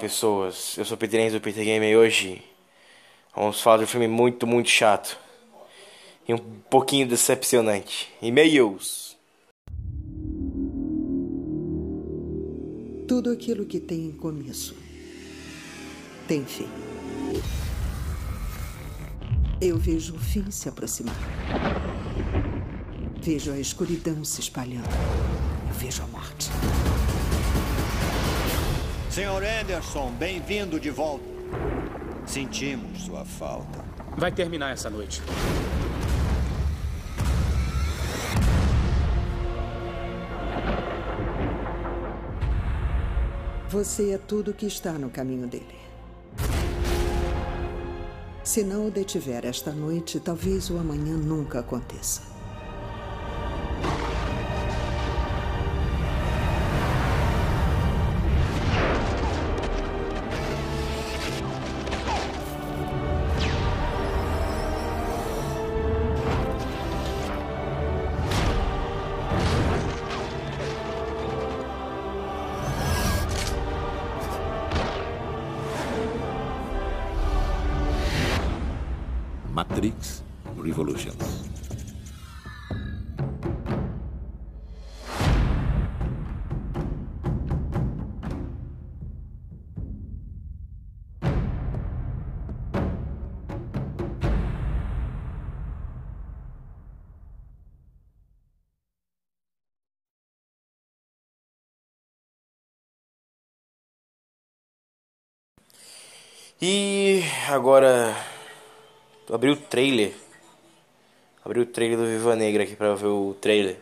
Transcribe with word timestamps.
Pessoas, 0.00 0.78
eu 0.78 0.84
sou 0.84 0.94
o 0.94 0.98
Peter 0.98 1.20
Enzo 1.20 1.38
do 1.38 1.42
Peter 1.42 1.62
Game 1.62 1.86
e 1.86 1.94
hoje 1.94 2.42
vamos 3.36 3.60
falar 3.60 3.76
de 3.78 3.84
um 3.84 3.86
filme 3.86 4.08
muito, 4.08 4.46
muito 4.46 4.70
chato 4.70 5.18
e 6.26 6.32
um 6.32 6.38
pouquinho 6.38 7.06
decepcionante. 7.06 8.08
E-mails. 8.22 9.14
Tudo 13.06 13.30
aquilo 13.30 13.66
que 13.66 13.78
tem 13.78 14.10
começo 14.12 14.74
tem 16.26 16.46
fim. 16.46 16.68
Eu 19.60 19.76
vejo 19.76 20.14
o 20.14 20.18
fim 20.18 20.50
se 20.50 20.66
aproximar. 20.66 21.14
Vejo 23.20 23.52
a 23.52 23.58
escuridão 23.58 24.24
se 24.24 24.40
espalhando. 24.40 24.88
Eu 25.68 25.74
vejo 25.74 26.02
a 26.02 26.06
morte. 26.06 26.48
Senhor 29.10 29.42
Anderson, 29.42 30.12
bem-vindo 30.12 30.78
de 30.78 30.88
volta. 30.88 31.24
Sentimos 32.24 33.02
sua 33.02 33.24
falta. 33.24 33.84
Vai 34.16 34.30
terminar 34.30 34.72
essa 34.72 34.88
noite. 34.88 35.20
Você 43.68 44.12
é 44.12 44.18
tudo 44.18 44.54
que 44.54 44.66
está 44.66 44.92
no 44.92 45.10
caminho 45.10 45.48
dele. 45.48 45.80
Se 48.44 48.62
não 48.62 48.86
o 48.86 48.90
detiver 48.92 49.44
esta 49.44 49.72
noite, 49.72 50.20
talvez 50.20 50.70
o 50.70 50.78
amanhã 50.78 51.16
nunca 51.16 51.58
aconteça. 51.58 52.29
Agora 107.60 108.16
abri 109.30 109.50
o 109.50 109.56
trailer. 109.56 110.14
Abri 111.44 111.60
o 111.60 111.66
trailer 111.66 111.98
do 111.98 112.06
Viva 112.06 112.34
Negra 112.34 112.62
aqui 112.62 112.74
pra 112.74 112.94
ver 112.94 113.08
o 113.08 113.36
trailer. 113.38 113.78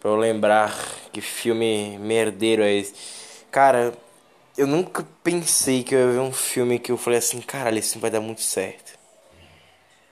Pra 0.00 0.10
eu 0.10 0.16
lembrar 0.16 0.76
que 1.12 1.20
filme 1.20 1.96
merdeiro 1.98 2.62
é 2.62 2.72
esse. 2.74 2.92
Cara, 3.52 3.96
eu 4.58 4.66
nunca 4.66 5.06
pensei 5.22 5.84
que 5.84 5.94
eu 5.94 6.00
ia 6.00 6.12
ver 6.14 6.18
um 6.18 6.32
filme 6.32 6.80
que 6.80 6.90
eu 6.90 6.98
falei 6.98 7.20
assim, 7.20 7.40
caralho, 7.40 7.78
esse 7.78 7.90
filme 7.90 8.02
vai 8.02 8.10
dar 8.10 8.20
muito 8.20 8.42
certo. 8.42 8.98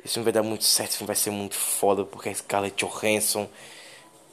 Esse 0.04 0.14
filme 0.14 0.24
vai 0.24 0.32
dar 0.32 0.44
muito 0.44 0.64
certo, 0.64 0.90
esse 0.90 0.98
filme 0.98 1.08
vai 1.08 1.16
ser 1.16 1.30
muito 1.30 1.56
foda, 1.56 2.04
porque 2.04 2.28
a 2.28 2.34
Scarlett 2.34 2.84
Johansson 2.84 3.48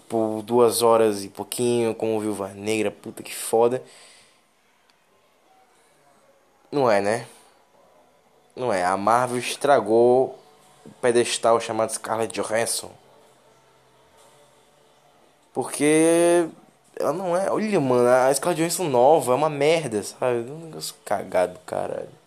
por 0.07 0.43
duas 0.43 0.83
horas 0.83 1.23
e 1.23 1.29
pouquinho, 1.29 1.95
como 1.95 2.19
Viúva 2.19 2.49
Negra, 2.49 2.91
puta 2.91 3.23
que 3.23 3.33
foda. 3.33 3.83
Não 6.71 6.89
é, 6.89 7.01
né? 7.01 7.27
Não 8.55 8.71
é. 8.71 8.83
A 8.83 8.97
Marvel 8.97 9.37
estragou 9.37 10.39
o 10.85 10.89
pedestal 11.01 11.59
chamado 11.59 11.91
Scarlett 11.91 12.33
Johansson. 12.33 12.91
Porque 15.53 16.47
ela 16.95 17.13
não 17.13 17.35
é. 17.35 17.49
Olha, 17.51 17.79
mano, 17.79 18.07
a 18.07 18.33
Scarlett 18.33 18.61
Johansson 18.61 18.89
nova 18.89 19.33
é 19.33 19.35
uma 19.35 19.49
merda, 19.49 20.03
sabe? 20.03 20.49
Um 20.49 20.65
negócio 20.65 20.95
cagado, 21.05 21.59
caralho. 21.65 22.21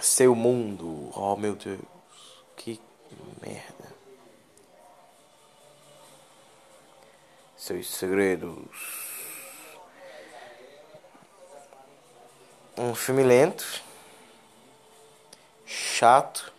Seu 0.00 0.34
mundo. 0.34 1.10
Oh, 1.14 1.36
meu 1.36 1.56
Deus. 1.56 1.80
Que 2.56 2.80
merda. 3.42 3.92
Seus 7.56 7.90
segredos. 7.90 9.07
Um 12.78 12.94
filme 12.94 13.22
lento, 13.22 13.82
chato, 15.66 16.52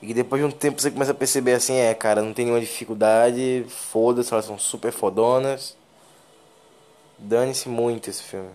e 0.00 0.06
que 0.08 0.14
depois 0.14 0.40
de 0.40 0.46
um 0.46 0.50
tempo 0.50 0.80
você 0.80 0.90
começa 0.90 1.12
a 1.12 1.14
perceber 1.14 1.54
assim, 1.54 1.76
é, 1.76 1.92
cara, 1.94 2.22
não 2.22 2.32
tem 2.32 2.44
nenhuma 2.44 2.60
dificuldade, 2.60 3.64
foda-se, 3.68 4.32
elas 4.32 4.44
são 4.44 4.58
super 4.58 4.92
fodonas. 4.92 5.76
Dane-se 7.18 7.68
muito 7.68 8.10
esse 8.10 8.22
filme. 8.22 8.50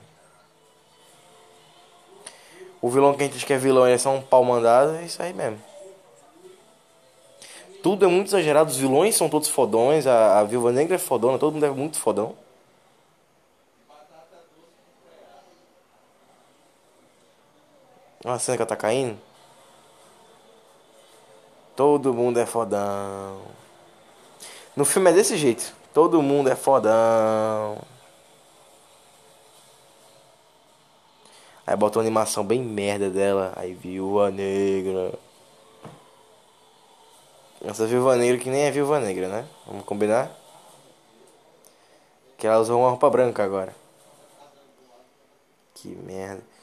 O 2.81 2.89
vilão 2.89 3.13
que 3.13 3.23
a 3.23 3.25
gente 3.25 3.35
diz 3.35 3.43
que 3.43 3.53
é 3.53 3.57
vilão, 3.57 3.85
ele 3.85 3.95
é 3.95 3.97
só 3.97 4.13
um 4.13 4.21
pau 4.21 4.43
mandado, 4.43 4.95
é 4.97 5.05
isso 5.05 5.21
aí 5.21 5.33
mesmo. 5.33 5.61
Tudo 7.81 8.05
é 8.05 8.07
muito 8.09 8.27
exagerado, 8.27 8.69
os 8.69 8.77
vilões 8.77 9.15
são 9.15 9.29
todos 9.29 9.47
fodões, 9.47 10.05
a, 10.05 10.39
a 10.39 10.43
Viúva 10.43 10.71
Negra 10.71 10.95
é 10.95 10.99
fodona, 10.99 11.39
todo 11.39 11.53
mundo 11.53 11.65
é 11.65 11.69
muito 11.69 11.97
fodão. 11.97 12.35
Olha 18.27 18.35
a 18.35 18.39
cena 18.39 18.57
que 18.57 18.61
ela 18.61 18.67
tá 18.67 18.75
caindo. 18.75 19.17
Todo 21.77 22.13
mundo 22.13 22.37
é 22.41 22.45
fodão. 22.45 23.41
No 24.75 24.83
filme 24.83 25.09
é 25.09 25.13
desse 25.13 25.37
jeito. 25.37 25.73
Todo 25.93 26.21
mundo 26.21 26.49
é 26.49 26.55
fodão. 26.55 27.81
Aí 31.65 31.73
botou 31.77 32.01
uma 32.01 32.05
animação 32.05 32.43
bem 32.43 32.61
merda 32.61 33.09
dela. 33.09 33.53
Aí 33.55 33.73
viúva 33.73 34.29
negra. 34.29 35.17
Essa 37.63 37.87
viúva 37.87 38.17
negra 38.17 38.37
que 38.37 38.49
nem 38.49 38.63
é 38.63 38.71
viúva 38.71 38.99
negra, 38.99 39.29
né? 39.29 39.47
Vamos 39.65 39.85
combinar? 39.85 40.29
Que 42.37 42.45
ela 42.45 42.59
usou 42.59 42.81
uma 42.81 42.89
roupa 42.89 43.09
branca 43.09 43.41
agora. 43.41 43.73
Que 45.75 45.87
merda. 45.87 46.56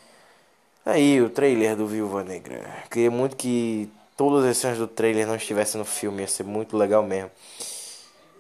Aí, 0.87 1.23
o 1.23 1.31
trailer 1.31 1.75
do 1.77 1.87
Viúva 1.87 2.23
Negra. 2.23 2.85
Queria 2.91 3.11
muito 3.11 3.37
que 3.37 3.91
todas 4.15 4.45
as 4.45 4.59
cenas 4.59 4.77
do 4.77 4.87
trailer 4.87 5.27
não 5.27 5.35
estivessem 5.35 5.79
no 5.79 5.85
filme, 5.85 6.21
ia 6.21 6.29
ser 6.29 6.45
muito 6.45 6.77
legal 6.77 7.03
mesmo. 7.03 7.31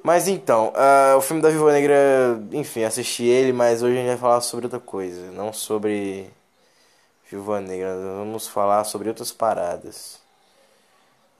Mas 0.02 0.28
então, 0.28 0.68
uh, 0.68 1.16
o 1.16 1.22
filme 1.22 1.40
da 1.40 1.48
Viúva 1.48 1.72
Negra, 1.72 2.38
enfim, 2.52 2.84
assisti 2.84 3.24
ele, 3.24 3.54
mas 3.54 3.82
hoje 3.82 3.94
a 3.94 3.96
gente 3.96 4.08
vai 4.08 4.18
falar 4.18 4.42
sobre 4.42 4.66
outra 4.66 4.78
coisa, 4.78 5.30
não 5.30 5.54
sobre 5.54 6.30
Viúva 7.30 7.62
Negra, 7.62 7.96
vamos 7.96 8.46
falar 8.46 8.84
sobre 8.84 9.08
outras 9.08 9.32
paradas. 9.32 10.20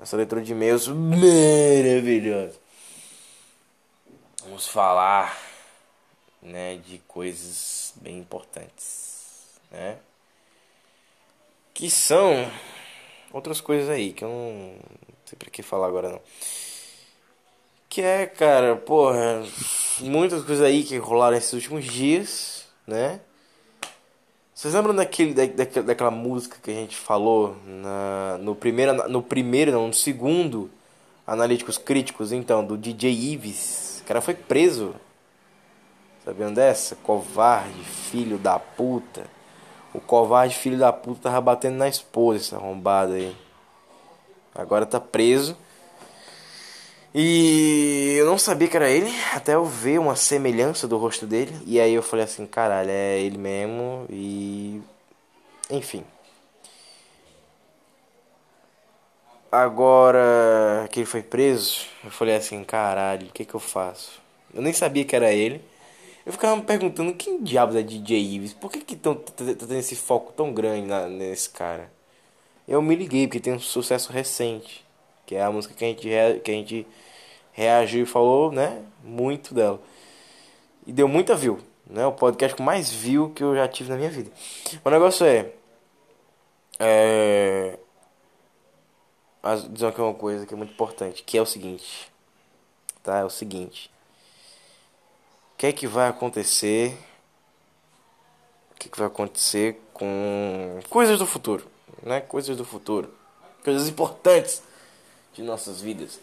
Essa 0.01 0.17
leitura 0.17 0.41
de 0.41 0.53
e-mails 0.53 0.89
maravilhosa. 0.89 2.59
Vamos 4.43 4.67
falar, 4.67 5.39
né, 6.41 6.77
de 6.77 6.99
coisas 7.07 7.93
bem 7.97 8.19
importantes, 8.19 9.59
né? 9.71 9.99
Que 11.75 11.91
são 11.91 12.49
outras 13.33 13.61
coisas 13.61 13.91
aí 13.91 14.13
que 14.13 14.25
eu 14.25 14.29
não 14.29 14.77
sei 15.27 15.37
pra 15.37 15.51
que 15.51 15.61
falar 15.61 15.89
agora 15.89 16.09
não. 16.09 16.21
Que 17.89 18.01
é, 18.01 18.27
cara, 18.27 18.77
porra, 18.77 19.43
muitas 20.01 20.45
coisas 20.45 20.65
aí 20.65 20.85
que 20.85 20.97
rolaram 20.99 21.37
esses 21.37 21.53
últimos 21.53 21.85
dias, 21.85 22.67
né? 22.87 23.21
Vocês 24.55 24.73
lembram 24.73 24.95
daquele, 24.95 25.35
da, 25.35 25.65
daquela 25.83 26.13
música 26.13 26.59
que 26.63 26.71
a 26.71 26.75
gente 26.75 26.97
falou 26.97 27.57
na, 27.67 28.39
no 28.39 28.55
primeiro, 28.55 29.09
no 29.09 29.21
primeiro, 29.21 29.73
não, 29.73 29.89
no 29.89 29.95
segundo 29.95 30.71
Analíticos 31.27 31.77
Críticos, 31.77 32.31
então, 32.31 32.65
do 32.65 32.79
DJ 32.79 33.11
Ives? 33.33 34.01
O 34.03 34.07
cara 34.07 34.21
foi 34.21 34.35
preso. 34.35 34.95
Sabendo 36.25 36.55
dessa? 36.55 36.95
Covarde, 36.97 37.83
filho 37.83 38.39
da 38.39 38.61
puta. 38.61 39.34
O 39.95 40.01
covarde 40.01 40.57
filho 40.57 40.77
da 40.77 40.93
puta 40.93 41.23
tava 41.23 41.41
batendo 41.41 41.77
na 41.77 41.89
esposa, 41.89 42.41
esse 42.41 42.55
arrombado 42.55 43.13
aí. 43.13 43.35
Agora 44.55 44.85
tá 44.85 45.01
preso. 45.01 45.57
E 47.15 48.17
eu 48.19 48.27
não 48.27 48.37
sabia 48.37 48.67
que 48.67 48.77
era 48.77 48.91
ele, 48.91 49.09
até 49.33 49.55
eu 49.55 49.65
ver 49.65 50.01
uma 50.01 50.17
semelhança 50.17 50.89
do 50.89 50.97
rosto 50.97 51.27
dele. 51.27 51.57
E 51.65 51.79
aí 51.81 51.95
eu 51.95 52.03
falei 52.03 52.25
assim, 52.25 52.45
caralho, 52.45 52.91
é 52.91 53.21
ele 53.21 53.39
mesmo. 53.39 54.05
E. 54.11 54.83
Enfim. 55.71 56.05
Agora 59.51 60.89
que 60.91 61.01
ele 61.01 61.07
foi 61.07 61.23
preso, 61.23 61.87
eu 62.03 62.11
falei 62.11 62.35
assim, 62.35 62.65
caralho, 62.65 63.29
o 63.29 63.31
que 63.31 63.45
que 63.45 63.55
eu 63.55 63.61
faço? 63.61 64.21
Eu 64.53 64.61
nem 64.61 64.73
sabia 64.73 65.05
que 65.05 65.15
era 65.15 65.33
ele. 65.33 65.63
Eu 66.27 66.33
ficava 66.33 66.57
me 66.57 66.63
perguntando 66.63 67.15
quem 67.15 67.43
diabos 67.43 67.77
é 67.77 67.83
DJ 67.83 68.19
Ives? 68.19 68.53
Por 68.55 68.71
que 68.71 68.81
que 68.81 68.97
tão, 68.97 69.15
tendo 69.15 69.75
esse 69.75 69.95
foco 69.97 70.33
tão 70.33 70.53
grande 70.55 70.87
na, 70.87 71.07
nesse 71.07 71.51
cara? 71.51 71.93
Eu 72.67 72.81
me 72.83 72.95
liguei 72.97 73.27
porque 73.27 73.41
tem 73.41 73.53
um 73.53 73.61
sucesso 73.61 74.13
recente. 74.13 74.85
que 75.27 75.35
é 75.35 75.43
a 75.43 75.51
música 75.53 75.75
que 75.75 75.85
a 75.85 75.89
gente, 75.89 76.09
rea- 76.09 76.41
que 76.41 76.51
a 76.51 76.55
gente 76.55 76.87
reagiu 77.53 78.05
e 78.05 78.07
falou, 78.07 78.51
né? 78.53 78.83
Muito 79.03 79.55
dela. 79.55 79.81
E 80.87 80.93
deu 80.93 81.09
muita 81.09 81.35
view, 81.37 81.59
né? 81.87 82.07
O 82.07 82.13
podcast 82.13 82.57
com 82.57 82.63
mais 82.63 82.91
view 82.91 83.31
que 83.31 83.43
eu 83.45 83.55
já 83.55 83.69
tive 83.69 83.91
na 83.91 83.97
minha 83.97 84.11
vida. 84.11 84.31
O 84.85 84.91
negócio 84.91 85.27
é. 85.27 85.53
É. 86.79 87.79
Mas 89.43 89.71
dizer 89.73 89.87
aqui 89.89 90.01
uma 90.01 90.15
coisa 90.15 90.47
que 90.47 90.55
é 90.55 90.57
muito 90.57 90.73
importante, 90.73 91.23
que 91.23 91.37
é 91.39 91.43
o 91.43 91.47
seguinte. 91.47 92.11
Tá? 93.03 93.19
É 93.19 93.25
o 93.25 93.31
seguinte. 93.31 93.91
O 95.55 95.57
que 95.57 95.67
é 95.67 95.73
que 95.73 95.87
vai 95.87 96.09
acontecer? 96.09 96.99
O 98.73 98.75
que, 98.75 98.89
é 98.89 98.91
que 98.91 98.99
vai 98.99 99.07
acontecer 99.07 99.81
com 99.93 100.81
coisas 100.91 101.19
do 101.19 101.27
futuro, 101.27 101.67
né? 102.03 102.21
Coisas 102.21 102.57
do 102.57 102.65
futuro, 102.65 103.15
coisas 103.63 103.89
importantes 103.89 104.63
de 105.33 105.43
nossas 105.43 105.81
vidas. 105.81 106.19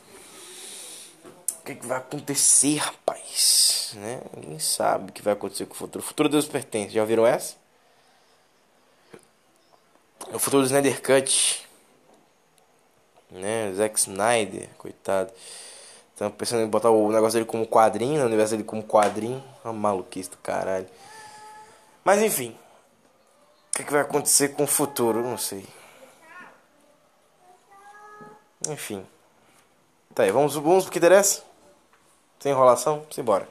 O 1.60 1.64
que, 1.64 1.72
é 1.72 1.76
que 1.76 1.86
vai 1.86 1.98
acontecer, 1.98 2.78
rapaz? 2.78 3.94
Né? 3.96 4.22
Ninguém 4.36 4.60
sabe 4.60 5.10
o 5.10 5.14
que 5.14 5.22
vai 5.22 5.34
acontecer 5.34 5.66
com 5.66 5.74
o 5.74 5.78
futuro. 5.78 6.04
O 6.04 6.08
futuro 6.08 6.30
Deus 6.30 6.46
pertence. 6.46 6.94
Já 6.94 7.02
ouviram 7.02 7.26
essa? 7.26 7.56
O 10.34 10.40
futuro 10.40 10.64
do 10.64 10.66
Snyder 10.66 11.02
Cut. 11.02 11.68
Né? 13.30 13.74
Zack 13.74 14.00
Snyder, 14.00 14.70
coitado. 14.78 15.32
Estão 16.22 16.30
pensando 16.30 16.62
em 16.62 16.68
botar 16.68 16.92
o 16.92 17.12
negócio 17.12 17.34
dele 17.34 17.50
como 17.50 17.66
quadrinho, 17.66 18.22
o 18.22 18.26
universo 18.28 18.52
dele 18.52 18.64
como 18.64 18.84
quadrinho. 18.84 19.44
Uma 19.64 19.74
maluquice 19.74 20.30
do 20.30 20.38
caralho. 20.38 20.86
Mas 22.04 22.22
enfim. 22.22 22.56
O 23.70 23.78
que, 23.78 23.82
é 23.82 23.86
que 23.86 23.92
vai 23.92 24.02
acontecer 24.02 24.50
com 24.50 24.66
o 24.66 24.68
futuro? 24.68 25.18
Eu 25.18 25.24
Não 25.24 25.38
sei. 25.40 25.66
Enfim. 28.70 29.04
Tá 30.14 30.22
aí, 30.22 30.32
vamos, 30.32 30.54
vamos 30.54 30.84
pro 30.84 30.92
que 30.92 31.00
interessa? 31.00 31.42
Sem 32.40 32.52
enrolação? 32.52 33.04
Simbora. 33.10 33.50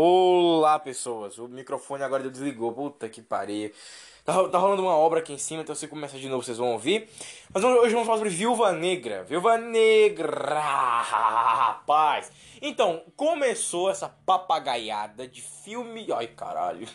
Olá, 0.00 0.78
pessoas. 0.78 1.38
O 1.38 1.48
microfone 1.48 2.04
agora 2.04 2.30
desligou. 2.30 2.72
Puta 2.72 3.08
que 3.08 3.20
pariu. 3.20 3.72
Tá, 4.24 4.48
tá 4.48 4.56
rolando 4.56 4.82
uma 4.82 4.96
obra 4.96 5.18
aqui 5.18 5.32
em 5.32 5.38
cima, 5.38 5.62
então 5.62 5.74
se 5.74 5.88
começar 5.88 6.18
de 6.18 6.28
novo 6.28 6.44
vocês 6.44 6.56
vão 6.56 6.70
ouvir. 6.70 7.10
Mas 7.52 7.64
hoje 7.64 7.78
hoje 7.80 7.92
vamos 7.94 8.06
falar 8.06 8.18
sobre 8.18 8.32
Viúva 8.32 8.70
Negra. 8.70 9.24
Viúva 9.24 9.58
Negra, 9.58 10.60
rapaz. 11.00 12.30
Então, 12.62 13.02
começou 13.16 13.90
essa 13.90 14.08
papagaiada 14.08 15.26
de 15.26 15.42
filme. 15.42 16.06
Ai, 16.14 16.28
caralho. 16.28 16.86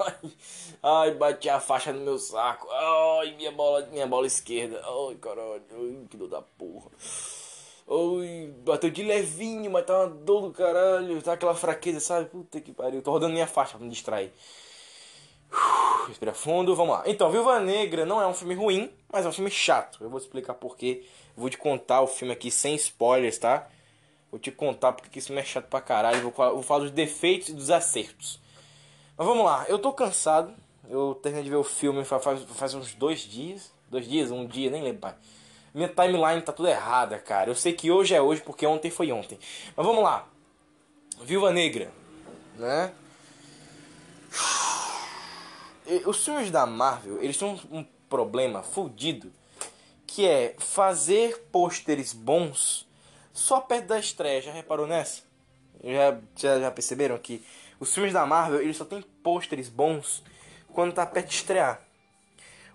Ai, 0.00 0.14
ai, 0.80 1.10
bati 1.14 1.48
a 1.48 1.58
faixa 1.58 1.92
no 1.92 2.02
meu 2.02 2.20
saco. 2.20 2.68
Ai, 2.70 3.34
minha 3.34 3.50
bola, 3.50 3.84
minha 3.86 4.06
bola 4.06 4.28
esquerda. 4.28 4.80
Ai, 4.80 5.16
caralho. 5.16 5.60
Ai, 5.72 6.06
que 6.08 6.16
dor 6.16 6.28
da 6.28 6.40
porra. 6.40 6.88
Oi, 7.86 8.52
bateu 8.64 8.90
de 8.90 9.02
levinho, 9.02 9.70
mas 9.70 9.84
tá 9.84 10.00
uma 10.00 10.08
dor 10.08 10.42
do 10.42 10.50
caralho. 10.52 11.20
Tá 11.22 11.34
aquela 11.34 11.54
fraqueza, 11.54 12.00
sabe? 12.00 12.26
Puta 12.30 12.60
que 12.60 12.72
pariu. 12.72 13.02
Tô 13.02 13.10
rodando 13.10 13.32
minha 13.34 13.46
faixa 13.46 13.76
pra 13.76 13.84
me 13.84 13.90
distrair. 13.90 14.32
Uf, 15.52 16.08
Respira 16.08 16.34
fundo, 16.34 16.74
vamos 16.74 16.94
lá. 16.94 17.02
Então, 17.06 17.30
Viúva 17.30 17.58
Negra 17.60 18.04
não 18.04 18.20
é 18.20 18.26
um 18.26 18.34
filme 18.34 18.54
ruim, 18.54 18.90
mas 19.12 19.24
é 19.24 19.28
um 19.28 19.32
filme 19.32 19.50
chato. 19.50 19.98
Eu 20.02 20.10
vou 20.10 20.18
explicar 20.18 20.54
porquê. 20.54 21.04
Vou 21.36 21.48
te 21.50 21.58
contar 21.58 22.00
o 22.02 22.06
filme 22.06 22.32
aqui 22.32 22.50
sem 22.50 22.74
spoilers, 22.74 23.38
tá? 23.38 23.68
Vou 24.30 24.38
te 24.40 24.50
contar 24.50 24.92
porque 24.92 25.10
que 25.10 25.18
esse 25.18 25.28
filme 25.28 25.42
é 25.42 25.44
chato 25.44 25.66
pra 25.68 25.80
caralho. 25.80 26.22
Vou, 26.22 26.32
vou 26.32 26.62
falar 26.62 26.80
dos 26.80 26.90
defeitos 26.90 27.48
e 27.50 27.54
dos 27.54 27.70
acertos. 27.70 28.40
Mas 29.16 29.26
vamos 29.26 29.44
lá, 29.44 29.64
eu 29.68 29.78
tô 29.78 29.92
cansado. 29.92 30.54
Eu 30.88 31.14
terminei 31.22 31.44
de 31.44 31.50
ver 31.50 31.56
o 31.56 31.64
filme 31.64 32.04
fa- 32.04 32.20
faz, 32.20 32.42
faz 32.44 32.74
uns 32.74 32.94
dois 32.94 33.20
dias. 33.20 33.72
Dois 33.88 34.08
dias, 34.08 34.30
um 34.30 34.46
dia, 34.46 34.70
nem 34.70 34.82
lembro 34.82 35.02
mais. 35.02 35.16
Minha 35.74 35.88
timeline 35.88 36.40
tá 36.40 36.52
tudo 36.52 36.68
errada, 36.68 37.18
cara. 37.18 37.50
Eu 37.50 37.54
sei 37.54 37.72
que 37.72 37.90
hoje 37.90 38.14
é 38.14 38.22
hoje 38.22 38.40
porque 38.40 38.64
ontem 38.64 38.90
foi 38.90 39.10
ontem. 39.10 39.38
Mas 39.76 39.84
vamos 39.84 40.02
lá. 40.02 40.26
Viúva 41.22 41.50
Negra, 41.52 41.90
né? 42.56 42.92
Os 46.06 46.24
filmes 46.24 46.50
da 46.50 46.64
Marvel, 46.64 47.22
eles 47.22 47.36
têm 47.36 47.48
um 47.48 47.78
um 47.78 47.84
problema 48.08 48.62
fudido 48.62 49.32
que 50.06 50.24
é 50.24 50.54
fazer 50.58 51.48
pôsteres 51.50 52.12
bons 52.12 52.86
só 53.32 53.60
perto 53.60 53.88
da 53.88 53.98
estreia. 53.98 54.40
Já 54.40 54.52
reparou 54.52 54.86
nessa? 54.86 55.22
Já, 55.82 56.18
já, 56.36 56.60
já 56.60 56.70
perceberam 56.70 57.18
que 57.18 57.44
os 57.80 57.92
filmes 57.92 58.12
da 58.12 58.24
Marvel, 58.24 58.62
eles 58.62 58.76
só 58.76 58.84
tem 58.84 59.02
pôsteres 59.02 59.68
bons 59.68 60.22
quando 60.72 60.92
tá 60.92 61.04
perto 61.04 61.28
de 61.28 61.34
estrear. 61.34 61.82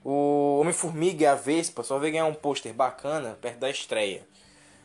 O 0.03 0.59
Homem-Formiga 0.61 1.23
e 1.23 1.27
a 1.27 1.35
Vespa 1.35 1.83
só 1.83 1.99
vai 1.99 2.11
ganhar 2.11 2.25
um 2.25 2.33
pôster 2.33 2.73
bacana 2.73 3.37
perto 3.41 3.59
da 3.59 3.69
estreia. 3.69 4.25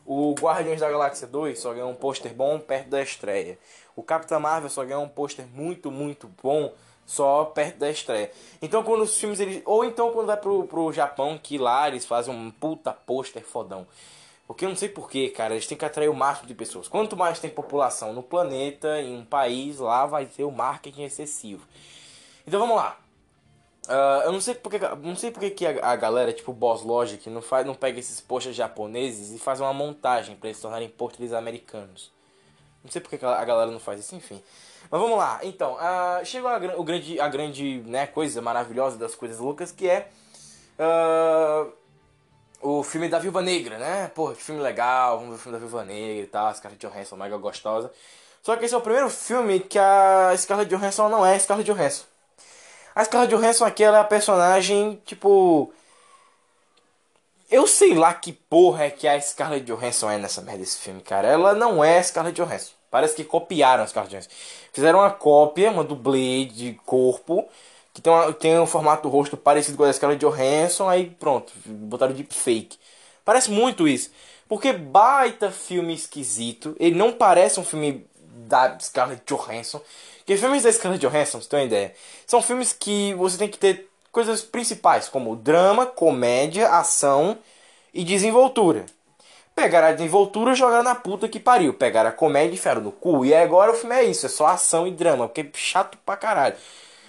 O 0.06 0.34
Guardiões 0.34 0.80
da 0.80 0.90
Galáxia 0.90 1.26
2 1.26 1.58
só 1.58 1.72
ganhou 1.72 1.90
um 1.90 1.94
pôster 1.94 2.34
bom 2.34 2.58
perto 2.58 2.90
da 2.90 3.02
estreia. 3.02 3.58
O 3.96 4.02
Capitão 4.02 4.38
Marvel 4.38 4.68
só 4.68 4.84
ganhou 4.84 5.02
um 5.02 5.08
pôster 5.08 5.46
muito, 5.54 5.90
muito 5.90 6.28
bom 6.42 6.72
só 7.06 7.44
perto 7.44 7.78
da 7.78 7.90
estreia. 7.90 8.30
Então 8.60 8.82
quando 8.82 9.02
os 9.02 9.18
filmes 9.18 9.40
eles. 9.40 9.62
Ou 9.64 9.84
então 9.84 10.12
quando 10.12 10.26
vai 10.26 10.36
pro, 10.36 10.64
pro 10.64 10.92
Japão, 10.92 11.38
que 11.42 11.56
lá 11.56 11.88
eles 11.88 12.04
fazem 12.04 12.34
um 12.34 12.50
puta 12.50 12.92
pôster 12.92 13.42
fodão. 13.42 13.86
Porque 14.46 14.66
eu 14.66 14.68
não 14.68 14.76
sei 14.76 14.90
porquê, 14.90 15.30
cara, 15.30 15.54
eles 15.54 15.66
têm 15.66 15.78
que 15.78 15.86
atrair 15.86 16.08
o 16.10 16.14
máximo 16.14 16.46
de 16.46 16.54
pessoas. 16.54 16.86
Quanto 16.86 17.16
mais 17.16 17.38
tem 17.38 17.48
população 17.48 18.12
no 18.12 18.22
planeta, 18.22 19.00
em 19.00 19.16
um 19.16 19.24
país, 19.24 19.78
lá 19.78 20.04
vai 20.04 20.26
ter 20.26 20.44
o 20.44 20.50
marketing 20.50 21.04
excessivo. 21.04 21.66
Então 22.46 22.60
vamos 22.60 22.76
lá. 22.76 22.98
Uh, 23.88 24.22
eu 24.24 24.32
não 24.32 24.40
sei 24.40 24.54
porque, 24.54 24.78
não 25.02 25.14
sei 25.14 25.30
porque 25.30 25.50
que 25.50 25.66
a, 25.66 25.90
a, 25.90 25.96
galera, 25.96 26.32
tipo 26.32 26.52
Boss 26.52 26.82
Logic, 26.82 27.28
não, 27.28 27.42
faz, 27.42 27.66
não 27.66 27.74
pega 27.74 27.98
esses 27.98 28.18
posters 28.20 28.56
japoneses 28.56 29.30
e 29.30 29.38
faz 29.38 29.60
uma 29.60 29.74
montagem 29.74 30.36
para 30.36 30.48
eles 30.48 30.60
tornarem 30.60 30.88
posters 30.88 31.32
americanos. 31.32 32.10
Não 32.82 32.90
sei 32.90 33.00
porque 33.00 33.16
a 33.24 33.44
galera 33.44 33.70
não 33.70 33.80
faz 33.80 34.00
isso, 34.00 34.14
enfim. 34.14 34.42
Mas 34.90 35.00
vamos 35.00 35.18
lá. 35.18 35.40
Então, 35.42 35.74
uh, 35.74 36.24
chegou 36.24 36.50
a, 36.50 36.56
o 36.76 36.84
grande, 36.84 37.20
a 37.20 37.28
grande 37.28 37.82
né, 37.86 38.06
coisa 38.06 38.40
maravilhosa 38.40 38.96
das 38.96 39.14
coisas 39.14 39.38
loucas 39.38 39.70
que 39.70 39.88
é 39.88 40.08
uh, 40.78 41.70
o 42.62 42.82
filme 42.82 43.08
da 43.08 43.18
Viúva 43.18 43.42
Negra, 43.42 43.78
né? 43.78 44.10
Pô, 44.14 44.30
que 44.30 44.42
filme 44.42 44.62
legal, 44.62 45.18
vamos 45.18 45.30
ver 45.30 45.36
o 45.36 45.38
filme 45.38 45.58
da 45.58 45.60
Viúva 45.64 45.84
Negra 45.84 46.24
e 46.24 46.26
tal, 46.26 46.54
Scarlett 46.54 46.86
Johansson 46.86 47.16
mega 47.16 47.36
gostosa. 47.36 47.92
Só 48.42 48.56
que 48.56 48.64
esse 48.64 48.74
é 48.74 48.78
o 48.78 48.80
primeiro 48.80 49.10
filme 49.10 49.60
que 49.60 49.78
a 49.78 50.34
Scarlett 50.36 50.74
Johansson 50.74 51.08
não 51.08 51.24
é 51.24 51.38
Scarlett 51.38 51.70
Johansson. 51.70 52.13
A 52.94 53.04
Scarlett 53.04 53.34
Johansson 53.34 53.64
aqui 53.64 53.82
ela 53.82 53.98
é 53.98 54.00
a 54.00 54.04
personagem, 54.04 55.00
tipo. 55.04 55.72
Eu 57.50 57.66
sei 57.66 57.94
lá 57.94 58.14
que 58.14 58.32
porra 58.32 58.84
é 58.84 58.90
que 58.90 59.06
a 59.06 59.20
Scarlett 59.20 59.66
Johansson 59.66 60.10
é 60.10 60.18
nessa 60.18 60.40
merda 60.40 60.60
desse 60.60 60.78
filme, 60.78 61.00
cara. 61.00 61.28
Ela 61.28 61.54
não 61.54 61.84
é 61.84 62.02
Scarlett 62.02 62.40
Johansson. 62.40 62.72
Parece 62.90 63.16
que 63.16 63.24
copiaram 63.24 63.82
a 63.82 63.86
Scarlett 63.86 64.14
Johansson. 64.14 64.30
Fizeram 64.72 65.00
uma 65.00 65.10
cópia, 65.10 65.70
uma 65.70 65.84
dublê 65.84 66.44
de 66.46 66.74
corpo, 66.86 67.48
que 67.92 68.00
tem, 68.00 68.12
uma, 68.12 68.32
tem 68.32 68.58
um 68.58 68.66
formato 68.66 69.08
rosto 69.08 69.36
parecido 69.36 69.76
com 69.76 69.84
a 69.84 69.86
da 69.86 69.92
Scarlett 69.92 70.24
Johansson, 70.24 70.88
aí 70.88 71.10
pronto, 71.10 71.52
botaram 71.66 72.12
deepfake. 72.12 72.78
Parece 73.24 73.50
muito 73.50 73.88
isso. 73.88 74.10
Porque 74.48 74.72
baita 74.72 75.50
filme 75.50 75.94
esquisito. 75.94 76.76
Ele 76.78 76.96
não 76.96 77.12
parece 77.12 77.58
um 77.58 77.64
filme 77.64 78.06
da 78.46 78.78
Scarlett 78.78 79.22
Johansson. 79.26 79.80
Porque 80.24 80.38
filmes 80.38 80.62
da 80.62 80.72
Scarlett 80.72 81.06
Johansson, 81.06 81.38
você 81.38 81.48
tem 81.50 81.58
uma 81.58 81.66
ideia, 81.66 81.94
são 82.26 82.40
filmes 82.40 82.72
que 82.72 83.12
você 83.12 83.36
tem 83.36 83.46
que 83.46 83.58
ter 83.58 83.90
coisas 84.10 84.40
principais, 84.40 85.06
como 85.06 85.36
drama, 85.36 85.84
comédia, 85.84 86.68
ação 86.70 87.36
e 87.92 88.02
desenvoltura. 88.02 88.86
Pegaram 89.54 89.88
a 89.88 89.92
desenvoltura 89.92 90.52
e 90.52 90.54
jogaram 90.54 90.82
na 90.82 90.94
puta 90.94 91.28
que 91.28 91.38
pariu. 91.38 91.74
Pegaram 91.74 92.08
a 92.08 92.12
comédia 92.12 92.52
e 92.52 92.54
enfiaram 92.54 92.80
no 92.80 92.90
cu. 92.90 93.24
E 93.24 93.34
agora 93.34 93.70
o 93.70 93.74
filme 93.74 93.94
é 93.94 94.04
isso, 94.04 94.24
é 94.24 94.28
só 94.30 94.46
ação 94.46 94.86
e 94.86 94.90
drama, 94.90 95.28
porque 95.28 95.42
é 95.42 95.50
chato 95.52 95.98
pra 96.06 96.16
caralho. 96.16 96.56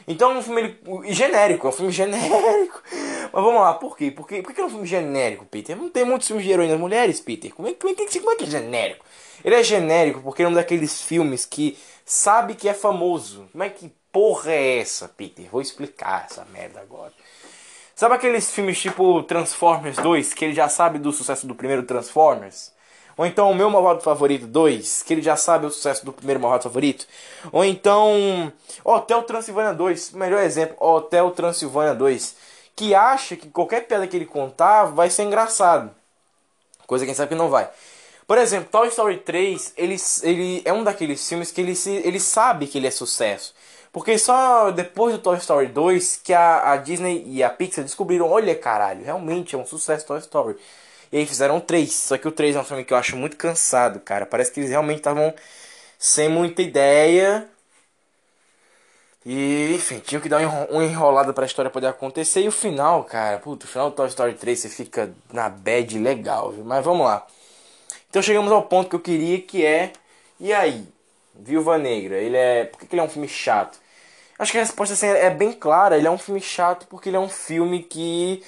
Então 0.05 0.31
é 0.31 0.35
um 0.35 0.41
filme 0.41 0.77
genérico, 1.05 1.67
é 1.67 1.69
um 1.69 1.73
filme 1.73 1.91
genérico. 1.93 2.83
Mas 3.31 3.43
vamos 3.43 3.61
lá, 3.61 3.73
por 3.75 3.97
quê? 3.97 4.11
Por, 4.11 4.27
quê? 4.27 4.41
por 4.41 4.53
que 4.53 4.59
é 4.59 4.65
um 4.65 4.69
filme 4.69 4.85
genérico, 4.85 5.45
Peter? 5.45 5.75
Não 5.75 5.89
tem 5.89 6.03
muitos 6.03 6.27
filmes 6.27 6.45
de 6.45 6.51
heroínas 6.51 6.79
mulheres, 6.79 7.21
Peter. 7.21 7.53
Como 7.55 7.67
é, 7.67 7.73
como 7.73 7.93
é, 7.93 7.95
como 7.95 8.31
é 8.31 8.35
que 8.35 8.43
é 8.43 8.47
genérico? 8.47 9.05
Ele 9.43 9.55
é 9.55 9.63
genérico 9.63 10.21
porque 10.21 10.43
é 10.43 10.47
um 10.47 10.53
daqueles 10.53 11.01
filmes 11.01 11.45
que 11.45 11.77
sabe 12.05 12.55
que 12.55 12.69
é 12.69 12.73
famoso. 12.73 13.49
Como 13.51 13.63
é 13.63 13.69
que 13.69 13.91
porra 14.11 14.51
é 14.51 14.79
essa, 14.79 15.09
Peter? 15.09 15.49
Vou 15.51 15.61
explicar 15.61 16.27
essa 16.29 16.45
merda 16.45 16.79
agora. 16.79 17.11
Sabe 17.95 18.15
aqueles 18.15 18.51
filmes 18.51 18.79
tipo 18.79 19.23
Transformers 19.23 19.97
2, 19.97 20.33
que 20.33 20.45
ele 20.45 20.53
já 20.53 20.69
sabe 20.69 20.99
do 20.99 21.11
sucesso 21.11 21.47
do 21.47 21.55
primeiro 21.55 21.83
Transformers? 21.83 22.73
Ou 23.17 23.25
então 23.25 23.49
o 23.49 23.55
meu 23.55 23.69
malvado 23.69 24.01
favorito 24.01 24.45
2, 24.45 25.03
que 25.03 25.13
ele 25.13 25.21
já 25.21 25.37
sabe 25.37 25.65
o 25.65 25.71
sucesso 25.71 26.05
do 26.05 26.11
primeiro 26.11 26.39
malvado 26.39 26.63
favorito? 26.63 27.07
Ou 27.51 27.63
então 27.63 28.51
Hotel 28.83 29.23
Transilvânia 29.23 29.73
2, 29.73 30.11
melhor 30.11 30.43
exemplo, 30.43 30.75
Hotel 30.77 31.31
Transilvânia 31.31 31.95
2, 31.95 32.35
que 32.75 32.93
acha 32.93 33.37
que 33.37 33.49
qualquer 33.49 33.87
piada 33.87 34.05
que 34.05 34.17
ele 34.17 34.25
contar 34.25 34.85
vai 34.85 35.09
ser 35.09 35.23
engraçado. 35.23 35.89
Coisa 36.85 37.05
que 37.05 37.11
a 37.11 37.13
gente 37.13 37.17
sabe 37.17 37.29
que 37.29 37.35
não 37.35 37.49
vai. 37.49 37.69
Por 38.27 38.37
exemplo, 38.37 38.69
Toy 38.71 38.87
Story 38.87 39.17
3, 39.19 39.73
ele, 39.77 39.95
ele 40.23 40.61
é 40.65 40.73
um 40.73 40.83
daqueles 40.83 41.27
filmes 41.27 41.51
que 41.51 41.61
ele, 41.61 41.75
se, 41.75 41.91
ele 42.03 42.19
sabe 42.19 42.67
que 42.67 42.77
ele 42.77 42.87
é 42.87 42.91
sucesso. 42.91 43.53
Porque 43.91 44.17
só 44.17 44.71
depois 44.71 45.13
do 45.13 45.19
Toy 45.19 45.37
Story 45.37 45.67
2 45.67 46.21
que 46.23 46.33
a, 46.33 46.73
a 46.73 46.77
Disney 46.77 47.23
e 47.27 47.43
a 47.43 47.49
Pixar 47.49 47.83
descobriram, 47.83 48.29
olha 48.29 48.55
caralho, 48.55 49.05
realmente 49.05 49.55
é 49.55 49.57
um 49.57 49.65
sucesso 49.65 50.05
Toy 50.05 50.19
Story. 50.19 50.57
E 51.11 51.17
aí 51.19 51.25
fizeram 51.25 51.59
três. 51.59 51.93
Só 51.93 52.17
que 52.17 52.27
o 52.27 52.31
3 52.31 52.55
é 52.55 52.59
um 52.59 52.63
filme 52.63 52.83
que 52.83 52.93
eu 52.93 52.97
acho 52.97 53.15
muito 53.15 53.37
cansado, 53.37 53.99
cara. 53.99 54.25
Parece 54.25 54.51
que 54.51 54.59
eles 54.59 54.69
realmente 54.69 54.97
estavam 54.97 55.33
sem 55.99 56.29
muita 56.29 56.61
ideia. 56.61 57.47
E, 59.25 59.73
enfim, 59.73 59.99
tinham 59.99 60.21
que 60.21 60.29
dar 60.29 60.39
uma 60.69 60.83
enrolada 60.85 61.33
pra 61.33 61.45
história 61.45 61.71
poder 61.71 61.87
acontecer. 61.87 62.41
E 62.41 62.47
o 62.47 62.51
final, 62.51 63.03
cara, 63.05 63.39
puto, 63.39 63.65
o 63.65 63.69
final 63.69 63.89
do 63.89 63.95
Toy 63.95 64.07
Story 64.07 64.33
3 64.35 64.59
você 64.59 64.69
fica 64.69 65.11
na 65.33 65.49
bad 65.49 65.97
legal, 65.97 66.51
viu? 66.51 66.63
Mas 66.63 66.85
vamos 66.85 67.05
lá. 67.05 67.25
Então 68.15 68.23
chegamos 68.23 68.49
ao 68.49 68.63
ponto 68.63 68.87
que 68.87 68.95
eu 68.95 68.99
queria, 69.01 69.41
que 69.41 69.65
é. 69.65 69.91
E 70.39 70.53
aí? 70.53 70.87
Viúva 71.33 71.77
Negra, 71.77 72.15
ele 72.15 72.37
é. 72.37 72.63
Por 72.63 72.79
que, 72.79 72.95
ele 72.95 73.01
é 73.01 73.03
um 73.03 73.09
filme 73.09 73.27
chato? 73.27 73.77
Acho 74.39 74.53
que 74.53 74.57
a 74.57 74.61
resposta 74.61 74.93
assim, 74.93 75.07
é 75.07 75.29
bem 75.29 75.51
clara. 75.51 75.97
Ele 75.97 76.07
é 76.07 76.09
um 76.09 76.17
filme 76.17 76.39
chato 76.39 76.87
porque 76.87 77.09
ele 77.09 77.17
é 77.17 77.19
um 77.19 77.27
filme 77.27 77.83
que. 77.83 78.41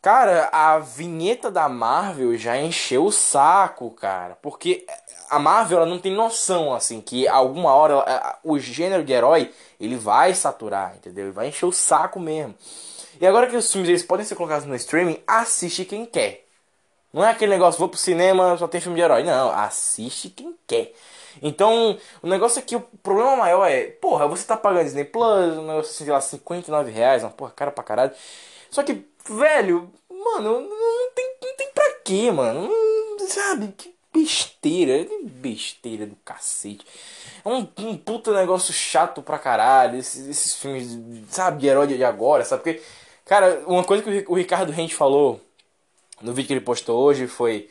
Cara, 0.00 0.48
a 0.52 0.78
vinheta 0.78 1.50
da 1.50 1.68
Marvel 1.68 2.38
já 2.38 2.56
encheu 2.56 3.06
o 3.06 3.10
saco, 3.10 3.90
cara. 3.90 4.38
Porque 4.40 4.86
a 5.28 5.40
Marvel 5.40 5.78
ela 5.78 5.86
não 5.86 5.98
tem 5.98 6.14
noção, 6.14 6.72
assim, 6.72 7.00
que 7.00 7.26
alguma 7.26 7.74
hora 7.74 7.94
ela, 7.94 8.38
o 8.44 8.60
gênero 8.60 9.02
de 9.02 9.12
herói 9.12 9.52
ele 9.80 9.96
vai 9.96 10.34
saturar, 10.34 10.94
entendeu? 10.94 11.24
Ele 11.24 11.32
vai 11.32 11.48
encher 11.48 11.66
o 11.66 11.72
saco 11.72 12.20
mesmo. 12.20 12.54
E 13.20 13.26
agora 13.26 13.48
que 13.48 13.56
os 13.56 13.72
filmes 13.72 13.88
eles 13.88 14.04
podem 14.04 14.24
ser 14.24 14.36
colocados 14.36 14.68
no 14.68 14.76
streaming, 14.76 15.20
assiste 15.26 15.84
quem 15.84 16.06
quer. 16.06 16.41
Não 17.12 17.24
é 17.24 17.30
aquele 17.30 17.52
negócio, 17.52 17.78
vou 17.78 17.88
pro 17.88 17.98
cinema, 17.98 18.56
só 18.56 18.66
tem 18.66 18.80
filme 18.80 18.96
de 18.96 19.02
herói. 19.02 19.22
Não, 19.22 19.50
assiste 19.50 20.30
quem 20.30 20.56
quer. 20.66 20.92
Então, 21.42 21.98
o 22.22 22.26
negócio 22.26 22.58
aqui, 22.58 22.76
o 22.76 22.80
problema 23.02 23.36
maior 23.36 23.66
é, 23.66 23.84
porra, 23.84 24.26
você 24.26 24.44
tá 24.46 24.56
pagando 24.56 24.84
Disney 24.84 25.04
Plus, 25.04 25.56
um 25.56 25.66
negócio 25.66 25.90
assim, 25.92 26.04
sei 26.04 26.12
lá, 26.12 26.20
59 26.20 26.90
reais, 26.90 27.22
uma 27.22 27.30
porra, 27.30 27.50
cara 27.50 27.70
pra 27.70 27.84
caralho. 27.84 28.12
Só 28.70 28.82
que, 28.82 29.04
velho, 29.28 29.90
mano, 30.10 30.60
não 30.60 31.10
tem, 31.14 31.36
não 31.42 31.56
tem 31.56 31.70
pra 31.72 31.94
quê, 32.04 32.30
mano? 32.30 32.68
Não, 32.68 33.28
sabe, 33.28 33.68
que 33.76 33.94
besteira, 34.12 35.04
que 35.04 35.24
besteira 35.24 36.06
do 36.06 36.16
cacete. 36.24 36.84
É 37.44 37.48
um, 37.48 37.68
um 37.78 37.96
puta 37.96 38.32
negócio 38.32 38.72
chato 38.72 39.22
pra 39.22 39.38
caralho, 39.38 39.98
esses, 39.98 40.26
esses 40.28 40.56
filmes, 40.56 40.98
sabe, 41.30 41.60
de 41.60 41.66
herói 41.66 41.86
de 41.86 42.04
agora, 42.04 42.44
sabe? 42.44 42.62
Porque, 42.62 42.82
cara, 43.24 43.62
uma 43.66 43.84
coisa 43.84 44.02
que 44.02 44.24
o 44.28 44.34
Ricardo 44.34 44.72
Rente 44.72 44.94
falou 44.94 45.40
no 46.22 46.32
vídeo 46.32 46.48
que 46.48 46.52
ele 46.54 46.60
postou 46.60 47.00
hoje 47.02 47.26
foi 47.26 47.68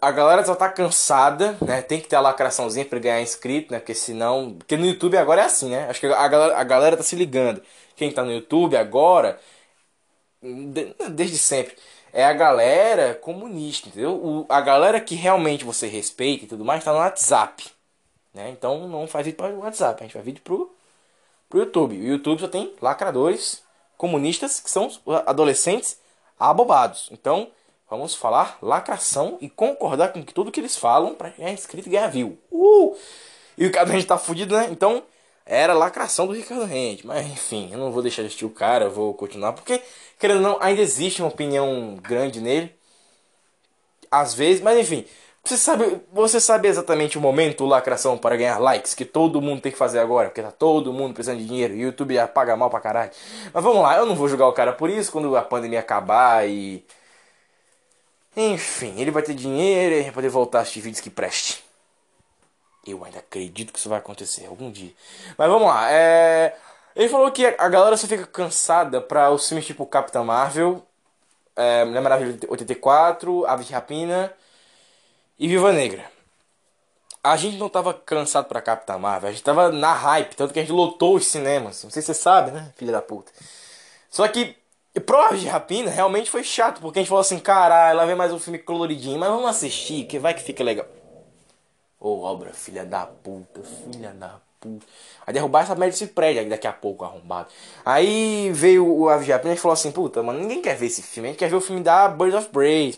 a 0.00 0.10
galera 0.10 0.44
só 0.44 0.54
tá 0.54 0.68
cansada, 0.68 1.56
né? 1.60 1.82
Tem 1.82 2.00
que 2.00 2.08
ter 2.08 2.16
a 2.16 2.20
lacraçãozinha 2.20 2.84
para 2.86 2.98
ganhar 2.98 3.20
inscrito, 3.20 3.72
né? 3.72 3.78
Porque 3.78 3.94
senão. 3.94 4.54
Porque 4.54 4.76
no 4.76 4.86
YouTube 4.86 5.16
agora 5.16 5.42
é 5.42 5.44
assim, 5.44 5.70
né? 5.70 5.88
Acho 5.88 6.00
que 6.00 6.06
a 6.06 6.28
galera, 6.28 6.56
a 6.56 6.64
galera 6.64 6.96
tá 6.96 7.02
se 7.02 7.16
ligando. 7.16 7.62
Quem 7.96 8.10
tá 8.10 8.24
no 8.24 8.32
YouTube 8.32 8.76
agora, 8.76 9.38
desde 11.10 11.36
sempre, 11.36 11.76
é 12.12 12.24
a 12.24 12.32
galera 12.32 13.14
comunista, 13.14 13.88
entendeu? 13.88 14.12
O, 14.12 14.46
a 14.48 14.60
galera 14.60 15.00
que 15.00 15.14
realmente 15.14 15.64
você 15.64 15.86
respeita 15.86 16.44
e 16.44 16.48
tudo 16.48 16.64
mais 16.64 16.82
tá 16.82 16.92
no 16.92 16.98
WhatsApp. 16.98 17.70
Né? 18.32 18.50
Então 18.50 18.88
não 18.88 19.06
faz 19.06 19.26
vídeo 19.26 19.36
para 19.36 19.52
o 19.52 19.60
WhatsApp, 19.60 20.00
a 20.00 20.04
gente 20.04 20.12
faz 20.12 20.24
vídeo 20.24 20.40
pro, 20.42 20.74
pro 21.48 21.60
YouTube. 21.60 21.98
O 21.98 22.04
YouTube 22.04 22.40
só 22.40 22.48
tem 22.48 22.72
lacradores 22.80 23.62
comunistas 23.98 24.60
que 24.60 24.70
são 24.70 24.90
adolescentes 25.26 25.98
abobados. 26.40 27.08
Então, 27.12 27.50
vamos 27.88 28.14
falar 28.14 28.58
lacração 28.62 29.36
e 29.40 29.48
concordar 29.48 30.12
com 30.12 30.22
tudo 30.22 30.50
que 30.50 30.58
eles 30.58 30.76
falam 30.76 31.14
para 31.14 31.28
ganhar 31.28 31.52
inscrito 31.52 31.88
e 31.88 31.92
ganhar 31.92 32.08
view. 32.08 32.38
Uh! 32.50 32.96
E 33.58 33.64
o 33.64 33.66
Ricardo 33.66 33.90
Rente 33.90 34.06
tá 34.06 34.16
fudido, 34.16 34.56
né? 34.56 34.68
Então, 34.70 35.02
era 35.44 35.74
lacração 35.74 36.26
do 36.26 36.32
Ricardo 36.32 36.64
Rente. 36.64 37.06
Mas, 37.06 37.26
enfim, 37.26 37.68
eu 37.70 37.78
não 37.78 37.92
vou 37.92 38.02
deixar 38.02 38.22
de 38.22 38.28
assistir 38.28 38.46
o 38.46 38.50
cara, 38.50 38.86
eu 38.86 38.90
vou 38.90 39.12
continuar, 39.12 39.52
porque, 39.52 39.82
querendo 40.18 40.38
ou 40.38 40.42
não, 40.42 40.58
ainda 40.60 40.80
existe 40.80 41.20
uma 41.20 41.28
opinião 41.28 41.96
grande 42.00 42.40
nele. 42.40 42.74
Às 44.10 44.34
vezes, 44.34 44.62
mas 44.62 44.78
enfim, 44.78 45.04
você 45.42 45.56
sabe, 45.56 46.00
você 46.12 46.38
sabe 46.38 46.68
exatamente 46.68 47.16
o 47.16 47.20
momento 47.20 47.64
lacração 47.64 48.16
para 48.18 48.36
ganhar 48.36 48.58
likes 48.58 48.94
que 48.94 49.04
todo 49.04 49.40
mundo 49.40 49.62
tem 49.62 49.72
que 49.72 49.78
fazer 49.78 49.98
agora, 49.98 50.28
porque 50.28 50.42
tá 50.42 50.50
todo 50.50 50.92
mundo 50.92 51.14
precisando 51.14 51.38
de 51.38 51.46
dinheiro, 51.46 51.74
o 51.74 51.76
YouTube 51.76 52.14
já 52.14 52.28
paga 52.28 52.56
mal 52.56 52.68
pra 52.70 52.80
caralho. 52.80 53.10
Mas 53.52 53.64
vamos 53.64 53.82
lá, 53.82 53.96
eu 53.96 54.06
não 54.06 54.14
vou 54.14 54.28
julgar 54.28 54.46
o 54.48 54.52
cara 54.52 54.72
por 54.72 54.90
isso 54.90 55.10
quando 55.10 55.34
a 55.36 55.42
pandemia 55.42 55.80
acabar 55.80 56.46
e. 56.48 56.84
Enfim, 58.36 59.00
ele 59.00 59.10
vai 59.10 59.22
ter 59.22 59.34
dinheiro 59.34 59.94
e 59.96 60.02
vai 60.02 60.12
poder 60.12 60.28
voltar 60.28 60.58
a 60.60 60.62
assistir 60.62 60.80
vídeos 60.80 61.00
que 61.00 61.10
preste. 61.10 61.64
Eu 62.86 63.04
ainda 63.04 63.18
acredito 63.18 63.72
que 63.72 63.78
isso 63.78 63.88
vai 63.88 63.98
acontecer 63.98 64.46
algum 64.46 64.70
dia. 64.70 64.92
Mas 65.36 65.48
vamos 65.48 65.68
lá, 65.68 65.90
é. 65.90 66.56
Ele 66.94 67.08
falou 67.08 67.30
que 67.30 67.46
a 67.46 67.68
galera 67.68 67.96
só 67.96 68.06
fica 68.06 68.26
cansada 68.26 69.00
pra 69.00 69.30
os 69.30 69.48
filmes 69.48 69.66
tipo 69.66 69.86
Capitã 69.86 70.22
Marvel, 70.24 70.82
é, 71.56 71.84
Mulher 71.84 72.00
Maravilha 72.00 72.38
84, 72.48 73.46
Ave 73.46 73.64
de 73.64 73.72
Rapina 73.72 74.32
e 75.40 75.48
Viva 75.48 75.72
Negra. 75.72 76.04
A 77.24 77.36
gente 77.36 77.56
não 77.56 77.68
tava 77.68 77.94
cansado 77.94 78.46
pra 78.46 78.60
Capitã 78.60 78.98
Marvel, 78.98 79.30
a 79.30 79.32
gente 79.32 79.42
tava 79.42 79.72
na 79.72 79.92
hype, 79.92 80.36
tanto 80.36 80.52
que 80.52 80.58
a 80.58 80.62
gente 80.62 80.72
lotou 80.72 81.16
os 81.16 81.26
cinemas. 81.26 81.82
Não 81.82 81.90
sei 81.90 82.02
se 82.02 82.06
você 82.06 82.14
sabe, 82.14 82.50
né, 82.50 82.72
filha 82.76 82.92
da 82.92 83.00
puta. 83.00 83.32
Só 84.10 84.28
que 84.28 84.54
Prova 85.06 85.36
de 85.36 85.46
Rapina 85.46 85.90
realmente 85.90 86.30
foi 86.30 86.44
chato, 86.44 86.80
porque 86.80 86.98
a 86.98 87.02
gente 87.02 87.08
falou 87.08 87.20
assim, 87.20 87.38
caralho, 87.38 87.96
lá 87.96 88.04
vem 88.04 88.16
mais 88.16 88.32
um 88.32 88.38
filme 88.38 88.58
coloridinho, 88.58 89.18
mas 89.18 89.30
vamos 89.30 89.48
assistir, 89.48 90.04
que 90.04 90.18
vai 90.18 90.34
que 90.34 90.42
fica 90.42 90.62
legal. 90.62 90.86
Ô, 91.98 92.08
oh, 92.08 92.22
obra, 92.22 92.52
filha 92.52 92.84
da 92.84 93.06
puta, 93.06 93.62
filha 93.62 94.10
da 94.10 94.40
puta. 94.60 94.86
Vai 95.24 95.32
derrubar 95.32 95.62
essa 95.62 95.74
merda 95.74 95.92
desse 95.92 96.08
prédio 96.08 96.48
daqui 96.48 96.66
a 96.66 96.72
pouco, 96.72 97.04
arrombado. 97.04 97.48
Aí 97.84 98.50
veio 98.52 98.86
o 98.86 99.08
Aviapina 99.08 99.54
e 99.54 99.56
falou 99.56 99.72
assim, 99.72 99.90
puta, 99.90 100.22
mano, 100.22 100.38
ninguém 100.38 100.60
quer 100.60 100.76
ver 100.76 100.86
esse 100.86 101.02
filme. 101.02 101.28
A 101.28 101.32
gente 101.32 101.38
quer 101.38 101.48
ver 101.48 101.56
o 101.56 101.60
filme 101.60 101.82
da 101.82 102.08
Birds 102.08 102.34
of 102.34 102.48
Prey. 102.50 102.94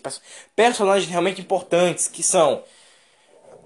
Personagens 0.56 1.08
realmente 1.08 1.40
importantes, 1.40 2.08
que 2.08 2.22
são 2.22 2.62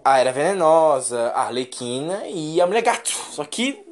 a 0.04 0.18
Era 0.18 0.32
Venenosa, 0.32 1.30
a 1.30 1.42
Arlequina 1.42 2.26
e 2.26 2.60
a 2.60 2.66
Mulher 2.66 2.82
Gato. 2.82 3.08
Só 3.08 3.44
que 3.44 3.84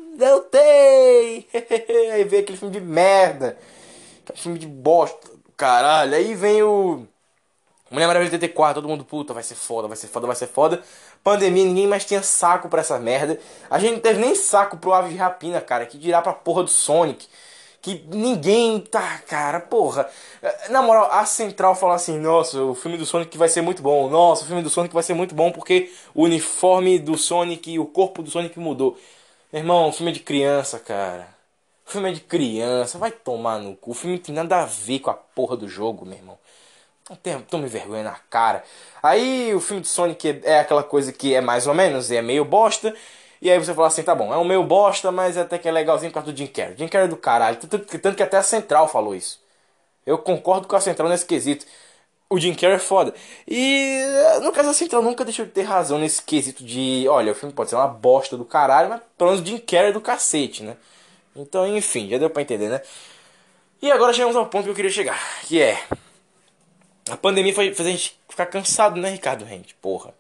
tem! 0.51 1.47
Aí 2.12 2.25
veio 2.25 2.43
aquele 2.43 2.59
filme 2.59 2.73
de 2.73 2.81
merda. 2.81 3.59
Aquele 4.23 4.38
filme 4.38 4.59
de 4.59 4.67
bosta. 4.67 5.31
Caralho. 5.57 6.14
Aí 6.14 6.35
vem 6.35 6.62
o... 6.62 7.07
Mulher 7.90 8.07
Maravilha 8.07 8.33
84, 8.33 8.83
todo 8.83 8.88
mundo, 8.88 9.05
puta, 9.05 9.33
vai 9.33 9.43
ser 9.43 9.55
foda, 9.55 9.87
vai 9.87 9.97
ser 9.97 10.09
foda, 10.09 10.27
vai 10.27 10.35
ser 10.35 10.49
foda. 10.49 10.83
Pandemia, 11.24 11.64
ninguém 11.64 11.87
mais 11.87 12.04
tinha 12.04 12.22
saco 12.22 12.68
pra 12.68 12.82
essa 12.82 12.98
merda. 12.98 13.40
A 13.70 13.78
gente 13.78 13.94
não 13.94 14.00
teve 14.00 14.20
nem 14.20 14.34
saco 14.34 14.76
pro 14.76 14.92
Ave 14.92 15.08
de 15.08 15.16
Rapina, 15.16 15.58
cara, 15.58 15.87
que 15.87 15.96
dirá 15.96 16.20
pra 16.20 16.34
porra 16.34 16.62
do 16.62 16.68
Sonic. 16.68 17.26
Que 17.80 18.04
ninguém 18.10 18.80
tá, 18.80 19.18
cara, 19.26 19.58
porra. 19.60 20.08
Na 20.68 20.82
moral, 20.82 21.10
a 21.10 21.24
Central 21.24 21.74
fala 21.74 21.94
assim: 21.94 22.18
nossa, 22.18 22.62
o 22.62 22.74
filme 22.74 22.98
do 22.98 23.06
Sonic 23.06 23.37
vai 23.38 23.48
ser 23.48 23.62
muito 23.62 23.82
bom. 23.82 24.08
Nossa, 24.08 24.44
o 24.44 24.46
filme 24.46 24.62
do 24.62 24.68
Sonic 24.70 24.92
vai 24.92 25.02
ser 25.02 25.14
muito 25.14 25.34
bom 25.34 25.50
porque 25.50 25.90
o 26.14 26.24
uniforme 26.24 26.98
do 26.98 27.16
Sonic 27.16 27.70
e 27.72 27.78
o 27.78 27.87
corpo 27.87 28.22
do 28.22 28.30
Sonic 28.30 28.58
mudou. 28.58 28.98
Meu 29.52 29.62
irmão, 29.62 29.88
o 29.88 29.92
filme 29.92 30.10
é 30.12 30.14
de 30.14 30.20
criança, 30.20 30.78
cara. 30.78 31.28
O 31.87 31.90
filme 31.90 32.10
é 32.10 32.12
de 32.12 32.20
criança, 32.20 32.98
vai 32.98 33.10
tomar 33.10 33.58
no 33.58 33.76
cu. 33.76 33.92
O 33.92 33.94
filme 33.94 34.16
não 34.16 34.22
tem 34.22 34.34
nada 34.34 34.62
a 34.62 34.64
ver 34.66 35.00
com 35.00 35.10
a 35.10 35.14
porra 35.14 35.56
do 35.56 35.68
jogo, 35.68 36.04
meu 36.04 36.16
irmão. 36.18 36.38
Tome 37.49 37.67
vergonha 37.67 38.03
na 38.03 38.17
cara. 38.31 38.64
Aí 39.03 39.55
o 39.55 39.61
filme 39.61 39.83
de 39.83 39.88
Sonic 39.88 40.40
é 40.43 40.61
aquela 40.61 40.83
coisa 40.83 41.12
que 41.12 41.35
é 41.35 41.40
mais 41.40 41.67
ou 41.67 41.75
menos, 41.75 42.11
é 42.11 42.23
meio 42.23 42.45
bosta. 42.45 42.95
E 43.43 43.51
aí 43.51 43.59
você 43.59 43.75
fala 43.75 43.88
assim, 43.88 44.03
tá 44.03 44.14
bom, 44.14 44.33
é 44.33 44.38
um 44.38 44.45
meio 44.45 44.64
bosta, 44.64 45.12
mas 45.12 45.37
até 45.37 45.59
que 45.59 45.69
é 45.69 45.73
legalzinho 45.73 46.11
por 46.11 46.14
causa 46.14 46.33
do 46.33 46.38
Jim 46.38 46.47
Carrey. 46.47 46.77
Jim 46.79 46.88
Carrey 46.88 47.07
é 47.07 47.11
do 47.11 47.17
caralho, 47.17 47.59
tanto 47.59 48.17
que 48.17 48.23
até 48.23 48.38
a 48.38 48.43
Central 48.43 48.88
falou 48.88 49.14
isso. 49.14 49.38
Eu 50.07 50.17
concordo 50.17 50.67
com 50.67 50.75
a 50.77 50.81
Central 50.81 51.11
nesse 51.11 51.27
quesito. 51.27 51.67
O 52.31 52.40
Jim 52.40 52.55
Carrey 52.55 52.77
é 52.77 52.79
foda. 52.79 53.14
E 53.47 54.01
no 54.43 54.51
caso 54.51 54.71
a 54.71 54.73
Central 54.73 55.03
nunca 55.03 55.27
deixou 55.27 55.45
de 55.45 55.51
ter 55.51 55.62
razão 55.62 55.99
nesse 55.99 56.23
quesito 56.23 56.64
de, 56.64 57.05
olha, 57.07 57.33
o 57.33 57.35
filme 57.35 57.55
pode 57.55 57.69
ser 57.69 57.77
uma 57.77 57.87
bosta 57.87 58.35
do 58.35 58.47
caralho, 58.47 58.88
mas 58.88 59.03
pelo 59.19 59.31
menos 59.31 59.45
o 59.45 59.51
Jim 59.51 59.59
Carrey 59.59 59.90
é 59.90 59.93
do 59.93 60.01
cacete, 60.01 60.62
né? 60.62 60.75
Então, 61.37 61.67
enfim, 61.67 62.09
já 62.09 62.17
deu 62.17 62.31
pra 62.31 62.40
entender, 62.40 62.71
né? 62.71 62.81
E 63.83 63.93
agora 63.93 64.14
chegamos 64.14 64.37
ao 64.37 64.47
ponto 64.47 64.64
que 64.64 64.71
eu 64.71 64.75
queria 64.75 64.90
chegar, 64.90 65.21
que 65.43 65.61
é 65.61 65.79
a 67.11 67.17
pandemia 67.17 67.55
fez 67.55 67.81
a 67.81 67.90
gente 67.90 68.19
ficar 68.29 68.47
cansado, 68.47 69.01
né, 69.01 69.11
Ricardo 69.11 69.45
Rente? 69.45 69.75
Porra. 69.75 70.14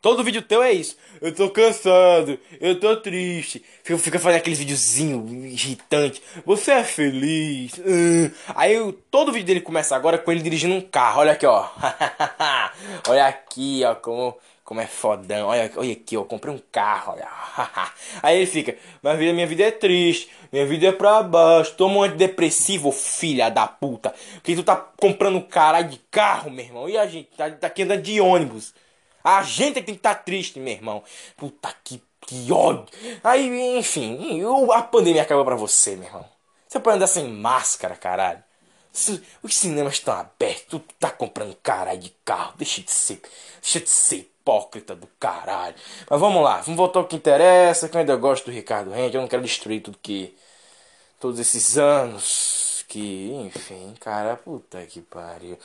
Todo 0.00 0.24
vídeo 0.24 0.40
teu 0.40 0.62
é 0.62 0.72
isso. 0.72 0.96
Eu 1.20 1.34
tô 1.34 1.50
cansado, 1.50 2.38
eu 2.58 2.80
tô 2.80 2.96
triste. 2.96 3.62
Fica, 3.84 3.98
fica 3.98 4.18
fazendo 4.18 4.38
aqueles 4.38 4.58
videozinhos 4.58 5.30
irritantes. 5.30 6.22
Você 6.46 6.70
é 6.70 6.82
feliz. 6.84 7.74
Uh. 7.74 8.32
Aí 8.54 8.76
todo 9.10 9.30
vídeo 9.30 9.46
dele 9.46 9.60
começa 9.60 9.94
agora 9.94 10.16
com 10.16 10.32
ele 10.32 10.40
dirigindo 10.40 10.74
um 10.74 10.80
carro. 10.80 11.20
Olha 11.20 11.32
aqui, 11.32 11.44
ó. 11.44 11.68
olha 13.08 13.26
aqui, 13.26 13.82
ó, 13.84 13.94
como, 13.94 14.38
como 14.70 14.80
é 14.80 14.86
fodão. 14.86 15.48
Olha, 15.48 15.68
olha 15.74 15.92
aqui, 15.92 16.16
ó. 16.16 16.22
Comprei 16.22 16.54
um 16.54 16.60
carro. 16.70 17.14
Olha. 17.14 17.28
Aí 18.22 18.36
ele 18.36 18.46
fica, 18.46 18.76
mas 19.02 19.18
vida, 19.18 19.32
minha 19.32 19.44
vida 19.44 19.64
é 19.64 19.72
triste. 19.72 20.30
Minha 20.52 20.64
vida 20.64 20.86
é 20.86 20.92
pra 20.92 21.24
baixo. 21.24 21.74
Toma 21.74 21.96
um 21.96 22.02
antidepressivo, 22.04 22.92
filha 22.92 23.50
da 23.50 23.66
puta. 23.66 24.14
Porque 24.34 24.54
tu 24.54 24.62
tá 24.62 24.76
comprando 24.76 25.42
caralho 25.42 25.88
de 25.88 25.98
carro, 26.08 26.52
meu 26.52 26.64
irmão. 26.64 26.88
E 26.88 26.96
a 26.96 27.04
gente 27.04 27.30
tá, 27.36 27.50
tá 27.50 27.66
aqui 27.66 27.82
andando 27.82 28.02
de 28.02 28.20
ônibus. 28.20 28.72
A 29.24 29.42
gente 29.42 29.80
é 29.80 29.82
tem 29.82 29.94
que 29.94 29.98
estar 29.98 30.14
tá 30.14 30.22
triste, 30.22 30.60
meu 30.60 30.72
irmão. 30.72 31.02
Puta 31.36 31.74
que, 31.82 32.00
que 32.20 32.52
ódio. 32.52 32.86
Aí, 33.24 33.76
enfim, 33.76 34.40
a 34.72 34.82
pandemia 34.82 35.22
acabou 35.22 35.44
pra 35.44 35.56
você, 35.56 35.96
meu 35.96 36.06
irmão. 36.06 36.24
Você 36.68 36.78
pode 36.78 36.94
andar 36.94 37.08
sem 37.08 37.26
máscara, 37.26 37.96
caralho. 37.96 38.44
Os 39.42 39.56
cinemas 39.56 39.94
estão 39.94 40.14
abertos, 40.14 40.66
tu 40.68 40.80
tá 41.00 41.10
comprando 41.10 41.56
caralho 41.56 41.98
de 41.98 42.10
carro. 42.24 42.54
Deixa 42.56 42.80
de 42.80 42.90
ser. 42.92 43.20
Deixa 43.60 43.80
de 43.80 43.90
ser 43.90 44.30
hipócrita 44.50 44.94
do 44.94 45.06
caralho. 45.18 45.74
Mas 46.08 46.20
vamos 46.20 46.42
lá, 46.42 46.60
vamos 46.60 46.76
voltar 46.76 47.00
ao 47.00 47.06
que 47.06 47.16
interessa. 47.16 47.88
Que 47.88 47.96
eu 47.96 48.00
ainda 48.00 48.16
gosto 48.16 48.46
do 48.46 48.50
Ricardo 48.50 48.90
Rende. 48.90 49.16
Eu 49.16 49.20
não 49.20 49.28
quero 49.28 49.42
destruir 49.42 49.82
tudo 49.82 49.98
que. 50.02 50.34
Todos 51.20 51.38
esses 51.38 51.76
anos 51.76 52.84
que, 52.88 53.30
enfim, 53.44 53.94
cara, 54.00 54.36
puta 54.36 54.84
que 54.86 55.00
pariu. 55.02 55.56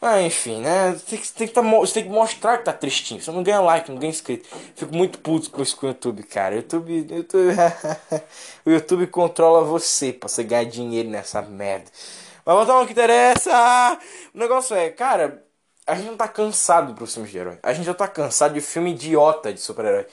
Ah, 0.00 0.20
enfim, 0.22 0.60
né? 0.60 0.98
Tem 1.08 1.18
que, 1.18 1.32
tem 1.32 1.46
que 1.46 1.52
tá, 1.52 1.60
você 1.60 1.94
tem 1.94 2.04
que 2.04 2.08
mostrar 2.08 2.58
que 2.58 2.64
tá 2.64 2.72
tristinho. 2.72 3.20
Você 3.20 3.30
não 3.30 3.42
ganha 3.42 3.60
like, 3.60 3.90
não 3.90 3.98
ganha 3.98 4.10
inscrito. 4.10 4.48
Fico 4.74 4.94
muito 4.94 5.18
puto 5.18 5.50
com 5.50 5.62
isso 5.62 5.76
com 5.76 5.86
o 5.86 5.90
YouTube, 5.90 6.22
cara. 6.24 6.56
YouTube, 6.56 7.06
YouTube 7.08 7.54
o 8.66 8.70
YouTube 8.70 9.06
controla 9.08 9.62
você 9.62 10.12
pra 10.12 10.28
você 10.28 10.42
ganhar 10.42 10.64
dinheiro 10.64 11.08
nessa 11.10 11.42
merda. 11.42 11.90
Mas 12.44 12.56
voltar 12.56 12.72
ao 12.72 12.86
que 12.86 12.92
interessa. 12.92 13.98
O 14.34 14.38
negócio 14.38 14.74
é, 14.74 14.90
cara, 14.90 15.44
a 15.86 15.94
gente 15.94 16.06
não 16.06 16.16
tá 16.16 16.28
cansado 16.28 16.94
pros 16.94 17.12
filmes 17.12 17.30
de 17.30 17.38
herói. 17.38 17.58
A 17.62 17.72
gente 17.72 17.84
já 17.84 17.94
tá 17.94 18.06
cansado 18.06 18.54
de 18.54 18.60
filme 18.60 18.92
idiota 18.92 19.52
de 19.52 19.60
super-herói. 19.60 20.06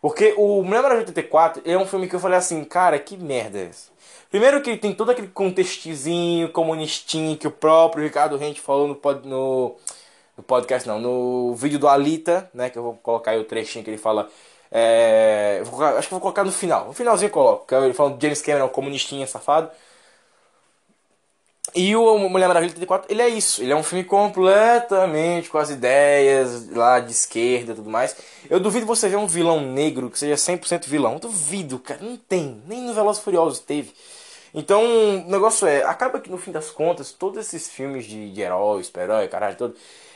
Porque 0.00 0.34
o 0.36 0.62
Mulher 0.62 0.82
Maravilha 0.82 1.08
84 1.08 1.62
é 1.64 1.78
um 1.78 1.86
filme 1.86 2.08
que 2.08 2.14
eu 2.14 2.20
falei 2.20 2.36
assim, 2.36 2.62
cara, 2.64 2.98
que 2.98 3.16
merda 3.16 3.58
é 3.58 3.66
essa? 3.66 3.90
Primeiro 4.30 4.60
que 4.60 4.68
ele 4.68 4.78
tem 4.78 4.92
todo 4.92 5.10
aquele 5.10 5.28
contextezinho 5.28 6.50
comunistinho 6.50 7.36
que 7.38 7.46
o 7.46 7.50
próprio 7.50 8.04
Ricardo 8.04 8.36
Rente 8.36 8.60
falou 8.60 8.88
no, 8.88 8.94
pod, 8.94 9.26
no, 9.26 9.76
no, 10.36 10.42
podcast, 10.42 10.88
não, 10.88 11.00
no 11.00 11.54
vídeo 11.54 11.78
do 11.78 11.88
Alita, 11.88 12.50
né? 12.52 12.68
Que 12.68 12.76
eu 12.76 12.82
vou 12.82 12.94
colocar 12.94 13.30
aí 13.30 13.38
o 13.38 13.44
trechinho 13.44 13.84
que 13.84 13.90
ele 13.90 13.96
fala. 13.96 14.28
É, 14.70 15.62
colocar, 15.70 15.96
acho 15.96 16.08
que 16.08 16.14
vou 16.14 16.20
colocar 16.20 16.44
no 16.44 16.52
final. 16.52 16.88
No 16.88 16.92
finalzinho 16.92 17.28
eu 17.28 17.32
coloco. 17.32 17.72
É 17.74 17.78
ele 17.84 17.94
falando 17.94 18.18
de 18.18 18.22
James 18.26 18.42
Cameron, 18.42 18.68
comunistinha 18.68 19.26
safado. 19.26 19.70
E 21.74 21.96
o 21.96 22.18
Mulher 22.28 22.46
Maravilha 22.46 22.72
34, 22.72 23.10
ele 23.10 23.20
é 23.20 23.28
isso. 23.28 23.60
Ele 23.60 23.72
é 23.72 23.76
um 23.76 23.82
filme 23.82 24.04
completamente 24.04 25.50
com 25.50 25.58
as 25.58 25.70
ideias 25.70 26.68
lá 26.70 27.00
de 27.00 27.10
esquerda 27.10 27.72
e 27.72 27.74
tudo 27.74 27.90
mais. 27.90 28.16
Eu 28.48 28.60
duvido 28.60 28.86
você 28.86 29.08
ver 29.08 29.16
um 29.16 29.26
vilão 29.26 29.60
negro 29.60 30.08
que 30.08 30.18
seja 30.18 30.36
100% 30.36 30.86
vilão. 30.86 31.18
Duvido, 31.18 31.80
cara. 31.80 32.00
Não 32.00 32.16
tem. 32.16 32.62
Nem 32.68 32.82
no 32.82 32.94
Velozes 32.94 33.22
Furiosos 33.22 33.58
teve. 33.58 33.92
Então, 34.54 34.84
o 34.84 35.30
negócio 35.30 35.66
é, 35.66 35.82
acaba 35.82 36.20
que 36.20 36.30
no 36.30 36.38
fim 36.38 36.52
das 36.52 36.70
contas, 36.70 37.10
todos 37.10 37.40
esses 37.40 37.68
filmes 37.68 38.04
de, 38.04 38.30
de 38.30 38.40
herói, 38.40 38.84
super-herói, 38.84 39.26
caralho, 39.26 39.56
todo, 39.56 39.74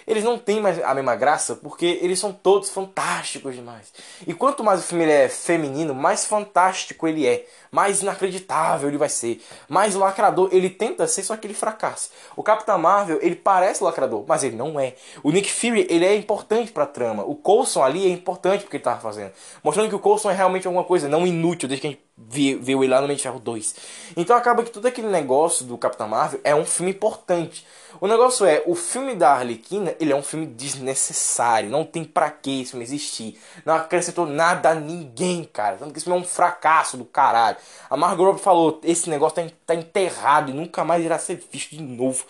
eles 0.09 0.25
não 0.25 0.39
têm 0.39 0.61
mais 0.61 0.83
a 0.83 0.95
mesma 0.95 1.15
graça 1.15 1.55
porque 1.55 1.99
eles 2.03 2.19
são 2.19 2.33
todos 2.33 2.71
fantásticos 2.71 3.55
demais. 3.55 3.93
E 4.27 4.33
quanto 4.33 4.65
mais 4.65 4.81
o 4.81 4.83
filme 4.83 5.05
é 5.05 5.29
feminino, 5.29 5.95
mais 5.95 6.25
fantástico 6.25 7.07
ele 7.07 7.27
é, 7.27 7.47
mais 7.71 8.01
inacreditável 8.03 8.89
ele 8.89 8.97
vai 8.97 9.11
ser, 9.11 9.45
mais 9.69 9.95
lacrador 9.95 10.49
ele 10.51 10.71
tenta 10.71 11.07
ser, 11.07 11.23
só 11.23 11.37
que 11.37 11.47
ele 11.47 11.55
fracassa. 11.55 12.09
O 12.35 12.43
Capitão 12.43 12.79
Marvel, 12.79 13.19
ele 13.21 13.37
parece 13.37 13.85
lacrador, 13.85 14.25
mas 14.27 14.43
ele 14.43 14.57
não 14.57 14.81
é. 14.81 14.95
O 15.23 15.31
Nick 15.31 15.53
Fury, 15.53 15.87
ele 15.91 16.07
é 16.07 16.17
importante 16.17 16.73
pra 16.73 16.87
trama. 16.87 17.23
O 17.25 17.35
Coulson 17.35 17.83
ali 17.83 18.07
é 18.07 18.09
importante 18.09 18.63
porque 18.63 18.79
ele 18.79 18.85
tava 18.85 19.01
fazendo, 19.01 19.33
mostrando 19.63 19.91
que 19.91 19.95
o 19.95 20.01
Coulson 20.01 20.31
é 20.31 20.35
realmente 20.35 20.67
alguma 20.67 20.85
coisa, 20.85 21.07
não 21.07 21.27
inútil, 21.27 21.69
desde 21.69 21.83
que 21.83 21.87
a 21.87 21.91
gente 21.91 22.08
viu 22.29 22.83
ele 22.83 22.93
lá 22.93 23.01
no 23.01 23.09
Mente 23.09 23.23
Ferro 23.23 23.39
2. 23.39 23.75
Então 24.17 24.37
acaba 24.37 24.63
que 24.63 24.71
todo 24.71 24.87
aquele 24.87 25.09
negócio 25.09 25.65
do 25.65 25.79
Capitão 25.79 26.09
Marvel 26.09 26.41
é 26.43 26.55
um 26.55 26.65
filme 26.65 26.91
importante. 26.93 27.65
O 28.01 28.07
negócio 28.07 28.45
é, 28.45 28.63
o 28.67 28.75
filme 28.75 29.15
da 29.15 29.33
Arlequina, 29.33 29.95
ele 29.99 30.13
é 30.13 30.17
um 30.17 30.23
filme 30.23 30.47
desnecessário. 30.47 31.71
Não 31.71 31.85
tem 31.85 32.05
pra 32.05 32.31
que 32.31 32.63
esse 32.63 32.73
filme 32.73 32.85
existir. 32.85 33.41
Não 33.65 33.75
acrescentou 33.75 34.27
nada 34.27 34.71
a 34.71 34.75
ninguém, 34.75 35.45
cara. 35.45 35.77
Tanto 35.77 35.93
que 35.93 35.99
esse 35.99 36.05
filme 36.05 36.19
é 36.19 36.23
um 36.23 36.27
fracasso 36.27 36.97
do 36.97 37.05
caralho. 37.05 37.57
A 37.89 37.97
Margot 37.97 38.25
Robbie 38.25 38.41
falou, 38.41 38.81
esse 38.85 39.09
negócio 39.09 39.37
tá, 39.37 39.55
tá 39.67 39.75
enterrado 39.75 40.51
e 40.51 40.55
nunca 40.55 40.85
mais 40.85 41.05
irá 41.05 41.19
ser 41.19 41.43
visto 41.51 41.71
de 41.71 41.83
novo. 41.83 42.25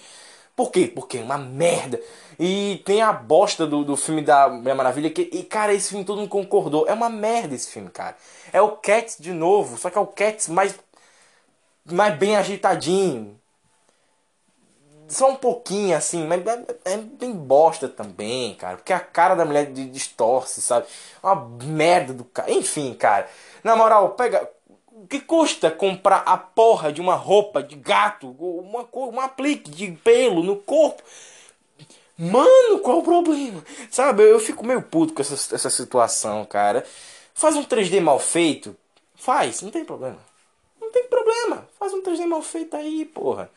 Por 0.58 0.72
quê? 0.72 0.90
Porque 0.92 1.18
é 1.18 1.22
uma 1.22 1.38
merda. 1.38 2.00
E 2.36 2.82
tem 2.84 3.00
a 3.00 3.12
bosta 3.12 3.64
do, 3.64 3.84
do 3.84 3.96
filme 3.96 4.22
da 4.22 4.48
Mulher 4.48 4.74
Maravilha. 4.74 5.08
Que, 5.08 5.30
e, 5.32 5.44
cara, 5.44 5.72
esse 5.72 5.90
filme 5.90 6.04
todo 6.04 6.18
mundo 6.18 6.28
concordou. 6.28 6.84
É 6.88 6.92
uma 6.92 7.08
merda 7.08 7.54
esse 7.54 7.70
filme, 7.70 7.88
cara. 7.90 8.16
É 8.52 8.60
o 8.60 8.72
Cats 8.72 9.16
de 9.20 9.32
novo. 9.32 9.78
Só 9.78 9.88
que 9.88 9.96
é 9.96 10.00
o 10.00 10.06
Cats 10.08 10.48
mais, 10.48 10.74
mais 11.86 12.18
bem 12.18 12.34
ajeitadinho 12.34 13.38
só 15.08 15.30
um 15.30 15.36
pouquinho, 15.36 15.96
assim, 15.96 16.26
mas 16.26 16.46
é, 16.46 16.64
é, 16.84 16.96
bem 16.98 17.32
bosta 17.32 17.88
também, 17.88 18.54
cara. 18.56 18.76
Porque 18.76 18.92
a 18.92 19.00
cara 19.00 19.34
da 19.34 19.44
mulher 19.44 19.72
distorce, 19.72 20.60
sabe? 20.60 20.86
Uma 21.22 21.34
merda 21.64 22.12
do 22.12 22.24
cara. 22.24 22.50
Enfim, 22.50 22.92
cara. 22.94 23.26
Na 23.64 23.74
moral, 23.74 24.10
pega. 24.10 24.50
Que 25.08 25.20
custa 25.20 25.70
comprar 25.70 26.18
a 26.26 26.36
porra 26.36 26.92
de 26.92 27.00
uma 27.00 27.14
roupa 27.14 27.62
de 27.62 27.76
gato, 27.76 28.28
uma, 28.38 28.86
um 28.92 29.20
aplique 29.20 29.70
de 29.70 29.92
pelo 29.92 30.42
no 30.42 30.56
corpo? 30.56 31.02
Mano, 32.18 32.80
qual 32.82 32.98
o 32.98 33.02
problema? 33.02 33.64
Sabe, 33.90 34.24
eu 34.24 34.40
fico 34.40 34.66
meio 34.66 34.82
puto 34.82 35.14
com 35.14 35.22
essa, 35.22 35.54
essa 35.54 35.70
situação, 35.70 36.44
cara. 36.44 36.84
Faz 37.32 37.54
um 37.54 37.64
3D 37.64 38.00
mal 38.00 38.18
feito. 38.18 38.76
Faz, 39.14 39.62
não 39.62 39.70
tem 39.70 39.84
problema. 39.84 40.18
Não 40.80 40.90
tem 40.90 41.04
problema. 41.04 41.68
Faz 41.78 41.94
um 41.94 42.02
3D 42.02 42.26
mal 42.26 42.42
feito 42.42 42.76
aí, 42.76 43.04
porra. 43.04 43.50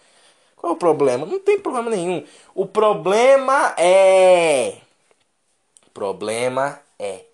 Qual 0.56 0.74
o 0.74 0.78
problema? 0.78 1.26
Não 1.26 1.40
tem 1.40 1.60
problema 1.60 1.90
nenhum. 1.90 2.24
O 2.54 2.68
problema 2.68 3.74
é. 3.78 4.78
O 5.88 5.90
problema 5.90 6.80
é 7.00 7.26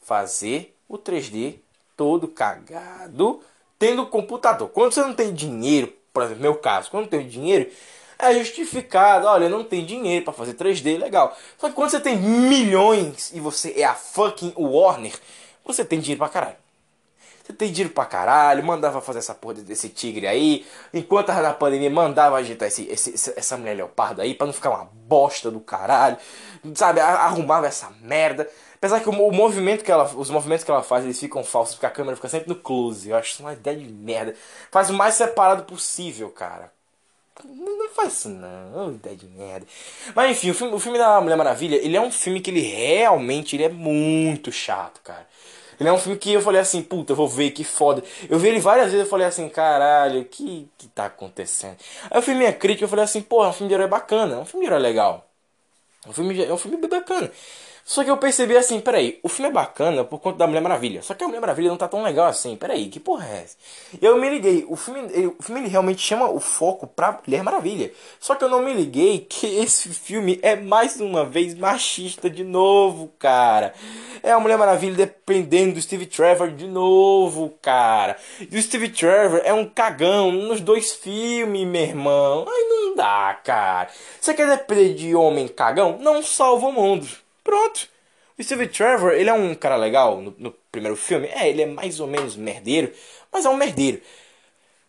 fazer 0.00 0.74
o 0.88 0.96
3D 0.96 1.58
todo 1.96 2.28
cagado 2.28 3.40
tendo 3.78 4.06
computador. 4.06 4.68
Quando 4.70 4.92
você 4.92 5.02
não 5.02 5.14
tem 5.14 5.32
dinheiro, 5.32 5.92
por 6.12 6.22
exemplo, 6.22 6.42
meu 6.42 6.54
caso, 6.56 6.90
quando 6.90 7.04
não 7.04 7.10
tenho 7.10 7.28
dinheiro, 7.28 7.70
é 8.18 8.32
justificado. 8.34 9.26
Olha, 9.26 9.48
não 9.48 9.64
tem 9.64 9.84
dinheiro 9.84 10.24
para 10.24 10.32
fazer 10.32 10.54
3D, 10.54 10.98
legal. 10.98 11.36
Só 11.58 11.68
que 11.68 11.74
quando 11.74 11.90
você 11.90 12.00
tem 12.00 12.16
milhões 12.16 13.32
e 13.34 13.40
você 13.40 13.74
é 13.76 13.84
a 13.84 13.94
fucking 13.94 14.54
Warner, 14.56 15.12
você 15.64 15.84
tem 15.84 16.00
dinheiro 16.00 16.18
pra 16.18 16.28
caralho. 16.28 16.56
Você 17.44 17.52
tem 17.52 17.70
dinheiro 17.70 17.92
pra 17.92 18.06
caralho, 18.06 18.64
mandava 18.64 19.02
fazer 19.02 19.18
essa 19.18 19.34
porra 19.34 19.54
desse 19.56 19.90
tigre 19.90 20.26
aí. 20.26 20.64
Enquanto 20.94 21.26
tava 21.26 21.42
na 21.42 21.52
pandemia, 21.52 21.90
mandava 21.90 22.36
agitar 22.38 22.68
esse, 22.68 22.88
esse, 22.88 23.34
essa 23.36 23.58
mulher 23.58 23.76
leopardo 23.76 24.22
aí 24.22 24.34
pra 24.34 24.46
não 24.46 24.54
ficar 24.54 24.70
uma 24.70 24.88
bosta 25.06 25.50
do 25.50 25.60
caralho. 25.60 26.16
Sabe, 26.74 27.00
arrumava 27.00 27.66
essa 27.66 27.92
merda. 28.00 28.48
Apesar 28.84 29.00
que 29.00 29.08
o, 29.08 29.32
movimento 29.32 29.82
que 29.82 29.90
ela, 29.90 30.04
os 30.14 30.28
movimentos 30.28 30.62
que 30.62 30.70
ela 30.70 30.82
faz, 30.82 31.06
eles 31.06 31.18
ficam 31.18 31.42
falsos, 31.42 31.74
porque 31.74 31.86
a 31.86 31.90
câmera 31.90 32.16
fica 32.16 32.28
sempre 32.28 32.50
no 32.50 32.54
close. 32.54 33.08
Eu 33.08 33.16
acho 33.16 33.40
uma 33.42 33.54
ideia 33.54 33.78
de 33.78 33.86
merda. 33.86 34.34
Faz 34.70 34.90
o 34.90 34.92
mais 34.92 35.14
separado 35.14 35.62
possível, 35.62 36.28
cara. 36.28 36.70
Não 37.42 37.88
faz 37.94 38.12
isso 38.12 38.28
não, 38.28 38.92
ideia 38.92 39.16
de 39.16 39.24
merda. 39.26 39.66
Mas 40.14 40.32
enfim, 40.32 40.50
o 40.50 40.54
filme, 40.54 40.74
o 40.74 40.78
filme 40.78 40.98
da 40.98 41.18
Mulher 41.18 41.34
Maravilha, 41.34 41.76
ele 41.76 41.96
é 41.96 42.00
um 42.00 42.10
filme 42.10 42.42
que 42.42 42.50
ele 42.50 42.60
realmente 42.60 43.56
ele 43.56 43.64
é 43.64 43.70
muito 43.70 44.52
chato, 44.52 45.00
cara. 45.02 45.26
Ele 45.80 45.88
é 45.88 45.92
um 45.92 45.98
filme 45.98 46.18
que 46.18 46.34
eu 46.34 46.42
falei 46.42 46.60
assim, 46.60 46.82
puta, 46.82 47.12
eu 47.12 47.16
vou 47.16 47.26
ver, 47.26 47.52
que 47.52 47.64
foda. 47.64 48.04
Eu 48.28 48.38
vi 48.38 48.48
ele 48.48 48.60
várias 48.60 48.92
vezes 48.92 49.06
e 49.06 49.10
falei 49.10 49.26
assim, 49.26 49.48
caralho, 49.48 50.26
que 50.26 50.68
que 50.76 50.88
tá 50.88 51.06
acontecendo? 51.06 51.78
Aí 52.10 52.18
eu 52.18 52.22
fiz 52.22 52.36
minha 52.36 52.52
crítica, 52.52 52.84
eu 52.84 52.88
falei 52.88 53.06
assim, 53.06 53.22
pô, 53.22 53.42
é 53.46 53.48
um 53.48 53.52
filme 53.54 53.68
de 53.68 53.74
herói 53.76 53.88
bacana, 53.88 54.34
é 54.34 54.38
um 54.40 54.44
filme 54.44 54.66
de 54.66 54.70
herói 54.70 54.82
legal. 54.82 55.26
É 56.04 56.10
um 56.10 56.12
filme, 56.12 56.44
é 56.44 56.52
um 56.52 56.58
filme 56.58 56.76
bacana. 56.86 57.30
Só 57.84 58.02
que 58.02 58.10
eu 58.10 58.16
percebi 58.16 58.56
assim, 58.56 58.80
peraí, 58.80 59.20
o 59.22 59.28
filme 59.28 59.50
é 59.50 59.52
bacana 59.52 60.04
por 60.04 60.18
conta 60.18 60.38
da 60.38 60.46
Mulher 60.46 60.62
Maravilha. 60.62 61.02
Só 61.02 61.12
que 61.12 61.22
a 61.22 61.28
Mulher 61.28 61.40
Maravilha 61.40 61.68
não 61.68 61.76
tá 61.76 61.86
tão 61.86 62.02
legal 62.02 62.26
assim. 62.26 62.56
Peraí, 62.56 62.88
que 62.88 62.98
porra 62.98 63.28
é 63.28 63.42
essa? 63.42 63.56
Eu 64.00 64.16
me 64.16 64.30
liguei, 64.30 64.64
o 64.66 64.74
filme, 64.74 65.00
ele, 65.12 65.26
o 65.26 65.42
filme 65.42 65.60
ele 65.60 65.68
realmente 65.68 66.00
chama 66.00 66.26
o 66.26 66.40
foco 66.40 66.86
pra 66.86 67.20
Mulher 67.26 67.42
Maravilha. 67.42 67.92
Só 68.18 68.34
que 68.34 68.42
eu 68.42 68.48
não 68.48 68.62
me 68.62 68.72
liguei 68.72 69.18
que 69.28 69.46
esse 69.60 69.90
filme 69.90 70.40
é 70.42 70.56
mais 70.56 70.98
uma 70.98 71.26
vez 71.26 71.54
machista 71.54 72.30
de 72.30 72.42
novo, 72.42 73.12
cara. 73.18 73.74
É 74.22 74.32
a 74.32 74.40
Mulher 74.40 74.56
Maravilha 74.56 74.96
dependendo 74.96 75.74
do 75.74 75.82
Steve 75.82 76.06
Trevor 76.06 76.50
de 76.52 76.66
novo, 76.66 77.52
cara. 77.60 78.16
E 78.50 78.58
o 78.58 78.62
Steve 78.62 78.88
Trevor 78.88 79.42
é 79.44 79.52
um 79.52 79.68
cagão 79.68 80.32
nos 80.32 80.62
dois 80.62 80.92
filmes, 80.92 81.66
meu 81.66 81.82
irmão. 81.82 82.46
Ai, 82.48 82.62
não 82.62 82.96
dá, 82.96 83.38
cara. 83.44 83.90
Você 84.18 84.32
quer 84.32 84.48
depender 84.48 84.94
de 84.94 85.14
homem 85.14 85.46
cagão? 85.46 85.98
Não 86.00 86.22
salva 86.22 86.66
o 86.68 86.72
mundo. 86.72 87.23
Pronto. 87.44 87.88
O 88.38 88.42
Steve 88.42 88.66
Trevor, 88.66 89.12
ele 89.12 89.30
é 89.30 89.32
um 89.32 89.54
cara 89.54 89.76
legal 89.76 90.20
no, 90.20 90.34
no, 90.38 90.52
primeiro 90.72 90.96
filme. 90.96 91.28
É, 91.28 91.48
ele 91.48 91.62
é 91.62 91.66
mais 91.66 92.00
ou 92.00 92.08
menos 92.08 92.34
merdeiro, 92.36 92.92
mas 93.30 93.44
é 93.44 93.48
um 93.48 93.56
merdeiro. 93.56 94.00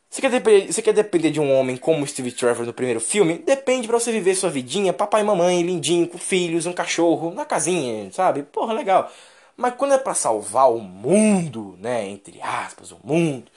Você 0.09 0.21
quer, 0.21 0.31
depender, 0.31 0.71
você 0.71 0.81
quer 0.81 0.93
depender 0.93 1.29
de 1.29 1.41
um 1.41 1.53
homem 1.53 1.75
como 1.75 2.03
o 2.03 2.07
Steve 2.07 2.31
Trevor 2.31 2.65
no 2.65 2.73
primeiro 2.73 3.01
filme? 3.01 3.37
Depende 3.39 3.87
pra 3.87 3.99
você 3.99 4.11
viver 4.11 4.33
sua 4.35 4.49
vidinha, 4.49 4.93
papai 4.93 5.21
e 5.21 5.23
mamãe, 5.25 5.61
lindinho, 5.61 6.07
com 6.07 6.17
filhos, 6.17 6.65
um 6.65 6.73
cachorro, 6.73 7.33
na 7.33 7.43
casinha, 7.43 8.09
sabe? 8.13 8.43
Porra, 8.43 8.73
legal. 8.73 9.11
Mas 9.57 9.75
quando 9.75 9.93
é 9.93 9.97
para 9.97 10.13
salvar 10.13 10.71
o 10.71 10.79
mundo, 10.79 11.77
né? 11.79 12.07
Entre 12.07 12.41
aspas, 12.41 12.91
o 12.91 12.99
mundo. 13.03 13.51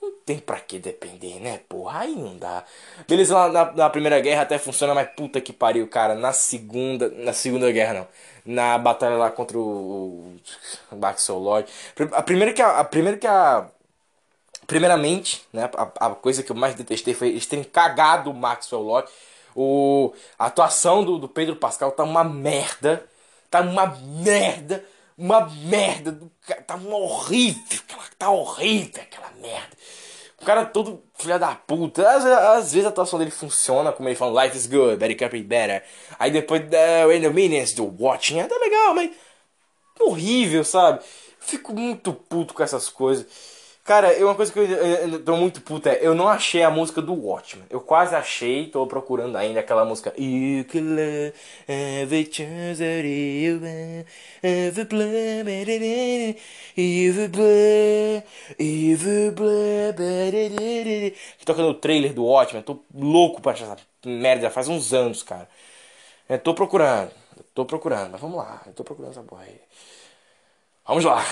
Não 0.00 0.12
tem 0.26 0.38
pra 0.38 0.60
que 0.60 0.78
depender, 0.78 1.40
né? 1.40 1.60
Porra, 1.68 2.00
aí 2.00 2.14
não 2.14 2.36
dá. 2.36 2.64
Beleza, 3.08 3.34
na, 3.34 3.48
na, 3.48 3.72
na, 3.72 3.90
Primeira 3.90 4.20
Guerra 4.20 4.42
até 4.42 4.58
funciona, 4.58 4.94
mas 4.94 5.08
puta 5.16 5.40
que 5.40 5.52
pariu, 5.52 5.88
cara. 5.88 6.14
Na 6.14 6.32
Segunda. 6.32 7.08
Na 7.08 7.32
Segunda 7.32 7.70
Guerra, 7.72 7.94
não. 7.94 8.08
Na 8.44 8.76
batalha 8.76 9.16
lá 9.16 9.30
contra 9.30 9.58
o. 9.58 10.36
o 10.90 11.38
Lord. 11.38 11.70
A 12.12 12.22
primeira 12.22 12.52
que 12.52 12.62
a. 12.62 12.80
a 12.80 12.84
primeira 12.84 13.16
que 13.16 13.26
a. 13.26 13.66
Primeiramente, 14.66 15.46
né? 15.52 15.70
A, 15.74 16.06
a, 16.06 16.10
coisa 16.14 16.42
que 16.42 16.50
eu 16.50 16.56
mais 16.56 16.74
detestei 16.74 17.14
foi 17.14 17.28
eles 17.28 17.46
terem 17.46 17.64
cagado 17.64 18.30
o 18.30 18.34
Maxwell. 18.34 19.04
O, 19.54 20.12
a 20.38 20.46
atuação 20.46 21.04
do, 21.04 21.18
do 21.18 21.28
Pedro 21.28 21.56
Pascal 21.56 21.92
tá 21.92 22.02
uma 22.02 22.24
merda. 22.24 23.04
Tá 23.50 23.60
uma 23.60 23.86
merda 23.86 24.84
uma 25.16 25.46
merda. 25.46 26.18
Tá 26.66 26.74
uma 26.74 26.96
horrível. 26.96 27.80
Tá 28.18 28.30
horrível 28.30 29.02
aquela 29.02 29.30
merda. 29.40 29.76
O 30.44 30.46
cara 30.46 30.66
todo 30.66 31.02
filha 31.14 31.38
da 31.38 31.54
puta. 31.54 32.06
Às, 32.06 32.26
às, 32.26 32.72
vezes 32.74 32.84
a 32.84 32.90
atuação 32.90 33.18
dele 33.18 33.30
funciona, 33.30 33.90
como 33.92 34.10
ele 34.10 34.14
fala, 34.14 34.44
life 34.44 34.54
is 34.54 34.66
good, 34.66 34.98
better 34.98 35.16
copy 35.16 35.42
better. 35.42 35.82
Aí 36.18 36.30
depois, 36.30 36.60
uh, 36.60 37.10
in 37.10 37.22
the 37.22 37.30
minutes 37.30 37.72
do 37.72 37.86
watching, 37.98 38.40
é 38.40 38.44
tá 38.46 38.54
legal, 38.58 38.94
mas 38.94 39.10
horrível, 39.98 40.62
sabe? 40.62 41.02
Fico 41.40 41.72
muito 41.72 42.12
puto 42.12 42.52
com 42.52 42.62
essas 42.62 42.90
coisas. 42.90 43.26
Cara, 43.84 44.16
uma 44.24 44.34
coisa 44.34 44.50
que 44.50 44.58
eu, 44.58 44.64
eu, 44.64 45.08
eu 45.10 45.24
tô 45.24 45.36
muito 45.36 45.60
puta 45.60 45.90
é, 45.90 46.06
eu 46.06 46.14
não 46.14 46.26
achei 46.26 46.62
a 46.62 46.70
música 46.70 47.02
do 47.02 47.12
Watchmen. 47.12 47.66
Eu 47.68 47.82
quase 47.82 48.14
achei, 48.14 48.66
tô 48.70 48.86
procurando 48.86 49.36
ainda 49.36 49.60
aquela 49.60 49.84
música. 49.84 50.10
You 50.16 50.64
can 50.64 50.80
love 50.80 51.34
every 51.68 52.24
chance 52.32 52.78
that 52.78 53.06
you 53.06 53.60
every 54.42 54.84
blood, 54.86 55.48
every 55.48 56.38
blood, 57.28 58.24
every 60.00 60.48
blood, 60.48 61.14
que 61.38 61.44
toca 61.44 61.60
no 61.60 61.74
trailer 61.74 62.14
do 62.14 62.24
Watchmen. 62.24 62.62
Tô 62.62 62.82
louco 62.94 63.42
pra 63.42 63.52
achar 63.52 63.66
essa 63.66 63.76
merda, 64.06 64.48
faz 64.48 64.66
uns 64.66 64.94
anos, 64.94 65.22
cara. 65.22 65.46
Eu 66.28 66.38
tô 66.38 66.54
procurando, 66.54 67.10
tô 67.54 67.64
procurando, 67.66 68.12
mas 68.12 68.20
vamos 68.20 68.36
lá, 68.38 68.62
eu 68.66 68.72
tô 68.72 68.84
procurando 68.84 69.12
essa 69.12 69.22
porra 69.22 69.42
aí. 69.44 69.60
Vamos 70.86 71.04
lá. 71.04 71.22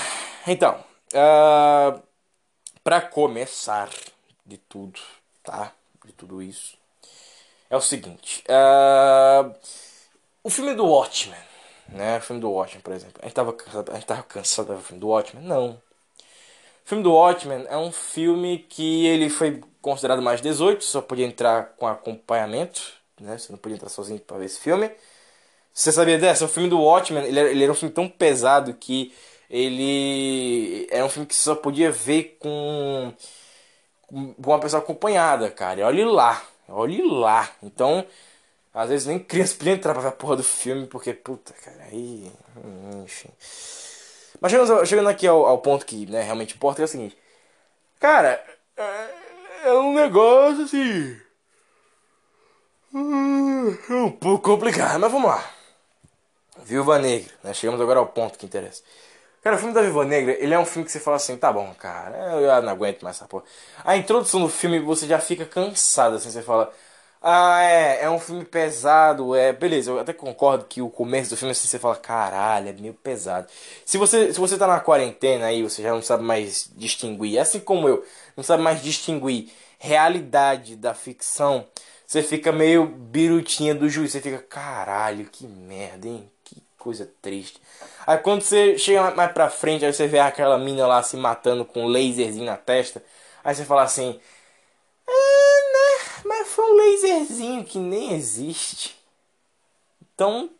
Então, 0.47 0.75
uh, 1.15 2.01
para 2.83 3.01
começar 3.01 3.91
de 4.45 4.57
tudo, 4.57 5.01
tá? 5.43 5.73
De 6.05 6.13
tudo 6.13 6.43
isso. 6.43 6.77
É 7.71 7.77
o 7.77 7.81
seguinte. 7.81 8.45
Uh, 8.49 9.55
o 10.43 10.51
filme 10.51 10.75
do 10.75 10.85
Watchmen, 10.87 11.39
né? 11.89 12.19
O 12.19 12.21
filme 12.21 12.41
do 12.41 12.51
Watchmen, 12.51 12.83
por 12.83 12.93
exemplo. 12.93 13.15
A 13.23 13.25
gente 13.25 13.35
tava 13.35 13.53
cansado, 13.53 13.91
a 13.91 13.95
gente 13.95 14.07
tava 14.07 14.23
cansado 14.23 14.75
do 14.75 14.81
filme 14.81 15.01
do 15.01 15.09
Watchmen? 15.09 15.45
Não. 15.45 15.81
O 16.85 16.89
filme 16.89 17.05
do 17.05 17.13
Watchmen 17.13 17.65
é 17.69 17.77
um 17.77 17.93
filme 17.93 18.59
que 18.69 19.07
ele 19.07 19.31
foi 19.31 19.63
considerado 19.81 20.21
mais 20.21 20.41
18, 20.41 20.85
só 20.85 21.01
podia 21.01 21.27
entrar 21.27 21.75
com 21.77 21.87
acompanhamento, 21.87 22.83
né? 23.21 23.39
Você 23.39 23.53
não 23.53 23.59
podia 23.59 23.77
entrar 23.77 23.89
sozinho 23.89 24.21
para 24.21 24.39
ver 24.39 24.47
esse 24.47 24.61
filme. 24.61 24.91
Você 25.73 25.91
sabia 25.91 26.19
dessa? 26.19 26.45
O 26.45 26.49
filme 26.49 26.69
do 26.69 26.81
Watchmen, 26.81 27.25
ele 27.25 27.39
era, 27.39 27.51
ele 27.51 27.63
era 27.63 27.73
um 27.73 27.75
filme 27.75 27.95
tão 27.95 28.09
pesado 28.09 28.75
que 28.75 29.15
ele 29.53 30.89
era 30.91 31.05
um 31.05 31.11
filme 31.11 31.27
que 31.27 31.35
só 31.35 31.55
podia 31.55 31.93
ver 31.93 32.39
com, 32.41 33.13
uma 34.11 34.59
pessoa 34.59 34.83
acompanhada, 34.83 35.51
cara. 35.51 35.81
E 35.81 35.83
olhe 35.83 36.05
lá, 36.07 36.43
olhe 36.67 37.03
lá. 37.03 37.51
Então, 37.63 38.07
às 38.73 38.89
vezes 38.89 39.07
nem 39.07 39.19
criança 39.19 39.55
podia 39.55 39.75
entrar 39.75 39.93
pra 39.93 40.03
ver 40.03 40.09
a 40.09 40.13
porra 40.13 40.37
do 40.37 40.43
filme, 40.43 40.87
porque, 40.87 41.13
puta, 41.13 41.53
cara, 41.53 41.85
aí. 41.85 42.33
Enfim. 43.05 43.29
Mas 44.41 44.51
chegando, 44.51 44.87
chegando 44.87 45.09
aqui 45.11 45.27
ao, 45.27 45.45
ao, 45.45 45.59
ponto 45.59 45.85
que 45.85 46.07
né, 46.07 46.23
realmente 46.23 46.55
importa, 46.55 46.81
é 46.81 46.87
o 46.87 46.89
seguinte. 46.89 47.17
Cara, 48.01 48.43
é, 48.77 49.69
é 49.69 49.73
um 49.75 49.95
negócio 49.95 50.65
assim. 50.65 51.21
É 52.95 53.95
um 53.95 54.11
pouco 54.11 54.51
complicado, 54.51 54.99
mas 54.99 55.13
vamos 55.13 55.31
lá. 55.31 55.45
Viúva 56.65 56.99
Negra, 56.99 57.33
né? 57.45 57.53
Chegamos 57.53 57.81
agora 57.81 57.99
ao 57.99 58.07
ponto 58.07 58.39
que 58.39 58.47
interessa. 58.47 58.83
Cara, 59.43 59.57
o 59.57 59.59
filme 59.59 59.75
da 59.75 59.83
Viva 59.83 60.05
Negra, 60.05 60.33
ele 60.39 60.55
é 60.55 60.59
um 60.59 60.65
filme 60.65 60.85
que 60.87 60.93
você 60.93 61.01
fala 61.01 61.17
assim, 61.17 61.37
tá 61.37 61.53
bom, 61.53 61.75
cara, 61.75 62.17
eu 62.41 62.63
não 62.63 62.73
aguento 62.73 63.03
mais 63.03 63.17
essa 63.17 63.27
porra. 63.27 63.45
A 63.85 63.97
introdução 63.97 64.41
do 64.41 64.49
filme 64.49 64.79
você 64.79 65.07
já 65.07 65.19
fica 65.19 65.45
cansado, 65.45 66.15
assim, 66.15 66.31
você 66.31 66.43
fala, 66.43 66.73
ah, 67.21 67.61
é, 67.63 68.05
é 68.05 68.11
um 68.11 68.21
filme 68.21 68.45
pesado, 68.45 69.35
é, 69.35 69.53
beleza, 69.53 69.91
eu 69.91 69.99
até 69.99 70.13
concordo 70.13 70.65
que 70.67 70.81
o 70.81 70.89
começo 70.89 71.31
do 71.31 71.37
filme, 71.37 71.51
assim, 71.53 71.67
você 71.67 71.79
fala, 71.79 71.97
caralho, 71.97 72.69
é 72.69 72.73
meio 72.73 72.95
pesado. 72.95 73.49
Se 73.85 73.99
você, 73.99 74.33
se 74.33 74.39
você 74.39 74.57
tá 74.57 74.67
na 74.69 74.79
quarentena 74.81 75.47
aí, 75.47 75.63
você 75.63 75.83
já 75.83 75.91
não 75.91 76.03
sabe 76.03 76.23
mais 76.23 76.71
distinguir, 76.77 77.39
assim 77.41 77.59
como 77.61 77.89
eu, 77.89 78.05
não 78.37 78.45
sabe 78.45 78.63
mais 78.63 78.81
distinguir 78.83 79.51
realidade 79.79 80.77
da 80.77 80.95
ficção, 80.95 81.67
você 82.07 82.23
fica 82.23 82.53
meio 82.53 82.87
birutinha 82.87 83.75
do 83.75 83.89
juiz, 83.89 84.13
você 84.13 84.21
fica, 84.21 84.39
caralho, 84.39 85.27
que 85.31 85.47
merda, 85.49 86.07
hein, 86.07 86.31
coisa 86.83 87.09
triste. 87.23 87.61
Aí 88.05 88.19
quando 88.19 88.43
você 88.43 88.77
chega 88.77 89.13
mais 89.13 89.31
pra 89.33 89.49
frente, 89.49 89.85
aí 89.85 89.93
você 89.93 90.09
vê 90.09 90.19
aquela 90.19 90.59
mina 90.59 90.87
lá 90.87 91.03
se 91.03 91.17
matando 91.17 91.65
com 91.65 91.85
um 91.85 91.89
laserzinho 91.89 92.45
na 92.45 92.57
testa. 92.57 93.03
Aí 93.45 93.55
você 93.55 93.65
fala 93.65 93.83
assim. 93.83 94.21
É, 95.07 95.13
né? 95.13 96.23
Mas 96.25 96.49
foi 96.49 96.65
um 96.65 96.77
laserzinho 96.77 97.65
que 97.65 97.79
nem 97.79 98.15
existe. 98.15 98.97
Então. 100.15 100.51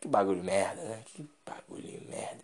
Que 0.00 0.06
bagulho 0.06 0.44
merda, 0.44 0.82
né? 0.82 1.00
Que 1.06 1.26
bagulho 1.44 2.00
merda. 2.08 2.38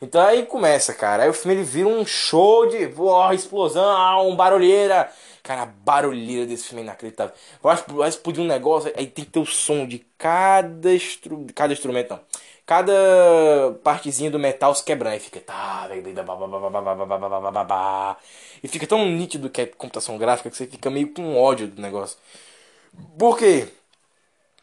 Então 0.00 0.20
aí 0.20 0.46
começa, 0.46 0.94
cara. 0.94 1.24
Aí 1.24 1.28
o 1.28 1.34
filme 1.34 1.56
ele 1.56 1.64
vira 1.64 1.88
um 1.88 2.06
show 2.06 2.66
de 2.66 2.92
oh, 2.96 3.32
explosão, 3.32 4.28
um 4.28 4.34
barulheira. 4.34 5.12
Cara, 5.42 5.62
a 5.62 5.66
barulheira 5.66 6.46
desse 6.46 6.64
filme 6.64 6.82
é 6.82 6.84
inacreditável. 6.84 7.34
Eu 7.62 7.70
acho 7.70 7.84
que 7.84 7.92
vai 7.92 8.08
explodir 8.08 8.42
um 8.42 8.46
negócio, 8.46 8.92
aí 8.96 9.06
tem 9.06 9.24
que 9.24 9.30
ter 9.30 9.40
o 9.40 9.46
som 9.46 9.86
de 9.86 9.98
cada, 10.16 10.94
instru... 10.94 11.46
cada 11.54 11.72
instrumento, 11.72 12.10
não 12.10 12.20
cada 12.66 12.92
partezinha 13.82 14.30
do 14.30 14.38
metal 14.38 14.74
se 14.74 14.82
quebrando. 14.84 15.16
E 15.16 15.20
fica. 15.20 15.40
Tá, 15.40 15.88
e 18.62 18.68
fica 18.68 18.86
tão 18.86 19.04
nítido 19.06 19.50
que 19.50 19.62
é 19.62 19.66
computação 19.66 20.16
gráfica 20.16 20.50
que 20.50 20.56
você 20.56 20.66
fica 20.66 20.88
meio 20.90 21.12
com 21.12 21.36
ódio 21.36 21.68
do 21.68 21.82
negócio. 21.82 22.16
Por 23.18 23.36
quê? 23.38 23.68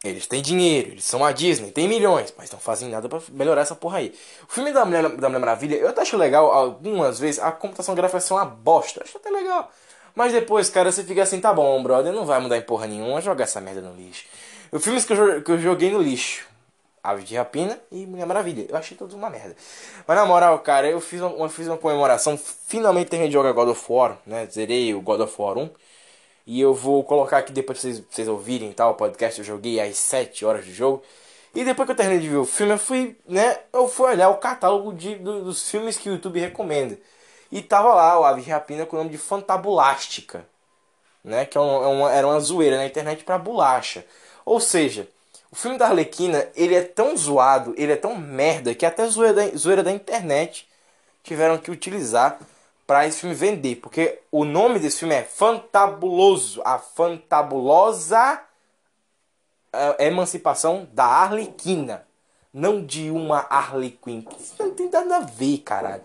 Eles 0.02 0.26
têm 0.26 0.40
dinheiro, 0.40 0.92
eles 0.92 1.04
são 1.04 1.22
a 1.22 1.30
Disney, 1.30 1.70
tem 1.72 1.86
milhões, 1.86 2.32
mas 2.36 2.50
não 2.50 2.58
fazem 2.58 2.88
nada 2.88 3.06
para 3.06 3.20
melhorar 3.28 3.60
essa 3.60 3.76
porra 3.76 3.98
aí. 3.98 4.14
O 4.48 4.52
filme 4.52 4.72
da 4.72 4.82
Mulher, 4.84 5.02
da 5.10 5.28
Mulher 5.28 5.40
Maravilha, 5.40 5.76
eu 5.76 5.88
até 5.90 6.00
acho 6.00 6.16
legal, 6.16 6.50
algumas 6.50 7.18
vezes 7.18 7.38
a 7.38 7.52
computação 7.52 7.94
gráfica 7.94 8.18
vai 8.18 8.26
ser 8.26 8.32
uma 8.32 8.46
bosta, 8.46 9.02
acho 9.04 9.18
até 9.18 9.28
legal. 9.28 9.70
Mas 10.14 10.32
depois, 10.32 10.68
cara, 10.68 10.90
você 10.90 11.04
fica 11.04 11.22
assim, 11.22 11.40
tá 11.40 11.52
bom, 11.52 11.82
brother, 11.82 12.12
não 12.12 12.26
vai 12.26 12.40
mudar 12.40 12.56
em 12.56 12.62
porra 12.62 12.86
nenhuma, 12.86 13.20
jogar 13.20 13.44
essa 13.44 13.60
merda 13.60 13.80
no 13.80 13.94
lixo. 13.94 14.24
Os 14.72 14.82
filmes 14.82 15.04
que 15.04 15.12
eu, 15.12 15.42
que 15.42 15.50
eu 15.50 15.58
joguei 15.58 15.90
no 15.90 16.00
lixo, 16.00 16.46
Aves 17.02 17.24
de 17.24 17.36
Rapina 17.36 17.78
e 17.90 18.06
Mulher 18.06 18.26
Maravilha, 18.26 18.66
eu 18.68 18.76
achei 18.76 18.96
todos 18.96 19.14
uma 19.14 19.30
merda. 19.30 19.56
Mas 20.06 20.16
na 20.16 20.26
moral, 20.26 20.58
cara, 20.60 20.88
eu 20.88 21.00
fiz 21.00 21.20
uma, 21.20 21.44
eu 21.44 21.48
fiz 21.48 21.66
uma 21.66 21.78
comemoração, 21.78 22.36
finalmente 22.36 23.08
terminei 23.08 23.28
de 23.28 23.34
jogar 23.34 23.52
God 23.52 23.68
of 23.68 23.84
War, 23.88 24.18
né, 24.26 24.46
zerei 24.46 24.94
o 24.94 25.00
God 25.00 25.20
of 25.20 25.34
War 25.40 25.58
1. 25.58 25.70
E 26.46 26.60
eu 26.60 26.74
vou 26.74 27.04
colocar 27.04 27.38
aqui 27.38 27.52
depois 27.52 27.78
pra 27.78 27.90
vocês, 27.90 28.04
vocês 28.10 28.26
ouvirem 28.28 28.72
tal, 28.72 28.92
o 28.92 28.94
podcast. 28.94 29.38
Eu 29.38 29.44
joguei 29.44 29.80
às 29.80 29.96
7 29.96 30.44
horas 30.44 30.64
de 30.64 30.72
jogo. 30.72 31.02
E 31.54 31.64
depois 31.64 31.86
que 31.86 31.92
eu 31.92 31.96
terminei 31.96 32.20
de 32.20 32.28
ver 32.28 32.36
o 32.36 32.44
filme, 32.44 32.72
eu 32.72 32.78
fui, 32.78 33.16
né? 33.28 33.58
Eu 33.72 33.88
fui 33.88 34.10
olhar 34.10 34.28
o 34.30 34.36
catálogo 34.36 34.92
de, 34.92 35.16
do, 35.16 35.44
dos 35.44 35.70
filmes 35.70 35.96
que 35.96 36.08
o 36.08 36.12
YouTube 36.14 36.40
recomenda. 36.40 36.98
E 37.50 37.62
tava 37.62 37.94
lá 37.94 38.18
o 38.18 38.24
Aves 38.24 38.44
de 38.44 38.50
Rapina 38.50 38.86
com 38.86 38.96
o 38.96 38.98
nome 38.98 39.10
de 39.10 39.18
Fantabulástica. 39.18 40.46
Né? 41.22 41.44
Que 41.44 41.58
é 41.58 41.60
é 41.60 41.64
uma, 41.64 42.12
era 42.12 42.26
uma 42.26 42.40
zoeira 42.40 42.76
na 42.76 42.86
internet 42.86 43.24
pra 43.24 43.38
bolacha. 43.38 44.04
Ou 44.44 44.60
seja, 44.60 45.08
o 45.50 45.56
filme 45.56 45.76
da 45.76 45.86
Arlequina, 45.86 46.48
ele 46.54 46.74
é 46.74 46.82
tão 46.82 47.16
zoado, 47.16 47.74
ele 47.76 47.92
é 47.92 47.96
tão 47.96 48.16
merda, 48.16 48.74
que 48.74 48.86
até 48.86 49.06
zoeira 49.06 49.34
da, 49.34 49.56
zoeira 49.56 49.82
da 49.82 49.90
internet 49.90 50.68
tiveram 51.22 51.58
que 51.58 51.70
utilizar 51.70 52.38
para 52.86 53.06
esse 53.06 53.20
filme 53.20 53.34
vender, 53.34 53.76
porque 53.76 54.18
o 54.32 54.44
nome 54.44 54.78
desse 54.78 55.00
filme 55.00 55.14
é 55.14 55.22
Fantabuloso, 55.22 56.60
a 56.64 56.78
fantabulosa 56.78 58.40
é, 59.72 60.06
emancipação 60.06 60.88
da 60.92 61.04
Arlequina, 61.04 62.04
não 62.52 62.84
de 62.84 63.10
uma 63.10 63.46
Harley 63.48 63.96
Quinn. 64.02 64.24
Isso 64.38 64.54
não 64.58 64.72
tem 64.72 64.90
nada 64.90 65.18
a 65.18 65.20
ver, 65.20 65.58
caralho. 65.58 66.02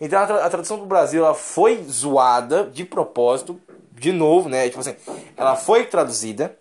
Então 0.00 0.20
a, 0.20 0.26
tra 0.26 0.44
a 0.44 0.50
tradução 0.50 0.78
do 0.78 0.86
Brasil 0.86 1.24
ela 1.24 1.34
foi 1.34 1.82
zoada 1.84 2.64
de 2.64 2.84
propósito, 2.84 3.60
de 3.92 4.12
novo, 4.12 4.48
né? 4.48 4.68
Tipo 4.68 4.80
assim, 4.80 4.96
ela 5.36 5.56
foi 5.56 5.86
traduzida, 5.86 6.56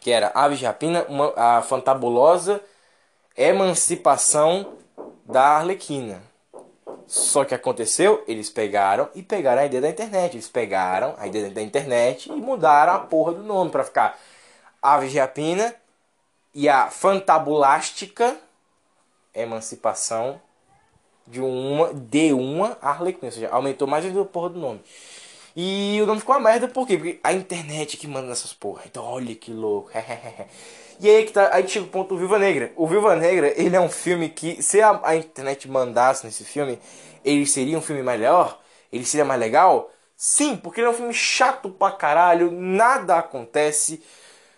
que 0.00 0.10
era 0.10 0.32
Aves 0.34 0.58
de 0.58 0.66
Rapina, 0.66 1.04
uma, 1.08 1.32
a 1.36 1.62
fantabulosa 1.62 2.60
emancipação 3.36 4.74
da 5.24 5.42
Arlequina. 5.42 6.22
Só 7.06 7.44
que 7.44 7.54
aconteceu, 7.54 8.22
eles 8.26 8.48
pegaram 8.48 9.08
e 9.14 9.22
pegaram 9.22 9.62
a 9.62 9.66
ideia 9.66 9.82
da 9.82 9.88
internet. 9.88 10.34
Eles 10.34 10.48
pegaram 10.48 11.14
a 11.18 11.26
ideia 11.26 11.50
da 11.50 11.62
internet 11.62 12.30
e 12.30 12.32
mudaram 12.32 12.94
a 12.94 12.98
porra 13.00 13.34
do 13.34 13.42
nome 13.42 13.70
para 13.70 13.84
ficar 13.84 14.18
Aves 14.80 15.12
de 15.12 15.18
Rapina 15.18 15.74
e 16.54 16.68
a 16.68 16.90
Fantabulástica 16.90 18.36
Emancipação 19.34 20.40
de 21.26 21.40
uma 21.40 21.92
de 21.94 22.32
uma 22.32 22.76
Arlequina, 22.80 23.26
ou 23.26 23.32
seja, 23.32 23.48
aumentou 23.50 23.86
mais 23.88 24.04
a 24.04 24.24
porra 24.24 24.50
do 24.50 24.58
nome. 24.58 24.80
E 25.54 26.00
o 26.02 26.06
nome 26.06 26.20
ficou 26.20 26.34
uma 26.34 26.40
merda 26.50 26.66
por 26.66 26.86
quê? 26.86 26.96
Porque 26.96 27.20
a 27.22 27.32
internet 27.32 27.96
que 27.96 28.06
manda 28.08 28.28
nessas 28.28 28.52
porra. 28.52 28.82
Então 28.86 29.04
olha 29.04 29.34
que 29.34 29.52
louco. 29.52 29.90
E 31.00 31.10
aí 31.10 31.24
que 31.24 31.32
tá, 31.32 31.50
aí 31.52 31.66
chega 31.66 31.84
o 31.84 31.88
ponto 31.88 32.10
do 32.10 32.16
Viva 32.16 32.38
Negra. 32.38 32.70
O 32.76 32.86
Viva 32.86 33.16
Negra, 33.16 33.52
ele 33.60 33.74
é 33.74 33.80
um 33.80 33.88
filme 33.88 34.28
que, 34.28 34.62
se 34.62 34.80
a, 34.80 35.00
a 35.02 35.16
internet 35.16 35.68
mandasse 35.68 36.24
nesse 36.24 36.44
filme, 36.44 36.78
ele 37.24 37.44
seria 37.44 37.76
um 37.76 37.80
filme 37.80 38.04
melhor? 38.04 38.60
Ele 38.92 39.04
seria 39.04 39.24
mais 39.24 39.40
legal? 39.40 39.90
Sim, 40.16 40.56
porque 40.56 40.80
ele 40.80 40.86
é 40.86 40.90
um 40.90 40.94
filme 40.94 41.12
chato 41.12 41.68
pra 41.70 41.90
caralho, 41.90 42.52
nada 42.52 43.16
acontece. 43.16 44.00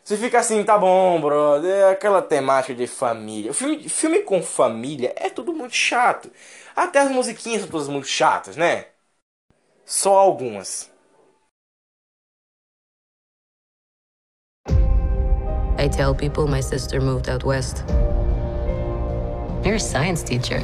Você 0.05 0.19
fica 0.19 0.39
assim, 0.39 0.63
tá 0.63 0.77
bom, 0.77 1.19
brother, 1.19 1.71
é 1.71 1.91
aquela 1.91 2.21
temática 2.21 2.75
de 2.75 2.87
família. 2.87 3.55
Filme, 3.55 3.89
filme 3.89 4.19
com 4.21 4.43
família 4.43 5.15
é 5.17 5.31
tudo 5.31 5.55
muito 5.55 5.75
chato. 5.75 6.31
Até 6.77 6.99
as 7.01 7.11
musiquinhas 7.11 7.63
são 7.63 7.71
todas 7.71 7.89
muito 7.89 8.07
chatas, 8.07 8.55
né? 8.55 8.85
Só 9.87 10.19
algumas. 10.19 10.91
I 15.79 15.89
tell 15.89 16.15
people 16.15 16.47
my 16.49 16.61
sister 16.61 17.01
moved 17.01 17.31
out 17.31 17.47
west. 17.47 17.83
You're 19.65 19.77
a 19.77 19.81
science 19.81 20.23
teacher. 20.23 20.61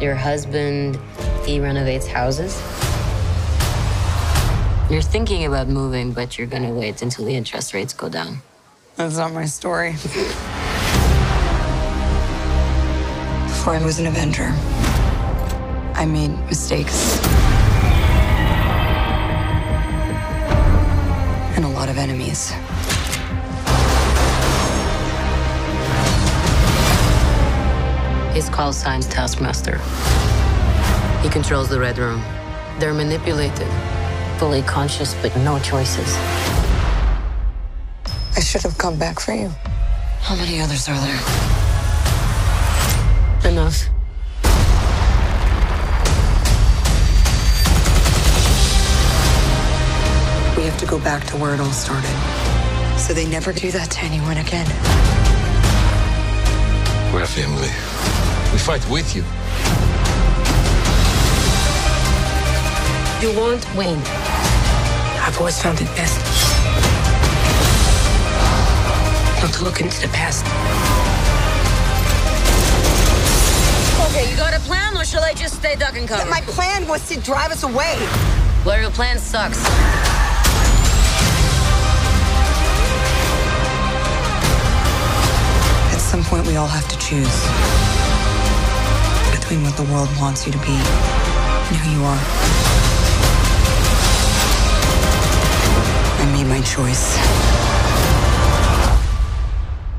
Your 0.00 0.14
husband, 0.14 0.96
he 1.44 1.58
renovates 1.58 2.06
houses. 2.06 2.56
You're 4.90 5.00
thinking 5.00 5.46
about 5.46 5.66
moving, 5.68 6.12
but 6.12 6.36
you're 6.36 6.46
gonna 6.46 6.72
wait 6.72 7.00
until 7.00 7.24
the 7.24 7.34
interest 7.34 7.72
rates 7.72 7.94
go 7.94 8.10
down. 8.10 8.42
That's 8.96 9.16
not 9.16 9.32
my 9.32 9.46
story. 9.46 9.92
Before 13.48 13.74
I 13.74 13.80
was 13.82 13.98
an 13.98 14.06
Avenger, 14.06 14.52
I 15.94 16.04
made 16.04 16.38
mistakes. 16.46 17.18
And 21.56 21.64
a 21.64 21.68
lot 21.68 21.88
of 21.88 21.96
enemies. 21.96 22.50
His 28.34 28.50
call 28.50 28.72
sign's 28.74 29.06
Taskmaster. 29.06 29.78
He 31.22 31.30
controls 31.30 31.70
the 31.70 31.80
Red 31.80 31.96
Room. 31.96 32.22
They're 32.78 32.92
manipulated, 32.92 33.68
fully 34.38 34.62
conscious, 34.62 35.14
but 35.22 35.34
no 35.38 35.58
choices. 35.60 36.16
I 38.36 38.40
should 38.40 38.62
have 38.62 38.76
come 38.78 38.98
back 38.98 39.20
for 39.20 39.32
you. 39.32 39.50
How 40.20 40.34
many 40.36 40.60
others 40.60 40.88
are 40.88 40.98
there? 40.98 41.20
Enough. 43.50 43.88
We 50.56 50.64
have 50.64 50.78
to 50.78 50.86
go 50.86 50.98
back 50.98 51.24
to 51.28 51.36
where 51.36 51.54
it 51.54 51.60
all 51.60 51.72
started. 51.72 52.16
So 52.98 53.12
they 53.12 53.26
never 53.28 53.52
do 53.52 53.70
that 53.70 53.90
to 53.90 54.00
anyone 54.00 54.38
again. 54.38 54.66
We're 57.12 57.22
a 57.22 57.26
family. 57.26 57.68
We 58.52 58.58
fight 58.58 58.84
with 58.90 59.14
you. 59.14 59.22
You 63.20 63.38
won't 63.38 63.64
win. 63.76 64.23
I've 65.34 65.40
always 65.40 65.60
found 65.60 65.80
it 65.80 65.88
best 65.96 66.20
not 69.42 69.52
to 69.54 69.64
look 69.64 69.80
into 69.80 70.00
the 70.00 70.06
past. 70.14 70.46
Okay, 74.10 74.30
you 74.30 74.36
got 74.36 74.54
a 74.54 74.60
plan, 74.60 74.96
or 74.96 75.04
shall 75.04 75.24
I 75.24 75.34
just 75.34 75.56
stay 75.56 75.74
duck 75.74 75.96
and 75.96 76.06
cover? 76.06 76.30
My 76.30 76.40
plan 76.42 76.86
was 76.86 77.08
to 77.08 77.18
drive 77.18 77.50
us 77.50 77.64
away. 77.64 77.96
Well, 78.64 78.80
your 78.80 78.92
plan 78.92 79.18
sucks. 79.18 79.58
At 85.92 85.98
some 85.98 86.22
point, 86.22 86.46
we 86.46 86.54
all 86.54 86.68
have 86.68 86.86
to 86.86 86.98
choose 87.00 87.42
between 89.34 89.64
what 89.64 89.76
the 89.76 89.92
world 89.92 90.08
wants 90.20 90.46
you 90.46 90.52
to 90.52 90.58
be 90.58 90.76
and 90.76 91.76
who 91.76 91.98
you 91.98 92.04
are. 92.04 92.73
I 96.24 96.32
made 96.32 96.46
my 96.46 96.62
choice. 96.62 97.18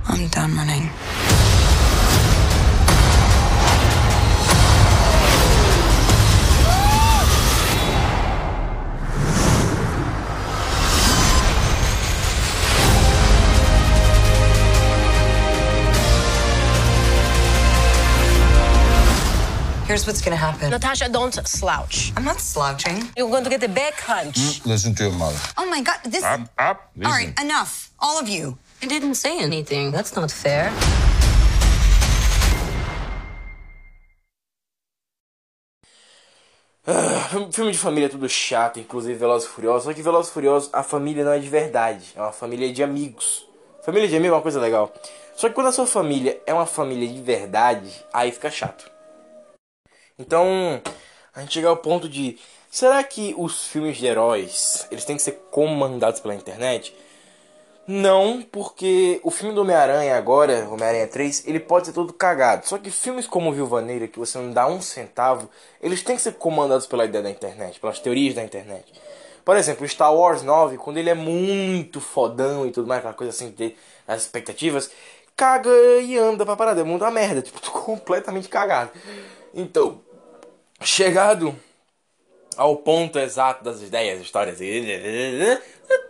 I'm 0.08 0.28
done 0.30 0.56
running. 0.58 0.90
Here's 19.86 20.08
what's 20.08 20.20
gonna 20.20 20.36
happen. 20.36 20.72
Natasha, 20.72 21.08
don't 21.10 21.32
slouch. 21.48 22.12
I'm 22.18 22.26
not 22.26 22.40
slouching. 22.40 23.08
You're 23.16 23.30
going 23.30 23.44
to 23.44 23.52
get 23.52 23.62
a 23.62 23.68
back 23.68 23.94
hunch. 24.00 24.66
Listen 24.66 24.96
to 24.96 25.04
your 25.04 25.14
mother. 25.14 25.38
Oh 25.60 25.70
my 25.70 25.80
god, 25.80 26.00
this. 26.04 26.24
Up, 26.24 26.42
up. 26.58 26.90
Listen. 26.96 27.06
All 27.06 27.12
right, 27.12 27.40
enough. 27.40 27.92
All 28.00 28.20
of 28.20 28.28
you. 28.28 28.58
I 28.82 28.88
didn't 28.88 29.14
say 29.14 29.38
anything. 29.40 29.92
That's 29.92 30.16
not 30.16 30.32
fair. 30.32 30.72
Ah, 36.88 37.30
filme 37.52 37.72
de 37.72 37.78
família 37.78 38.08
é 38.08 38.10
tudo 38.10 38.28
chato, 38.28 38.80
inclusive 38.80 39.14
Velozes 39.14 39.48
e 39.48 39.52
Furiosos. 39.52 39.84
Só 39.84 39.94
que 39.94 40.02
Velozes 40.02 40.32
e 40.32 40.34
Furiosos, 40.34 40.70
a 40.74 40.82
família 40.82 41.24
não 41.24 41.32
é 41.32 41.38
de 41.38 41.48
verdade. 41.48 42.12
É 42.16 42.22
uma 42.22 42.32
família 42.32 42.74
de 42.74 42.82
amigos. 42.82 43.48
Família 43.84 44.08
de 44.08 44.16
amigo 44.16 44.34
é 44.34 44.38
uma 44.38 44.42
coisa 44.42 44.60
legal. 44.60 44.92
Só 45.36 45.48
que 45.48 45.54
quando 45.54 45.68
a 45.68 45.72
sua 45.72 45.86
família 45.86 46.42
é 46.48 46.54
uma 46.56 46.66
família 46.66 47.08
de 47.08 47.22
verdade, 47.22 47.92
aí 48.12 48.32
fica 48.32 48.50
chato. 48.50 48.95
Então, 50.18 50.82
a 51.34 51.41
gente 51.41 51.53
chega 51.53 51.68
ao 51.68 51.78
ponto 51.78 52.07
de 52.07 52.38
será 52.72 53.03
que 53.03 53.36
os 53.38 53.68
filmes 53.68 53.97
de 53.97 54.05
heróis, 54.05 54.88
eles 54.89 55.03
têm 55.03 55.18
que 55.18 55.22
ser 55.22 55.34
comandados 55.51 56.22
pela 56.22 56.34
internet? 56.34 56.95
Não, 57.88 58.41
porque 58.41 59.20
o 59.24 59.30
filme 59.30 59.53
do 59.53 59.61
Homem-Aranha 59.61 60.18
agora, 60.18 60.68
Homem-Aranha 60.70 61.07
3, 61.07 61.47
ele 61.47 61.59
pode 61.59 61.88
ser 61.88 61.93
todo 61.93 62.13
cagado. 62.13 62.66
Só 62.66 62.80
que 62.80 62.89
filmes 62.89 63.28
como 63.28 63.51
Viúva 63.53 63.80
Negra, 63.82 64.07
que 64.07 64.18
você 64.18 64.39
não 64.39 64.51
dá 64.51 64.68
um 64.68 64.82
centavo, 64.82 65.49
eles 65.80 66.01
têm 66.01 66.16
que 66.16 66.22
ser 66.22 66.34
comandados 66.34 66.88
pela 66.88 67.05
ideia 67.05 67.24
da 67.24 67.30
internet, 67.30 67.80
pelas 67.80 67.99
teorias 67.99 68.34
da 68.34 68.43
internet. 68.43 68.91
Por 69.43 69.55
exemplo, 69.55 69.88
Star 69.88 70.16
Wars 70.16 70.41
9, 70.41 70.78
quando 70.78 70.97
ele 70.97 71.11
é 71.11 71.13
muito 71.13 72.01
fodão 72.01 72.66
e 72.66 72.72
tudo 72.72 72.88
mais, 72.88 72.99
aquela 72.99 73.13
coisa 73.13 73.30
assim, 73.30 73.51
de, 73.51 73.76
as 74.07 74.24
expectativas, 74.24 74.89
caga 75.36 75.70
e 76.01 76.18
anda 76.18 76.43
pra 76.43 76.55
parada, 76.55 76.82
é 76.82 76.84
mundo 76.84 77.05
a 77.05 77.11
merda, 77.11 77.43
tipo, 77.43 77.61
completamente 77.72 78.47
cagado. 78.49 78.89
Então, 79.56 80.01
chegado 80.82 81.56
ao 82.58 82.76
ponto 82.76 83.18
exato 83.18 83.64
das 83.64 83.82
ideias, 83.82 84.20
histórias, 84.22 84.60
é 84.62 85.62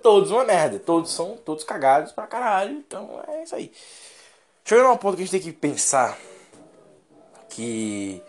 todos 0.02 0.32
uma 0.32 0.43
merda, 0.43 0.80
todos 0.80 1.14
são 1.14 1.38
todos 1.38 1.64
cagados 1.64 2.12
pra 2.12 2.26
caralho, 2.26 2.72
então 2.72 3.24
é 3.28 3.43
isso 3.43 3.56
aí. 3.56 3.72
Chegando 4.64 4.88
ao 4.88 4.98
ponto 4.98 5.16
que 5.16 5.22
a 5.22 5.26
gente 5.26 5.39
tem 5.39 5.54
que 5.54 5.58
pensar 5.58 6.18
que 7.50 8.20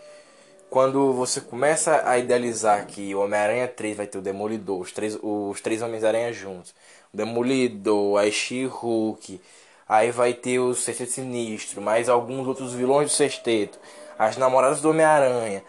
quando 0.69 1.11
você 1.13 1.41
começa 1.41 2.07
a 2.07 2.19
idealizar 2.19 2.85
que 2.85 3.15
o 3.15 3.21
Homem-Aranha 3.21 3.67
3 3.67 3.97
vai 3.97 4.05
ter 4.05 4.19
o 4.19 4.21
Demolidor, 4.21 4.81
os 4.81 4.91
três, 4.91 5.17
os 5.19 5.59
três 5.61 5.81
Homens-Aranha 5.81 6.31
juntos, 6.31 6.75
o 7.11 7.17
Demolidor, 7.17 8.19
a 8.21 8.29
She-Hulk, 8.29 9.41
aí 9.89 10.11
vai 10.11 10.33
ter 10.33 10.59
o 10.59 10.75
Sexteto 10.75 11.11
Sinistro, 11.11 11.81
mais 11.81 12.07
alguns 12.07 12.45
outros 12.47 12.73
vilões 12.73 13.09
do 13.09 13.15
Sexteto, 13.15 13.79
as 14.17 14.37
namoradas 14.37 14.81
do 14.81 14.89
Homem-Aranha, 14.89 15.63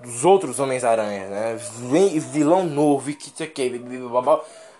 dos 0.00 0.24
outros 0.24 0.58
Homens-Aranha, 0.58 1.26
né? 1.26 1.56
Vilão 2.18 2.64
novo 2.64 3.10
e 3.10 3.14
que 3.14 3.30
sei 3.34 3.46
que, 3.46 3.70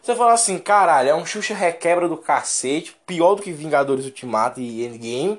você 0.02 0.14
fala 0.14 0.32
assim, 0.32 0.58
caralho, 0.58 1.10
é 1.10 1.14
um 1.14 1.26
Xuxa 1.26 1.54
requebra 1.54 2.08
do 2.08 2.16
cacete, 2.16 2.96
pior 3.06 3.34
do 3.34 3.42
que 3.42 3.52
Vingadores 3.52 4.06
Ultimato 4.06 4.58
e 4.58 4.84
Endgame. 4.84 5.38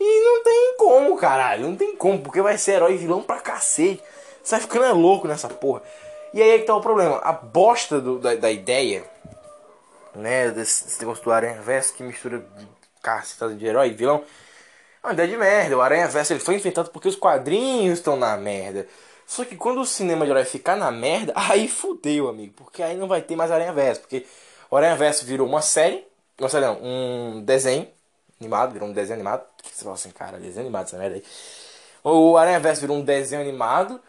E 0.00 0.24
não 0.24 0.42
tem 0.42 0.76
como, 0.78 1.16
caralho. 1.16 1.68
Não 1.68 1.76
tem 1.76 1.94
como, 1.94 2.20
porque 2.20 2.40
vai 2.40 2.56
ser 2.56 2.72
herói 2.72 2.96
vilão 2.96 3.22
pra 3.22 3.40
cacete. 3.40 4.02
Você 4.42 4.54
vai 4.54 4.60
ficando 4.60 4.98
louco 4.98 5.28
nessa 5.28 5.48
porra. 5.48 5.82
E 6.32 6.40
aí 6.40 6.50
é 6.50 6.58
que 6.58 6.64
tá 6.64 6.74
o 6.74 6.80
problema. 6.80 7.18
A 7.18 7.32
bosta 7.32 8.00
do, 8.00 8.18
da, 8.18 8.34
da 8.34 8.50
ideia, 8.50 9.04
né? 10.14 10.50
Desse, 10.50 10.84
desse 10.84 11.00
negócio 11.00 11.22
do 11.24 11.32
Aranha 11.32 11.60
Verso 11.60 11.92
que 11.94 12.02
mistura 12.02 12.42
caceta 13.02 13.54
de 13.54 13.66
herói 13.66 13.88
e 13.88 13.94
vilão. 13.94 14.22
É 15.02 15.06
uma 15.06 15.12
ideia 15.12 15.28
de 15.28 15.36
merda. 15.36 15.76
O 15.76 15.80
Aranha 15.80 16.08
Verso 16.08 16.32
ele 16.32 16.40
foi 16.40 16.54
inventado 16.56 16.90
porque 16.90 17.08
os 17.08 17.16
quadrinhos 17.16 17.98
estão 17.98 18.16
na 18.16 18.36
merda. 18.36 18.86
Só 19.26 19.44
que 19.44 19.56
quando 19.56 19.80
o 19.80 19.86
cinema 19.86 20.24
de 20.24 20.30
herói 20.30 20.44
ficar 20.44 20.76
na 20.76 20.90
merda, 20.90 21.32
aí 21.36 21.68
fudeu, 21.68 22.28
amigo. 22.28 22.54
Porque 22.56 22.82
aí 22.82 22.96
não 22.96 23.08
vai 23.08 23.22
ter 23.22 23.36
mais 23.36 23.50
Aranha 23.50 23.72
Verso. 23.72 24.00
Porque 24.00 24.26
o 24.70 24.76
Aranha 24.76 24.96
Verso 24.96 25.24
virou 25.24 25.46
uma 25.46 25.62
série. 25.62 26.06
Não, 26.38 26.48
série 26.48 26.66
não, 26.66 26.78
um 26.82 27.42
desenho 27.44 27.88
animado, 28.40 28.72
virou 28.72 28.88
um 28.88 28.92
desenho 28.92 29.14
animado. 29.16 29.44
Que 29.62 29.70
você 29.74 29.84
fala 29.84 29.94
assim, 29.94 30.10
cara, 30.10 30.38
desenho 30.38 30.60
animado 30.66 30.86
essa 30.86 30.98
merda 30.98 31.16
aí. 31.16 31.24
O 32.02 32.36
Aranha 32.36 32.60
Verso 32.60 32.80
virou 32.80 32.96
um 32.96 33.02
desenho 33.02 33.42
animado. 33.42 34.00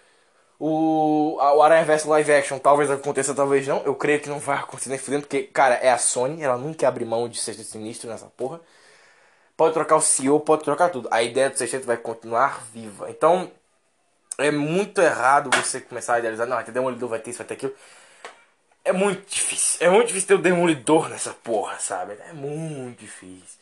O, 0.59 1.37
o 1.37 1.61
Aranha 1.61 1.85
Verso 1.85 2.09
live 2.09 2.33
action 2.33 2.59
talvez 2.59 2.91
aconteça, 2.91 3.33
talvez 3.33 3.67
não. 3.67 3.81
Eu 3.83 3.95
creio 3.95 4.19
que 4.21 4.29
não 4.29 4.39
vai 4.39 4.57
acontecer 4.57 4.89
nem 4.89 4.99
fudendo, 4.99 5.23
porque, 5.23 5.43
cara, 5.43 5.75
é 5.75 5.89
a 5.91 5.97
Sony, 5.97 6.41
ela 6.43 6.57
nunca 6.57 6.87
abre 6.87 7.05
mão 7.05 7.29
de 7.29 7.39
Sexteto 7.39 7.67
Sinistro 7.69 8.09
nessa 8.09 8.25
porra. 8.27 8.59
Pode 9.59 9.73
trocar 9.73 9.97
o 9.97 10.01
CEO, 10.01 10.39
pode 10.39 10.63
trocar 10.63 10.87
tudo. 10.87 11.09
A 11.11 11.21
ideia 11.21 11.49
do 11.49 11.57
Sexteto 11.57 11.85
vai 11.85 11.97
continuar 11.97 12.63
viva. 12.71 13.09
Então, 13.09 13.51
é 14.37 14.49
muito 14.51 15.01
errado 15.01 15.49
você 15.53 15.81
começar 15.81 16.13
a 16.13 16.19
idealizar, 16.19 16.47
não, 16.47 16.55
vai 16.55 16.63
ter 16.63 16.71
Demolidor, 16.71 17.09
vai 17.09 17.19
ter 17.19 17.31
isso, 17.31 17.39
vai 17.39 17.47
ter 17.47 17.55
aquilo. 17.55 17.73
É 18.85 18.93
muito 18.93 19.29
difícil. 19.29 19.85
É 19.85 19.89
muito 19.89 20.07
difícil 20.07 20.29
ter 20.29 20.35
o 20.35 20.37
Demolidor 20.37 21.09
nessa 21.09 21.33
porra, 21.33 21.77
sabe? 21.77 22.13
É 22.29 22.31
muito 22.31 23.01
difícil. 23.01 23.59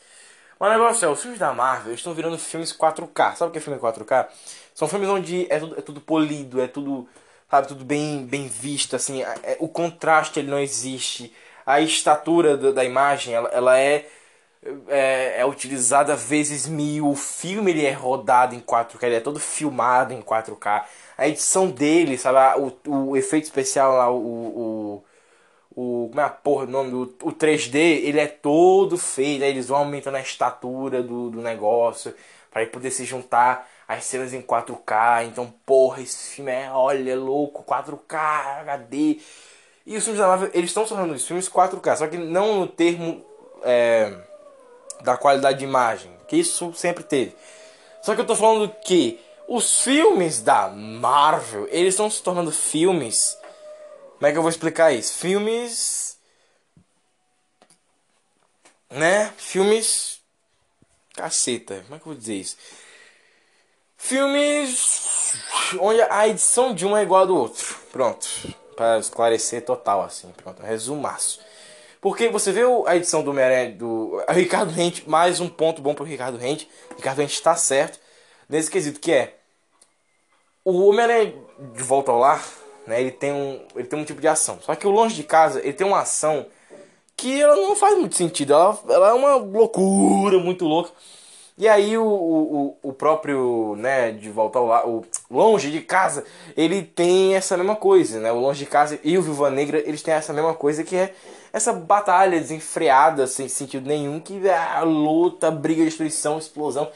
Mas 0.59 0.69
o 0.69 0.73
negócio 0.73 1.03
é, 1.03 1.09
os 1.09 1.19
filmes 1.19 1.39
da 1.39 1.51
Marvel 1.51 1.95
estão 1.95 2.13
virando 2.13 2.37
filmes 2.37 2.71
4K. 2.71 3.35
Sabe 3.35 3.49
o 3.49 3.51
que 3.51 3.57
é 3.57 3.61
filme 3.61 3.79
4K? 3.79 4.27
São 4.75 4.87
filmes 4.87 5.09
onde 5.09 5.51
é 5.51 5.57
tudo, 5.57 5.79
é 5.79 5.81
tudo 5.81 5.99
polido, 5.99 6.61
é 6.61 6.67
tudo, 6.67 7.09
sabe, 7.49 7.69
tudo 7.69 7.83
bem, 7.83 8.23
bem 8.23 8.47
visto, 8.47 8.95
assim. 8.95 9.23
É, 9.23 9.35
é 9.41 9.57
o 9.59 9.67
contraste 9.67 10.39
ele 10.39 10.51
não 10.51 10.59
existe. 10.59 11.33
A 11.65 11.81
estatura 11.81 12.55
da, 12.55 12.69
da 12.69 12.85
imagem, 12.85 13.33
ela, 13.33 13.49
ela 13.49 13.79
é, 13.79 14.07
é, 14.87 15.39
é, 15.39 15.45
utilizada 15.45 16.15
vezes 16.15 16.67
mil. 16.67 17.09
O 17.09 17.15
filme 17.15 17.71
ele 17.71 17.85
é 17.85 17.91
rodado 17.91 18.55
em 18.55 18.59
4K, 18.59 19.03
ele 19.03 19.15
é 19.15 19.19
todo 19.19 19.39
filmado 19.39 20.13
em 20.13 20.21
4K. 20.21 20.83
A 21.17 21.27
edição 21.27 21.69
dele, 21.69 22.17
sabe, 22.17 22.61
o, 22.85 23.09
o 23.09 23.17
efeito 23.17 23.45
especial 23.45 23.95
lá, 23.95 24.11
o, 24.11 24.17
o 24.17 25.03
o 25.77 26.07
como 26.09 26.19
é 26.19 26.23
a 26.23 26.29
porra 26.29 26.63
o 26.63 26.67
nome 26.67 26.89
do 26.89 27.01
o 27.21 27.31
3D 27.31 27.75
ele 27.75 28.19
é 28.19 28.25
todo 28.25 28.97
feito 28.97 29.43
aí 29.43 29.51
eles 29.51 29.67
vão 29.67 29.77
aumentando 29.77 30.17
a 30.17 30.21
estatura 30.21 31.03
do, 31.03 31.29
do 31.29 31.39
negócio 31.39 32.15
para 32.51 32.65
poder 32.65 32.89
se 32.89 33.05
juntar 33.05 33.69
as 33.87 34.03
cenas 34.03 34.33
em 34.33 34.41
4K 34.41 35.27
então 35.27 35.53
porra 35.67 36.01
esse 36.01 36.33
filme 36.33 36.51
é 36.51 36.71
olha 36.71 37.11
é 37.11 37.15
louco 37.15 37.63
4K 37.63 38.61
HD 38.61 39.19
e 39.85 39.95
os 39.95 40.03
filmes 40.03 40.19
da 40.19 40.27
Marvel 40.27 40.49
eles 40.51 40.71
estão 40.71 40.83
tornando 40.83 41.13
os 41.13 41.27
filmes 41.27 41.47
4K 41.47 41.95
só 41.95 42.07
que 42.07 42.17
não 42.17 42.61
no 42.61 42.67
termo 42.67 43.23
é, 43.63 44.17
da 45.03 45.17
qualidade 45.17 45.59
de 45.59 45.65
imagem 45.65 46.11
que 46.27 46.35
isso 46.35 46.73
sempre 46.73 47.03
teve 47.03 47.35
só 48.01 48.15
que 48.15 48.21
eu 48.21 48.25
tô 48.25 48.35
falando 48.35 48.69
que 48.83 49.19
os 49.47 49.81
filmes 49.81 50.41
da 50.41 50.69
Marvel 50.69 51.67
eles 51.71 51.93
estão 51.93 52.09
se 52.09 52.21
tornando 52.21 52.51
filmes 52.51 53.37
como 54.17 54.25
é 54.25 54.31
que 54.31 54.37
eu 54.37 54.41
vou 54.41 54.49
explicar 54.49 54.91
isso? 54.91 55.13
Filmes. 55.13 56.17
Né? 58.89 59.31
Filmes. 59.37 60.19
Caceta. 61.13 61.81
Como 61.83 61.95
é 61.95 61.99
que 61.99 62.07
eu 62.07 62.13
vou 62.13 62.15
dizer 62.15 62.33
isso? 62.33 62.57
Filmes. 63.95 65.35
Onde 65.79 66.01
a 66.01 66.27
edição 66.27 66.73
de 66.73 66.83
um 66.83 66.97
é 66.97 67.03
igual 67.03 67.21
a 67.21 67.25
do 67.25 67.37
outro. 67.37 67.77
Pronto. 67.91 68.27
Para 68.75 68.97
esclarecer 68.97 69.63
total, 69.63 70.01
assim. 70.01 70.31
Pronto. 70.31 70.63
Resumaço. 70.63 71.39
Porque 72.01 72.29
você 72.29 72.51
vê 72.51 72.61
a 72.85 72.95
edição 72.95 73.23
do 73.23 73.31
Homem-Aranha 73.31 73.71
do 73.71 74.23
Ricardo 74.29 74.71
Rente, 74.71 75.09
mais 75.09 75.39
um 75.39 75.49
ponto 75.49 75.81
bom 75.81 75.93
pro 75.93 76.05
Ricardo 76.05 76.37
Rente. 76.37 76.69
Ricardo 76.95 77.19
Rente 77.19 77.33
está 77.33 77.55
certo 77.55 77.99
nesse 78.47 78.69
quesito 78.69 78.99
que 78.99 79.11
é 79.11 79.35
o 80.63 80.87
Homem-Aranha 80.87 81.33
de 81.73 81.83
volta 81.83 82.11
ao 82.11 82.19
lar 82.19 82.43
né? 82.87 83.01
Ele 83.01 83.11
tem 83.11 83.33
um, 83.33 83.59
ele 83.75 83.87
tem 83.87 83.99
um 83.99 84.05
tipo 84.05 84.21
de 84.21 84.27
ação. 84.27 84.57
Só 84.61 84.73
que 84.73 84.87
o 84.87 84.91
longe 84.91 85.13
de 85.13 85.23
casa, 85.23 85.59
ele 85.59 85.73
tem 85.73 85.85
uma 85.85 85.99
ação 85.99 86.47
que 87.15 87.41
ela 87.41 87.55
não 87.55 87.75
faz 87.75 87.97
muito 87.97 88.15
sentido. 88.15 88.53
Ela, 88.53 88.79
ela 88.89 89.09
é 89.09 89.13
uma 89.13 89.35
loucura 89.35 90.39
muito 90.39 90.65
louca. 90.65 90.91
E 91.57 91.67
aí 91.67 91.97
o, 91.97 92.05
o, 92.05 92.77
o 92.83 92.93
próprio, 92.93 93.75
né, 93.77 94.11
de 94.11 94.29
volta 94.29 94.59
ao 94.59 94.89
o 94.99 95.05
longe 95.29 95.71
de 95.71 95.81
casa, 95.81 96.23
ele 96.55 96.83
tem 96.83 97.35
essa 97.35 97.57
mesma 97.57 97.75
coisa, 97.75 98.19
né? 98.19 98.31
O 98.31 98.39
longe 98.39 98.63
de 98.63 98.69
casa 98.69 98.99
e 99.03 99.17
o 99.17 99.23
Viva 99.23 99.49
Negra, 99.49 99.79
eles 99.79 100.03
têm 100.03 100.13
essa 100.13 100.31
mesma 100.31 100.53
coisa 100.53 100.83
que 100.83 100.95
é 100.95 101.15
essa 101.51 101.73
batalha 101.73 102.39
desenfreada 102.39 103.27
sem 103.27 103.47
sentido 103.47 103.87
nenhum, 103.87 104.19
que 104.19 104.47
é 104.47 104.57
a 104.57 104.81
luta, 104.81 105.49
briga, 105.49 105.83
destruição, 105.83 106.37
explosão, 106.37 106.91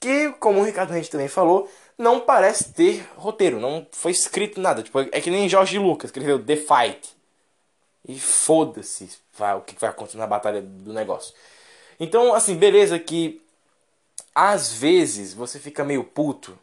que 0.00 0.30
como 0.40 0.60
o 0.60 0.64
Ricardo 0.64 0.92
Rente 0.92 1.10
também 1.10 1.28
falou, 1.28 1.70
não 1.96 2.20
parece 2.20 2.72
ter 2.72 3.06
roteiro, 3.16 3.60
não 3.60 3.86
foi 3.92 4.12
escrito 4.12 4.60
nada. 4.60 4.82
Tipo, 4.82 5.00
é 5.00 5.20
que 5.20 5.30
nem 5.30 5.48
Jorge 5.48 5.78
Lucas 5.78 6.08
escreveu 6.08 6.42
The 6.42 6.56
Fight. 6.56 7.14
E 8.06 8.18
foda-se 8.18 9.08
o 9.56 9.60
que 9.62 9.80
vai 9.80 9.90
acontecer 9.90 10.18
na 10.18 10.26
batalha 10.26 10.60
do 10.60 10.92
negócio. 10.92 11.34
Então, 11.98 12.34
assim, 12.34 12.54
beleza 12.54 12.98
que 12.98 13.40
às 14.34 14.72
vezes 14.72 15.32
você 15.32 15.58
fica 15.58 15.84
meio 15.84 16.04
puto 16.04 16.58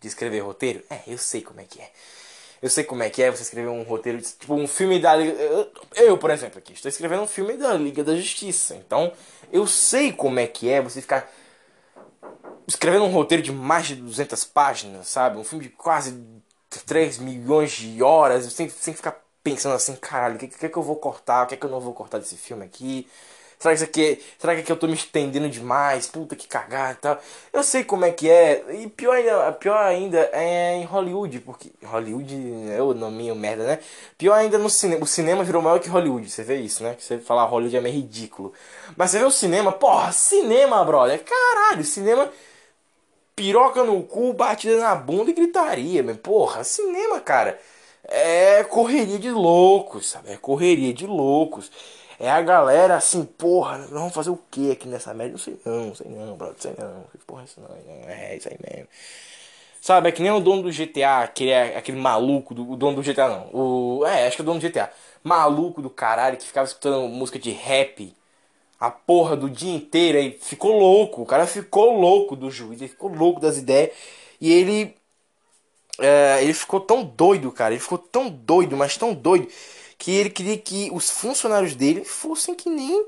de 0.00 0.08
escrever 0.08 0.40
roteiro. 0.40 0.82
É, 0.90 1.02
eu 1.06 1.18
sei 1.18 1.42
como 1.42 1.60
é 1.60 1.64
que 1.64 1.80
é. 1.80 1.90
Eu 2.62 2.70
sei 2.70 2.84
como 2.84 3.02
é 3.02 3.10
que 3.10 3.20
é 3.20 3.30
você 3.30 3.42
escrever 3.42 3.68
um 3.68 3.82
roteiro, 3.82 4.22
tipo 4.22 4.54
um 4.54 4.68
filme 4.68 5.00
da 5.00 5.16
Liga. 5.16 5.36
Eu, 5.96 6.16
por 6.16 6.30
exemplo, 6.30 6.58
aqui, 6.58 6.72
estou 6.72 6.88
escrevendo 6.88 7.22
um 7.22 7.26
filme 7.26 7.54
da 7.54 7.74
Liga 7.74 8.04
da 8.04 8.14
Justiça. 8.14 8.76
Então, 8.76 9.12
eu 9.52 9.66
sei 9.66 10.12
como 10.12 10.38
é 10.38 10.46
que 10.46 10.70
é 10.70 10.80
você 10.80 11.02
ficar 11.02 11.28
escrevendo 12.66 13.04
um 13.04 13.10
roteiro 13.10 13.42
de 13.42 13.50
mais 13.50 13.88
de 13.88 13.96
200 13.96 14.44
páginas, 14.44 15.08
sabe? 15.08 15.38
Um 15.38 15.44
filme 15.44 15.64
de 15.64 15.70
quase 15.70 16.22
3 16.86 17.18
milhões 17.18 17.72
de 17.72 18.00
horas, 18.00 18.52
sem, 18.52 18.68
sem 18.68 18.94
ficar 18.94 19.20
pensando 19.42 19.74
assim, 19.74 19.96
caralho, 19.96 20.36
o 20.36 20.38
que, 20.38 20.46
que, 20.46 20.68
que 20.68 20.76
eu 20.76 20.82
vou 20.82 20.96
cortar, 20.96 21.44
o 21.44 21.46
que, 21.48 21.56
que 21.56 21.66
eu 21.66 21.70
não 21.70 21.80
vou 21.80 21.92
cortar 21.92 22.18
desse 22.18 22.36
filme 22.36 22.64
aqui, 22.64 23.08
Será 23.62 23.74
que 23.76 23.76
isso 23.76 23.84
aqui, 23.84 24.22
será 24.38 24.54
que 24.56 24.60
aqui 24.62 24.72
eu 24.72 24.76
tô 24.76 24.88
me 24.88 24.94
estendendo 24.94 25.48
demais? 25.48 26.08
Puta 26.08 26.34
que 26.34 26.48
cagada 26.48 26.94
e 26.94 26.96
tal. 26.96 27.20
Eu 27.52 27.62
sei 27.62 27.84
como 27.84 28.04
é 28.04 28.10
que 28.10 28.28
é. 28.28 28.64
E 28.74 28.88
pior 28.88 29.14
ainda, 29.14 29.52
pior 29.52 29.76
ainda 29.78 30.28
é 30.32 30.78
em 30.78 30.84
Hollywood, 30.84 31.38
porque 31.40 31.70
Hollywood 31.84 32.34
é 32.76 32.82
o 32.82 32.92
nominho 32.92 33.36
merda, 33.36 33.64
né? 33.64 33.78
Pior 34.18 34.34
ainda 34.34 34.58
no 34.58 34.68
cinema. 34.68 35.04
O 35.04 35.06
cinema 35.06 35.44
virou 35.44 35.62
maior 35.62 35.78
que 35.78 35.88
Hollywood. 35.88 36.28
Você 36.28 36.42
vê 36.42 36.56
isso, 36.56 36.82
né? 36.82 36.96
Você 36.98 37.18
falar 37.18 37.44
Hollywood 37.44 37.76
é 37.76 37.80
meio 37.80 37.94
ridículo. 37.94 38.52
Mas 38.96 39.12
você 39.12 39.20
vê 39.20 39.24
o 39.24 39.30
cinema, 39.30 39.70
porra, 39.70 40.10
cinema, 40.10 40.84
brother. 40.84 41.22
Caralho, 41.22 41.84
cinema 41.84 42.32
piroca 43.36 43.84
no 43.84 44.02
cu, 44.02 44.32
batida 44.32 44.78
na 44.78 44.94
bunda 44.96 45.30
e 45.30 45.34
gritaria, 45.34 46.02
meu. 46.02 46.16
Porra, 46.16 46.64
cinema, 46.64 47.20
cara. 47.20 47.60
É 48.04 48.64
correria 48.64 49.18
de 49.18 49.30
loucos, 49.30 50.08
sabe? 50.10 50.32
É 50.32 50.36
correria 50.36 50.92
de 50.92 51.06
loucos. 51.06 51.70
É 52.22 52.30
a 52.30 52.40
galera 52.40 52.94
assim, 52.94 53.24
porra, 53.24 53.78
nós 53.78 53.90
vamos 53.90 54.14
fazer 54.14 54.30
o 54.30 54.38
que 54.48 54.70
aqui 54.70 54.86
nessa 54.86 55.12
merda? 55.12 55.32
Não 55.32 55.38
sei 55.38 55.58
não, 55.66 55.92
sei 55.92 56.08
não, 56.08 56.36
brother, 56.36 56.54
sei 56.56 56.72
não. 56.78 57.04
Porra, 57.26 57.42
isso 57.42 57.60
não, 57.60 57.68
não 57.68 58.08
é 58.08 58.36
isso 58.36 58.48
aí 58.48 58.56
mesmo. 58.64 58.88
Sabe, 59.80 60.08
é 60.08 60.12
que 60.12 60.22
nem 60.22 60.30
o 60.30 60.38
dono 60.38 60.62
do 60.62 60.70
GTA, 60.70 61.26
que 61.26 61.50
é 61.50 61.76
aquele 61.76 61.98
maluco, 61.98 62.54
do, 62.54 62.70
o 62.70 62.76
dono 62.76 62.94
do 62.94 63.02
GTA 63.02 63.28
não. 63.28 63.50
O, 63.52 64.06
é, 64.06 64.28
acho 64.28 64.36
que 64.36 64.42
é 64.42 64.44
o 64.44 64.46
dono 64.46 64.60
do 64.60 64.68
GTA. 64.68 64.92
Maluco 65.24 65.82
do 65.82 65.90
caralho 65.90 66.36
que 66.36 66.46
ficava 66.46 66.64
escutando 66.66 67.08
música 67.08 67.40
de 67.40 67.50
rap 67.50 68.14
a 68.78 68.90
porra 68.90 69.36
do 69.36 69.50
dia 69.50 69.74
inteiro 69.74 70.18
aí. 70.18 70.38
Ficou 70.40 70.78
louco. 70.78 71.22
O 71.22 71.26
cara 71.26 71.46
ficou 71.46 71.98
louco 72.00 72.36
do 72.36 72.50
juiz, 72.52 72.80
ele 72.80 72.88
ficou 72.88 73.12
louco 73.12 73.40
das 73.40 73.56
ideias. 73.58 73.90
E 74.40 74.52
ele. 74.52 74.94
É, 75.98 76.42
ele 76.42 76.54
ficou 76.54 76.80
tão 76.80 77.02
doido, 77.04 77.50
cara. 77.52 77.74
Ele 77.74 77.80
ficou 77.80 77.98
tão 77.98 78.30
doido, 78.30 78.76
mas 78.76 78.96
tão 78.96 79.12
doido 79.14 79.48
que 80.02 80.10
ele 80.10 80.30
queria 80.30 80.58
que 80.58 80.90
os 80.92 81.10
funcionários 81.10 81.76
dele 81.76 82.04
fossem 82.04 82.56
que 82.56 82.68
nem 82.68 83.06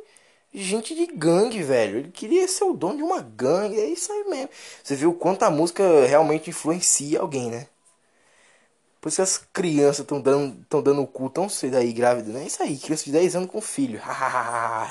gente 0.54 0.94
de 0.94 1.06
gangue, 1.08 1.60
velho. 1.60 1.98
Ele 1.98 2.12
queria 2.12 2.46
ser 2.46 2.62
o 2.62 2.72
dono 2.72 2.98
de 2.98 3.02
uma 3.02 3.20
gangue, 3.20 3.80
é 3.80 3.86
isso 3.86 4.12
aí 4.12 4.24
mesmo. 4.28 4.48
Você 4.82 4.94
viu 4.94 5.10
o 5.10 5.14
quanto 5.14 5.42
a 5.42 5.50
música 5.50 5.82
realmente 6.06 6.50
influencia 6.50 7.18
alguém, 7.20 7.50
né? 7.50 7.66
Por 9.00 9.08
isso 9.08 9.16
que 9.16 9.22
as 9.22 9.38
crianças 9.52 10.00
estão 10.00 10.20
dando, 10.20 10.64
tão 10.68 10.80
dando 10.80 11.02
o 11.02 11.06
cu 11.06 11.28
tão 11.28 11.48
cedo 11.48 11.76
aí, 11.76 11.92
grávida, 11.92 12.32
né? 12.32 12.44
É 12.44 12.46
isso 12.46 12.62
aí, 12.62 12.78
criança 12.78 13.04
de 13.04 13.10
10 13.12 13.34
anos 13.34 13.50
com 13.50 13.60
filho. 13.60 14.00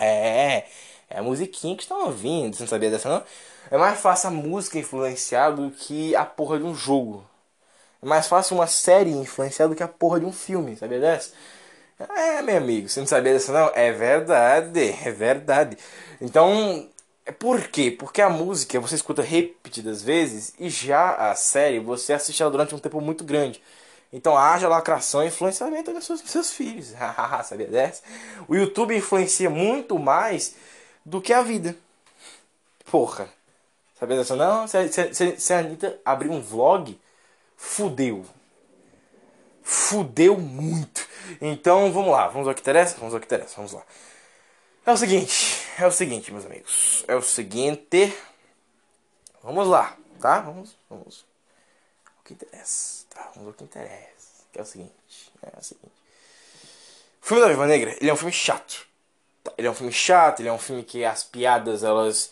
é, 0.01 0.66
é 1.10 1.20
a 1.20 1.24
musiquinha 1.24 1.78
que 1.78 1.84
estão 1.84 2.06
ouvindo, 2.06 2.54
você 2.54 2.64
não 2.64 2.68
sabia 2.68 2.91
dessa 2.91 3.08
não? 3.08 3.24
É 3.72 3.78
mais 3.78 3.97
fácil 3.99 4.28
a 4.28 4.32
música 4.32 4.78
influenciar 4.78 5.51
do 5.51 5.72
que 5.72 6.14
a 6.18 6.26
porra 6.26 6.60
de 6.60 6.66
um 6.66 6.76
jogo. 6.76 7.26
É 8.01 8.06
mais 8.06 8.28
fácil 8.28 8.58
uma 8.58 8.68
série 8.68 9.12
influenciar 9.12 9.68
do 9.68 9.76
que 9.76 9.84
a 9.84 9.88
porra 9.88 10.20
de 10.20 10.26
um 10.26 10.34
filme, 10.34 10.76
sabia 10.76 10.99
dessa? 10.99 11.32
É, 12.10 12.41
meu 12.41 12.58
amigo, 12.58 12.89
você 12.89 12.99
não 12.99 13.08
sabia 13.08 13.34
dessa 13.34 13.51
não? 13.51 13.72
É 13.76 13.91
verdade, 13.91 14.95
é 15.04 15.12
verdade. 15.12 15.78
Então, 16.22 16.89
por 17.39 17.68
quê? 17.68 17.91
Porque 17.91 18.22
a 18.22 18.30
música 18.30 18.80
você 18.80 18.95
escuta 18.95 19.22
repetidas 19.22 20.01
vezes 20.01 20.54
e 20.60 20.70
já 20.70 21.16
a 21.16 21.36
série 21.36 21.80
você 21.80 22.14
assiste 22.14 22.41
ela 22.41 22.51
durante 22.51 22.76
um 22.76 22.80
tempo 22.80 22.99
muito 22.99 23.24
grande. 23.24 23.62
Então 24.12 24.38
haja 24.38 24.68
lacração 24.68 25.24
e 25.24 25.28
influenciamento 25.28 25.91
dos 25.91 26.06
seus, 26.06 26.22
seus 26.22 26.54
filhos. 26.54 26.93
sabia 27.45 27.68
dessa? 27.68 28.04
O 28.47 28.56
YouTube 28.56 28.95
influencia 28.95 29.49
muito 29.49 29.97
mais 29.97 30.56
do 31.06 31.22
que 31.22 31.34
a 31.34 31.41
vida. 31.41 31.76
Porra. 32.91 33.28
Sabia 33.99 34.18
dessa 34.18 34.36
não? 34.36 34.68
Se, 34.68 34.88
se, 34.89 35.14
se, 35.14 35.39
se 35.39 35.54
a 35.54 35.60
Anitta 35.60 35.99
abrir 36.04 36.30
um 36.30 36.41
vlog, 36.41 36.99
fudeu. 37.56 38.26
Fudeu 39.64 40.38
muito. 40.38 41.07
Então 41.41 41.91
vamos 41.91 42.11
lá, 42.11 42.28
vamos 42.28 42.47
ao 42.47 42.53
que 42.53 42.61
interessa? 42.61 42.97
Vamos 42.97 43.14
ao 43.14 43.20
que 43.20 43.26
interessa, 43.26 43.55
vamos 43.55 43.72
lá. 43.72 43.84
É 44.86 44.91
o 44.91 44.97
seguinte, 44.97 45.66
é 45.80 45.88
o 45.88 45.91
seguinte, 45.91 46.32
meus 46.32 46.45
amigos. 46.45 47.05
É 47.07 47.16
o 47.16 47.22
seguinte. 47.22 48.14
Vamos 49.41 49.68
lá, 49.68 49.97
tá? 50.20 50.41
Vamos, 50.41 50.76
vamos. 50.89 51.26
O 52.20 52.24
que 52.26 52.34
interessa, 52.34 53.05
tá? 53.09 53.32
Vamos 53.36 53.47
ao 53.47 53.53
que 53.53 53.64
interessa. 53.64 54.43
Que 54.51 54.59
é 54.59 54.61
o 54.61 54.66
seguinte, 54.66 55.32
é 55.41 55.59
o 55.59 55.64
seguinte. 55.64 55.93
O 57.22 57.26
filme 57.26 57.41
da 57.41 57.49
Viva 57.49 57.66
Negra, 57.66 57.95
ele 57.99 58.09
é 58.09 58.14
um 58.14 58.18
filme 58.18 58.34
chato. 58.34 58.86
Tá? 59.43 59.53
Ele 59.57 59.68
é 59.68 59.72
um 59.72 59.74
filme 59.74 59.93
chato, 59.93 60.41
ele 60.41 60.49
é 60.49 60.53
um 60.53 60.59
filme 60.59 60.84
que 60.84 61.05
as 61.05 61.24
piadas, 61.24 61.84
elas 61.84 62.30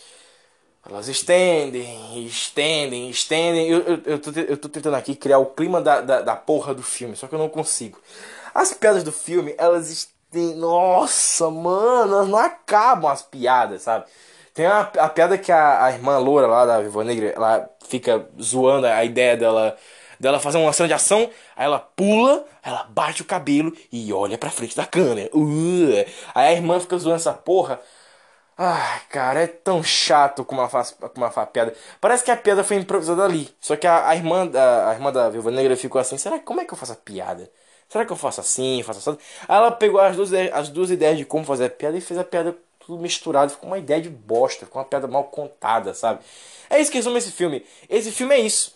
elas 0.89 1.07
estendem, 1.07 2.25
estendem, 2.25 3.09
estendem. 3.09 3.69
Eu, 3.69 3.79
eu, 3.81 4.01
eu, 4.05 4.19
tô, 4.19 4.31
eu 4.31 4.57
tô 4.57 4.69
tentando 4.69 4.95
aqui 4.95 5.15
criar 5.15 5.37
o 5.37 5.47
clima 5.47 5.81
da, 5.81 6.01
da, 6.01 6.21
da 6.21 6.35
porra 6.35 6.73
do 6.73 6.83
filme, 6.83 7.15
só 7.15 7.27
que 7.27 7.35
eu 7.35 7.39
não 7.39 7.49
consigo. 7.49 7.99
As 8.53 8.73
piadas 8.73 9.03
do 9.03 9.11
filme, 9.11 9.53
elas 9.57 9.89
estendem. 9.89 10.55
Nossa, 10.55 11.49
mano, 11.49 12.15
elas 12.15 12.27
não 12.29 12.37
acabam 12.39 13.11
as 13.11 13.21
piadas, 13.21 13.81
sabe? 13.81 14.05
Tem 14.53 14.65
a, 14.65 14.79
a 14.81 15.09
piada 15.09 15.37
que 15.37 15.51
a, 15.51 15.85
a 15.85 15.91
irmã 15.91 16.17
loura 16.17 16.47
lá 16.47 16.65
da 16.65 16.79
Viva 16.81 17.03
Negra, 17.03 17.33
ela 17.35 17.69
fica 17.87 18.27
zoando 18.41 18.87
a 18.87 19.03
ideia 19.03 19.35
dela 19.35 19.77
dela 20.21 20.39
fazer 20.39 20.59
uma 20.59 20.71
cena 20.71 20.87
de 20.87 20.93
ação, 20.93 21.29
aí 21.55 21.65
ela 21.65 21.79
pula, 21.79 22.45
ela 22.61 22.83
bate 22.83 23.23
o 23.23 23.25
cabelo 23.25 23.73
e 23.91 24.13
olha 24.13 24.37
pra 24.37 24.51
frente 24.51 24.75
da 24.75 24.85
câmera. 24.85 25.29
Uh, 25.33 26.05
aí 26.35 26.49
a 26.49 26.51
irmã 26.53 26.79
fica 26.79 26.97
zoando 26.97 27.15
essa 27.15 27.33
porra. 27.33 27.81
Ai, 28.57 29.01
cara, 29.09 29.41
é 29.41 29.47
tão 29.47 29.83
chato 29.83 30.45
faz, 30.69 30.91
como 30.91 31.25
ela 31.25 31.31
faz 31.31 31.49
piada. 31.49 31.73
Parece 31.99 32.23
que 32.23 32.29
a 32.31 32.37
piada 32.37 32.63
foi 32.63 32.77
improvisada 32.77 33.23
ali. 33.23 33.49
Só 33.59 33.75
que 33.75 33.87
a, 33.87 34.07
a 34.09 34.15
irmã, 34.15 34.45
da, 34.45 34.89
a 34.89 34.93
irmã 34.93 35.11
da 35.11 35.29
Viúva 35.29 35.49
Negra 35.51 35.75
ficou 35.75 35.99
assim: 35.99 36.17
será 36.17 36.39
como 36.39 36.61
é 36.61 36.65
que 36.65 36.73
eu 36.73 36.77
faço 36.77 36.93
a 36.93 36.95
piada? 36.95 37.49
Será 37.89 38.05
que 38.05 38.11
eu 38.11 38.15
faço 38.17 38.39
assim, 38.39 38.83
faço 38.83 39.09
assim? 39.09 39.19
Aí 39.47 39.57
ela 39.57 39.71
pegou 39.71 39.99
as 39.99 40.15
duas, 40.15 40.31
as 40.53 40.69
duas 40.69 40.91
ideias 40.91 41.17
de 41.17 41.25
como 41.25 41.43
fazer 41.43 41.65
a 41.65 41.69
piada 41.69 41.97
e 41.97 42.01
fez 42.01 42.19
a 42.19 42.23
piada 42.23 42.55
tudo 42.79 43.01
misturado. 43.01 43.51
Ficou 43.51 43.67
uma 43.69 43.79
ideia 43.79 44.01
de 44.01 44.09
bosta, 44.09 44.65
ficou 44.65 44.81
uma 44.81 44.87
piada 44.87 45.07
mal 45.07 45.25
contada, 45.25 45.93
sabe? 45.93 46.21
É 46.69 46.79
isso 46.79 46.91
que 46.91 46.97
resume 46.97 47.17
esse 47.17 47.31
filme. 47.31 47.65
Esse 47.89 48.11
filme 48.11 48.35
é 48.35 48.39
isso. 48.39 48.75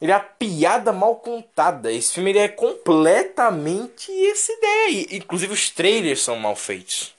Ele 0.00 0.12
é 0.12 0.14
a 0.14 0.20
piada 0.20 0.92
mal 0.92 1.16
contada. 1.16 1.92
Esse 1.92 2.14
filme 2.14 2.30
ele 2.30 2.38
é 2.40 2.48
completamente 2.48 4.12
essa 4.30 4.52
ideia. 4.52 5.08
Inclusive 5.16 5.52
os 5.52 5.70
trailers 5.70 6.22
são 6.22 6.36
mal 6.36 6.56
feitos. 6.56 7.13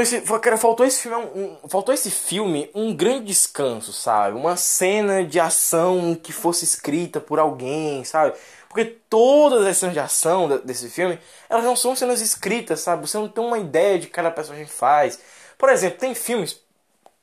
Faltou 0.00 0.02
esse, 0.02 0.40
cara, 0.40 0.56
faltou 0.56 0.86
esse 0.86 1.02
filme, 1.02 1.16
um, 1.34 1.68
faltou 1.68 1.94
esse 1.94 2.10
filme 2.10 2.70
um 2.74 2.94
grande 2.94 3.26
descanso, 3.26 3.92
sabe? 3.92 4.36
Uma 4.36 4.56
cena 4.56 5.24
de 5.24 5.38
ação 5.38 6.14
que 6.14 6.32
fosse 6.32 6.64
escrita 6.64 7.20
por 7.20 7.38
alguém, 7.38 8.02
sabe? 8.04 8.36
Porque 8.68 8.84
todas 8.84 9.66
as 9.66 9.76
cenas 9.76 9.94
de 9.94 10.00
ação 10.00 10.48
desse 10.64 10.88
filme, 10.88 11.18
elas 11.48 11.64
não 11.64 11.76
são 11.76 11.94
cenas 11.96 12.20
escritas, 12.20 12.80
sabe? 12.80 13.06
Você 13.06 13.18
não 13.18 13.28
tem 13.28 13.44
uma 13.44 13.58
ideia 13.58 13.98
de 13.98 14.06
que 14.06 14.12
cada 14.12 14.30
personagem 14.30 14.66
faz. 14.66 15.18
Por 15.58 15.68
exemplo, 15.68 15.98
tem 15.98 16.14
filmes, 16.14 16.60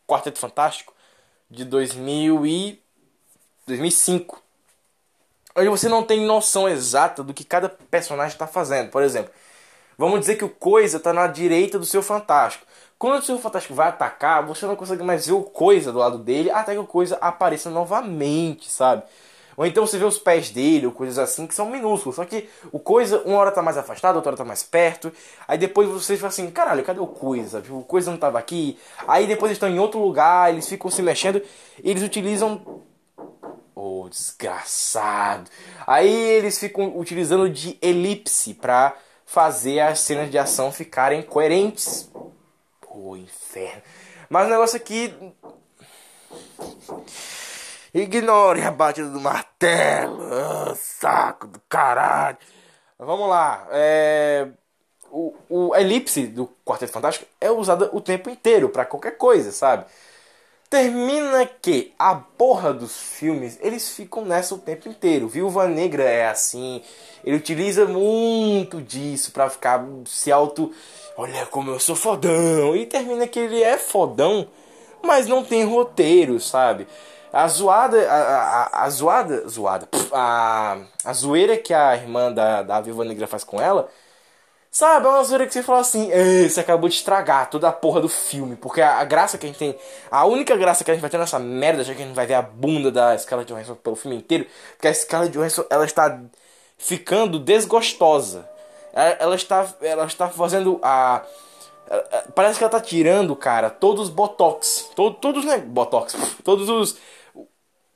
Quarteto 0.05 0.39
Fantástico, 0.39 0.93
de 1.49 1.63
2000 1.65 2.45
e 2.45 2.81
2005, 3.65 4.43
onde 5.55 5.69
você 5.69 5.89
não 5.89 6.03
tem 6.03 6.25
noção 6.25 6.69
exata 6.69 7.23
do 7.23 7.33
que 7.33 7.43
cada 7.43 7.69
personagem 7.69 8.33
está 8.33 8.45
fazendo. 8.45 8.91
Por 8.91 9.01
exemplo, 9.01 9.31
vamos 9.97 10.19
dizer 10.19 10.35
que 10.35 10.45
o 10.45 10.49
Coisa 10.49 10.97
está 10.97 11.13
na 11.13 11.27
direita 11.27 11.79
do 11.79 11.85
seu 11.85 12.03
Fantástico. 12.03 12.66
Quando 12.97 13.19
o 13.19 13.21
seu 13.21 13.37
Fantástico 13.37 13.73
vai 13.73 13.89
atacar, 13.89 14.45
você 14.45 14.65
não 14.65 14.75
consegue 14.75 15.03
mais 15.03 15.27
ver 15.27 15.33
o 15.33 15.43
Coisa 15.43 15.91
do 15.91 15.99
lado 15.99 16.17
dele 16.17 16.49
até 16.49 16.73
que 16.73 16.79
o 16.79 16.85
Coisa 16.85 17.17
apareça 17.21 17.69
novamente, 17.69 18.71
sabe? 18.71 19.03
Ou 19.57 19.65
então 19.65 19.87
você 19.87 19.97
vê 19.97 20.05
os 20.05 20.19
pés 20.19 20.51
dele, 20.51 20.85
ou 20.85 20.91
coisas 20.91 21.17
assim, 21.17 21.47
que 21.47 21.55
são 21.55 21.67
minúsculos. 21.67 22.15
Só 22.15 22.25
que 22.25 22.47
o 22.71 22.77
coisa, 22.77 23.23
uma 23.25 23.39
hora 23.39 23.51
tá 23.51 23.59
mais 23.59 23.75
afastado, 23.75 24.15
outra 24.15 24.29
hora 24.29 24.37
tá 24.37 24.45
mais 24.45 24.61
perto. 24.61 25.11
Aí 25.47 25.57
depois 25.57 25.89
você 25.89 26.15
fala 26.15 26.27
assim, 26.27 26.51
caralho, 26.51 26.83
cadê 26.83 26.99
o 26.99 27.07
coisa? 27.07 27.63
O 27.71 27.81
coisa 27.81 28.11
não 28.11 28.19
tava 28.19 28.37
aqui. 28.37 28.77
Aí 29.07 29.25
depois 29.25 29.49
eles 29.49 29.55
estão 29.55 29.67
em 29.67 29.79
outro 29.79 29.99
lugar, 29.99 30.51
eles 30.51 30.69
ficam 30.69 30.91
se 30.91 31.01
mexendo. 31.01 31.41
eles 31.83 32.03
utilizam 32.03 32.83
Oh, 33.79 34.07
desgraçado. 34.09 35.49
Aí 35.85 36.11
eles 36.11 36.57
ficam 36.57 36.97
utilizando 36.97 37.47
de 37.47 37.77
elipse 37.79 38.55
para 38.55 38.95
fazer 39.23 39.79
as 39.79 39.99
cenas 39.99 40.31
de 40.31 40.37
ação 40.37 40.71
ficarem 40.71 41.21
coerentes. 41.21 42.09
Pô, 42.97 43.15
inferno. 43.15 43.83
Mas 44.27 44.47
o 44.47 44.49
negócio 44.49 44.75
aqui. 44.75 45.13
Ignore 47.93 48.63
a 48.63 48.71
batida 48.71 49.07
do 49.07 49.21
martelo. 49.21 50.17
Oh, 50.19 50.75
saco 50.75 51.45
do 51.45 51.61
caralho. 51.69 52.39
Vamos 52.97 53.29
lá. 53.29 53.67
É... 53.69 54.47
O, 55.11 55.35
o 55.47 55.75
elipse 55.75 56.25
do 56.25 56.47
Quarteto 56.65 56.91
Fantástico 56.91 57.27
é 57.39 57.51
usado 57.51 57.87
o 57.93 58.01
tempo 58.01 58.31
inteiro 58.31 58.67
para 58.67 58.83
qualquer 58.83 59.15
coisa, 59.15 59.51
sabe? 59.51 59.85
Termina 60.67 61.45
que 61.45 61.93
a 61.97 62.13
porra 62.15 62.73
dos 62.73 62.97
filmes, 62.97 63.57
eles 63.61 63.89
ficam 63.91 64.25
nessa 64.25 64.53
o 64.53 64.57
tempo 64.57 64.89
inteiro. 64.89 65.29
Viúva 65.29 65.65
Negra 65.65 66.03
é 66.03 66.27
assim, 66.27 66.83
ele 67.23 67.37
utiliza 67.37 67.85
muito 67.85 68.81
disso 68.81 69.31
para 69.31 69.49
ficar 69.49 69.85
se 70.05 70.29
auto, 70.29 70.73
olha 71.17 71.45
como 71.47 71.71
eu 71.71 71.79
sou 71.79 71.95
fodão. 71.95 72.75
E 72.75 72.85
termina 72.85 73.27
que 73.27 73.39
ele 73.39 73.61
é 73.63 73.77
fodão, 73.77 74.47
mas 75.03 75.27
não 75.27 75.43
tem 75.43 75.65
roteiro, 75.65 76.39
sabe? 76.39 76.87
A 77.33 77.47
zoada, 77.47 78.09
a, 78.09 78.15
a, 78.15 78.83
a 78.85 78.89
zoada, 78.89 79.47
zoada, 79.47 79.89
a, 80.13 80.77
a 81.03 81.13
zoeira 81.13 81.57
que 81.57 81.73
a 81.73 81.95
irmã 81.95 82.31
da, 82.31 82.63
da 82.63 82.81
Viúva 82.81 83.03
Negra 83.03 83.27
faz 83.27 83.43
com 83.43 83.59
ela 83.59 83.89
Sabe, 84.77 85.07
é 85.07 85.09
uma 85.09 85.23
zoeira 85.23 85.47
que 85.47 85.53
você 85.53 85.63
fala 85.63 85.79
assim, 85.79 86.11
você 86.47 86.59
acabou 86.59 86.87
de 86.87 86.93
estragar 86.93 87.49
toda 87.49 87.67
a 87.67 87.71
porra 87.71 87.99
do 87.99 88.07
filme. 88.07 88.55
Porque 88.55 88.79
a, 88.79 88.99
a, 88.99 89.03
graça 89.03 89.35
que 89.35 89.45
a 89.47 89.49
gente 89.49 89.57
tem, 89.57 89.75
a 90.11 90.23
única 90.25 90.55
graça 90.55 90.83
que 90.83 90.91
a 90.91 90.93
gente 90.93 91.01
vai 91.01 91.09
ter 91.09 91.17
nessa 91.17 91.39
merda, 91.39 91.83
já 91.83 91.95
que 91.95 92.01
a 92.03 92.05
gente 92.05 92.13
vai 92.13 92.27
ver 92.27 92.35
a 92.35 92.43
bunda 92.43 92.91
da 92.91 93.17
Scarlett 93.17 93.51
Johansson 93.51 93.73
pelo 93.73 93.95
filme 93.95 94.17
inteiro, 94.17 94.45
porque 94.73 94.87
a 94.87 94.93
Scarlett 94.93 95.35
Johansson, 95.35 95.65
ela 95.71 95.83
está 95.83 96.21
ficando 96.77 97.39
desgostosa. 97.39 98.47
Ela, 98.93 99.09
ela 99.19 99.35
está, 99.35 99.67
ela 99.81 100.05
está 100.05 100.29
fazendo 100.29 100.79
a... 100.81 101.23
Parece 102.35 102.57
que 102.57 102.63
ela 102.63 102.75
está 102.75 102.81
tirando, 102.81 103.35
cara, 103.35 103.69
todos 103.69 104.09
os 104.09 104.09
botox. 104.09 104.89
To, 104.95 105.11
todos, 105.11 105.45
né? 105.45 105.57
Botox. 105.59 106.15
Todos 106.43 106.67
os 106.67 106.97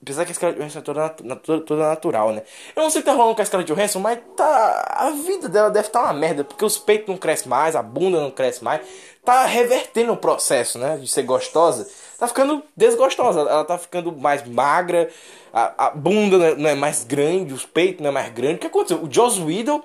Apesar 0.02 0.26
que 0.26 0.32
a 0.32 0.34
Scarlett 0.36 0.60
Johansson 0.60 0.80
é 0.80 0.82
toda, 0.82 1.10
toda, 1.10 1.62
toda, 1.62 1.88
natural, 1.88 2.32
né? 2.32 2.42
Eu 2.76 2.82
não 2.82 2.89
sei 2.89 3.02
o 3.02 3.04
que 3.04 3.10
tá 3.12 3.16
rolando 3.16 3.36
com 3.36 3.42
a 3.44 3.46
Scarlett 3.46 3.72
Johansson, 3.72 4.00
mas 4.00 4.18
tá. 4.36 4.96
A 4.98 5.12
vida 5.12 5.48
dela 5.48 5.70
deve 5.70 5.88
estar 5.88 6.02
tá 6.02 6.06
uma 6.06 6.14
merda, 6.14 6.44
porque 6.44 6.66
os 6.66 6.76
peitos 6.76 7.08
não 7.08 7.18
crescem 7.18 7.48
mais, 7.48 7.76
a 7.76 7.84
bunda 7.84 8.20
não 8.20 8.32
cresce 8.32 8.64
mais. 8.64 8.82
Tá 9.24 9.46
revertendo 9.46 10.12
o 10.12 10.18
processo, 10.18 10.80
né? 10.80 10.98
De 10.98 11.08
ser 11.08 11.22
gostosa. 11.22 11.88
Tá 12.18 12.28
ficando 12.28 12.64
desgostosa. 12.76 13.42
Ela 13.42 13.64
tá 13.64 13.78
ficando 13.78 14.12
mais 14.12 14.44
magra, 14.48 15.08
a, 15.54 15.86
a 15.86 15.89
bunda 15.92 16.38
não 16.39 16.46
é, 16.46 16.56
não 16.56 16.70
é, 16.72 16.76
mais 16.76 17.04
grande, 17.04 17.54
os 17.54 17.68
peitos 17.68 18.02
não 18.02 18.10
é 18.10 18.14
mais 18.14 18.34
grande. 18.34 18.56
O 18.56 18.60
que 18.60 18.68
aconteceu? 18.68 19.04
O 19.04 19.12
Joss 19.12 19.39
Whedon, 19.39 19.84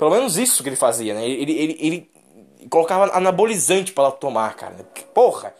pelo 0.00 0.12
menos 0.12 0.38
isso 0.38 0.62
que 0.62 0.70
ele 0.70 0.76
fazia, 0.76 1.12
né? 1.12 1.28
Ele, 1.28 1.52
ele, 1.52 1.76
ele, 1.78 2.10
colocava 2.70 3.14
anabolizante 3.14 3.92
para 3.92 4.04
ela 4.04 4.12
tomar, 4.12 4.56
cara. 4.56 4.74
Porra! 5.12 5.54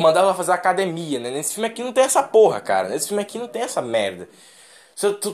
mandava 0.00 0.34
fazer 0.34 0.50
academia, 0.50 1.20
né? 1.20 1.30
Nesse 1.30 1.54
filme 1.54 1.68
aqui 1.68 1.84
não 1.84 1.92
tem 1.92 2.02
essa 2.02 2.20
porra, 2.20 2.60
cara. 2.60 2.88
Nesse 2.88 3.06
filme 3.06 3.22
aqui 3.22 3.38
não 3.38 3.46
tem 3.46 3.62
essa 3.62 3.80
merda. 3.80 4.28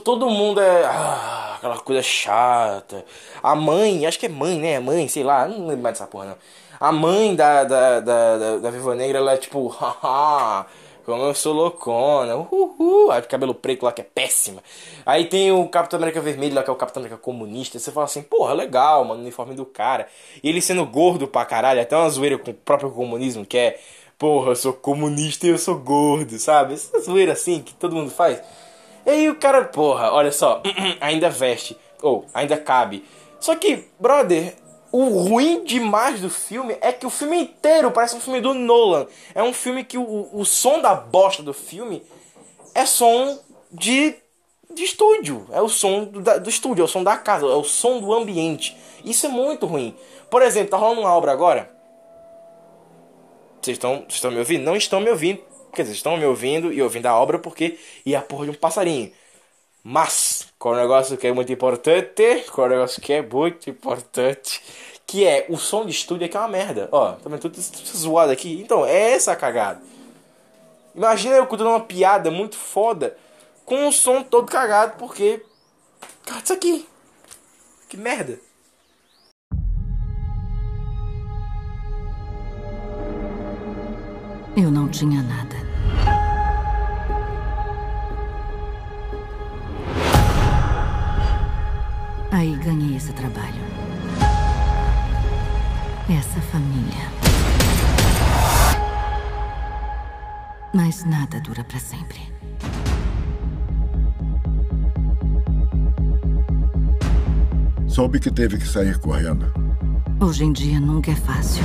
Todo 0.05 0.29
mundo 0.29 0.61
é. 0.61 0.85
Ah, 0.85 1.55
aquela 1.57 1.79
coisa 1.79 2.03
chata. 2.03 3.03
A 3.41 3.55
mãe, 3.55 4.05
acho 4.05 4.19
que 4.19 4.27
é 4.27 4.29
mãe, 4.29 4.59
né? 4.59 4.79
Mãe, 4.79 5.07
sei 5.07 5.23
lá, 5.23 5.47
não 5.47 5.65
lembro 5.65 5.81
mais 5.81 5.97
dessa 5.97 6.05
porra 6.05 6.25
não. 6.25 6.37
A 6.79 6.91
mãe 6.91 7.35
da, 7.35 7.63
da, 7.63 7.99
da, 8.01 8.37
da, 8.37 8.57
da 8.57 8.69
Viva 8.69 8.93
Negra, 8.93 9.17
ela 9.17 9.33
é 9.33 9.37
tipo, 9.37 9.67
haha, 9.81 10.67
como 11.05 11.23
eu 11.23 11.33
sou 11.33 11.53
loucona, 11.53 12.35
uhul, 12.35 13.11
aí 13.11 13.21
cabelo 13.23 13.53
preto 13.53 13.83
lá 13.83 13.91
que 13.91 14.01
é 14.01 14.03
péssima. 14.03 14.63
Aí 15.05 15.25
tem 15.25 15.51
o 15.51 15.67
Capitão 15.67 15.97
América 15.97 16.21
Vermelho 16.21 16.55
lá 16.55 16.63
que 16.63 16.69
é 16.69 16.73
o 16.73 16.75
Capitão 16.75 17.01
América 17.01 17.21
comunista. 17.21 17.79
Você 17.79 17.91
fala 17.91 18.05
assim, 18.05 18.21
porra, 18.21 18.53
legal, 18.53 19.03
mano, 19.03 19.19
o 19.19 19.23
uniforme 19.23 19.55
do 19.55 19.65
cara. 19.65 20.07
E 20.43 20.49
ele 20.49 20.61
sendo 20.61 20.85
gordo 20.85 21.27
pra 21.27 21.45
caralho, 21.45 21.81
até 21.81 21.95
uma 21.95 22.09
zoeira 22.09 22.37
com 22.37 22.51
o 22.51 22.53
próprio 22.53 22.91
comunismo 22.91 23.45
que 23.45 23.57
é 23.57 23.79
porra, 24.21 24.51
eu 24.51 24.55
sou 24.55 24.71
comunista 24.71 25.47
e 25.47 25.49
eu 25.49 25.57
sou 25.57 25.79
gordo, 25.79 26.37
sabe? 26.37 26.75
Essa 26.75 26.99
zoeira 26.99 27.33
assim 27.33 27.59
que 27.59 27.73
todo 27.73 27.95
mundo 27.95 28.11
faz. 28.11 28.39
E 29.03 29.09
aí 29.09 29.29
o 29.29 29.35
cara, 29.35 29.65
porra, 29.65 30.11
olha 30.13 30.31
só, 30.31 30.61
ainda 31.01 31.27
veste, 31.27 31.75
ou 32.03 32.25
ainda 32.31 32.55
cabe. 32.55 33.03
Só 33.39 33.55
que, 33.55 33.87
brother, 33.99 34.53
o 34.91 35.05
ruim 35.27 35.63
demais 35.63 36.19
do 36.21 36.29
filme 36.29 36.77
é 36.81 36.91
que 36.91 37.05
o 37.05 37.09
filme 37.09 37.37
inteiro 37.37 37.91
parece 37.91 38.15
um 38.15 38.19
filme 38.19 38.41
do 38.41 38.53
Nolan. 38.53 39.07
É 39.33 39.41
um 39.41 39.53
filme 39.53 39.83
que 39.83 39.97
o, 39.97 40.29
o 40.33 40.45
som 40.45 40.81
da 40.81 40.93
bosta 40.93 41.41
do 41.41 41.53
filme 41.53 42.03
é 42.75 42.85
som 42.85 43.39
de, 43.71 44.15
de 44.73 44.83
estúdio. 44.83 45.47
É 45.51 45.61
o 45.61 45.69
som 45.69 46.05
do, 46.05 46.21
do 46.21 46.49
estúdio, 46.49 46.81
é 46.81 46.85
o 46.85 46.87
som 46.87 47.03
da 47.03 47.17
casa, 47.17 47.45
é 47.45 47.55
o 47.55 47.63
som 47.63 47.99
do 47.99 48.13
ambiente. 48.13 48.77
Isso 49.05 49.25
é 49.25 49.29
muito 49.29 49.65
ruim. 49.65 49.95
Por 50.29 50.41
exemplo, 50.41 50.71
tá 50.71 50.77
rolando 50.77 51.01
uma 51.01 51.13
obra 51.13 51.31
agora 51.31 51.81
vocês 53.61 53.75
estão, 53.75 54.05
estão 54.09 54.31
me 54.31 54.39
ouvindo? 54.39 54.63
Não 54.63 54.75
estão 54.75 54.99
me 54.99 55.09
ouvindo. 55.09 55.41
Quer 55.73 55.83
dizer, 55.83 55.93
estão 55.93 56.17
me 56.17 56.25
ouvindo 56.25 56.73
e 56.73 56.81
ouvindo 56.81 57.05
a 57.05 57.15
obra 57.15 57.39
porque 57.39 57.77
e 58.05 58.15
a 58.15 58.21
porra 58.21 58.45
de 58.45 58.51
um 58.51 58.55
passarinho. 58.55 59.11
Mas, 59.83 60.50
é 60.69 60.71
o 60.71 60.75
negócio 60.75 61.17
que 61.17 61.27
é 61.27 61.33
muito 61.33 61.51
importante? 61.51 62.21
É 62.23 62.61
o 62.61 62.67
negócio 62.67 63.01
que 63.01 63.13
é 63.13 63.21
muito 63.21 63.69
importante? 63.69 64.61
Que 65.07 65.25
é 65.25 65.45
o 65.49 65.57
som 65.57 65.85
de 65.85 65.91
estúdio 65.91 66.29
que 66.29 66.37
é 66.37 66.39
uma 66.39 66.47
merda. 66.47 66.87
Ó, 66.91 67.13
também 67.13 67.39
tudo 67.39 67.59
zoado 67.59 68.31
aqui. 68.31 68.61
Então, 68.61 68.85
é 68.85 69.11
essa 69.11 69.35
cagada. 69.35 69.81
Imagina 70.95 71.35
eu 71.35 71.47
contando 71.47 71.69
uma 71.69 71.79
piada 71.79 72.29
muito 72.29 72.55
foda 72.55 73.17
com 73.65 73.87
o 73.87 73.91
som 73.91 74.21
todo 74.21 74.51
cagado 74.51 74.95
porque. 74.97 75.43
Cara, 76.25 76.41
isso 76.43 76.53
aqui. 76.53 76.87
Que 77.89 77.97
merda. 77.97 78.39
Eu 84.55 84.69
não 84.69 84.89
tinha 84.89 85.23
nada. 85.23 85.60
Ganhei 92.61 92.95
esse 92.95 93.11
trabalho. 93.13 93.61
Essa 96.09 96.39
família. 96.41 97.09
Mas 100.73 101.03
nada 101.03 101.39
dura 101.41 101.63
para 101.63 101.79
sempre. 101.79 102.19
Soube 107.87 108.19
que 108.19 108.31
teve 108.31 108.57
que 108.57 108.67
sair 108.67 108.97
correndo. 108.99 109.51
Hoje 110.19 110.45
em 110.45 110.53
dia 110.53 110.79
nunca 110.79 111.11
é 111.11 111.15
fácil. 111.15 111.63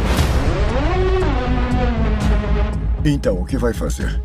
Então, 3.05 3.41
o 3.41 3.45
que 3.45 3.57
vai 3.57 3.73
fazer? 3.73 4.21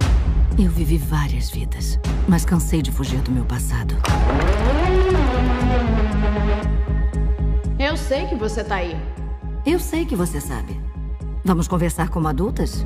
Eu 0.57 0.71
vivi 0.71 0.97
várias 0.97 1.51
vidas, 1.51 1.99
mas 2.27 2.43
cansei 2.43 2.81
de 2.81 2.91
fugir 2.91 3.21
do 3.21 3.31
meu 3.31 3.45
passado. 3.45 3.95
sei 8.11 8.27
que 8.27 8.35
você 8.35 8.61
tá 8.61 8.75
aí. 8.75 8.93
Eu 9.65 9.79
sei 9.79 10.05
que 10.05 10.17
você 10.17 10.41
sabe. 10.41 10.77
Vamos 11.45 11.65
conversar 11.65 12.09
como 12.09 12.27
adultas? 12.27 12.85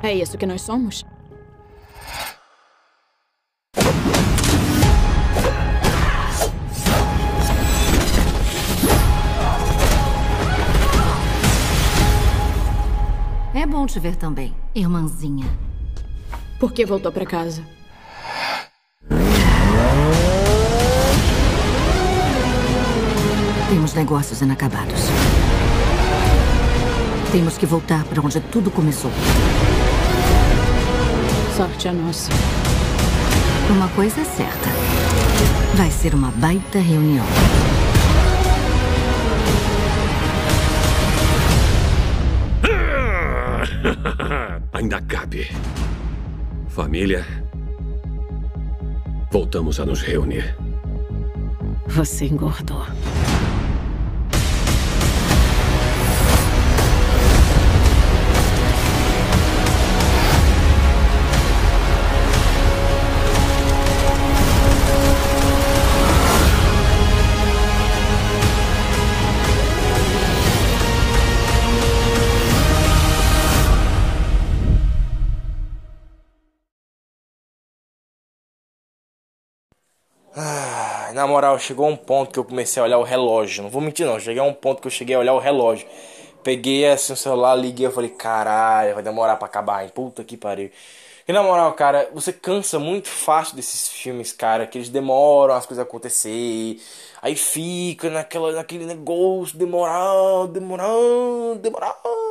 É 0.00 0.14
isso 0.14 0.38
que 0.38 0.46
nós 0.46 0.62
somos? 0.62 1.04
É 13.52 13.66
bom 13.66 13.86
te 13.86 13.98
ver 13.98 14.14
também, 14.14 14.54
irmãzinha. 14.72 15.46
Por 16.60 16.72
que 16.72 16.86
voltou 16.86 17.10
para 17.10 17.26
casa? 17.26 17.79
Temos 23.90 23.94
negócios 23.94 24.40
inacabados. 24.40 25.00
Temos 27.32 27.58
que 27.58 27.66
voltar 27.66 28.04
para 28.04 28.22
onde 28.22 28.40
tudo 28.40 28.70
começou. 28.70 29.10
Sorte 31.56 31.88
a 31.88 31.92
nossa. 31.92 32.30
Uma 33.68 33.88
coisa 33.88 34.20
é 34.20 34.24
certa. 34.24 34.68
Vai 35.74 35.90
ser 35.90 36.14
uma 36.14 36.30
baita 36.30 36.78
reunião. 36.78 37.26
Ainda 44.72 45.00
cabe. 45.00 45.50
Família. 46.68 47.26
Voltamos 49.32 49.80
a 49.80 49.86
nos 49.86 50.02
reunir. 50.02 50.56
Você 51.88 52.26
engordou. 52.26 52.86
Na 81.20 81.26
moral, 81.26 81.58
chegou 81.58 81.86
um 81.86 81.96
ponto 81.96 82.32
que 82.32 82.38
eu 82.38 82.44
comecei 82.44 82.80
a 82.80 82.86
olhar 82.86 82.98
o 82.98 83.02
relógio. 83.02 83.62
Não 83.62 83.68
vou 83.68 83.82
mentir, 83.82 84.06
não. 84.06 84.18
Cheguei 84.18 84.40
a 84.40 84.44
um 84.44 84.54
ponto 84.54 84.80
que 84.80 84.86
eu 84.86 84.90
cheguei 84.90 85.14
a 85.14 85.18
olhar 85.18 85.34
o 85.34 85.38
relógio. 85.38 85.86
Peguei 86.42 86.86
assim 86.86 87.12
o 87.12 87.16
celular, 87.16 87.54
liguei. 87.54 87.86
Eu 87.86 87.92
falei, 87.92 88.08
caralho, 88.08 88.94
vai 88.94 89.02
demorar 89.02 89.36
pra 89.36 89.46
acabar, 89.46 89.84
hein? 89.84 89.90
Puta 89.94 90.24
que 90.24 90.36
pariu. 90.38 90.70
E 91.28 91.32
na 91.32 91.42
moral, 91.42 91.74
cara, 91.74 92.08
você 92.14 92.32
cansa 92.32 92.78
muito 92.78 93.08
fácil 93.08 93.54
desses 93.54 93.88
filmes, 93.88 94.32
cara, 94.32 94.66
que 94.66 94.78
eles 94.78 94.88
demoram 94.88 95.54
as 95.54 95.66
coisas 95.66 95.84
acontecer. 95.84 96.80
Aí 97.20 97.36
fica 97.36 98.08
naquela, 98.08 98.52
naquele 98.52 98.86
negócio, 98.86 99.58
demorando, 99.58 100.54
demorando, 100.54 101.60
demorando. 101.60 102.29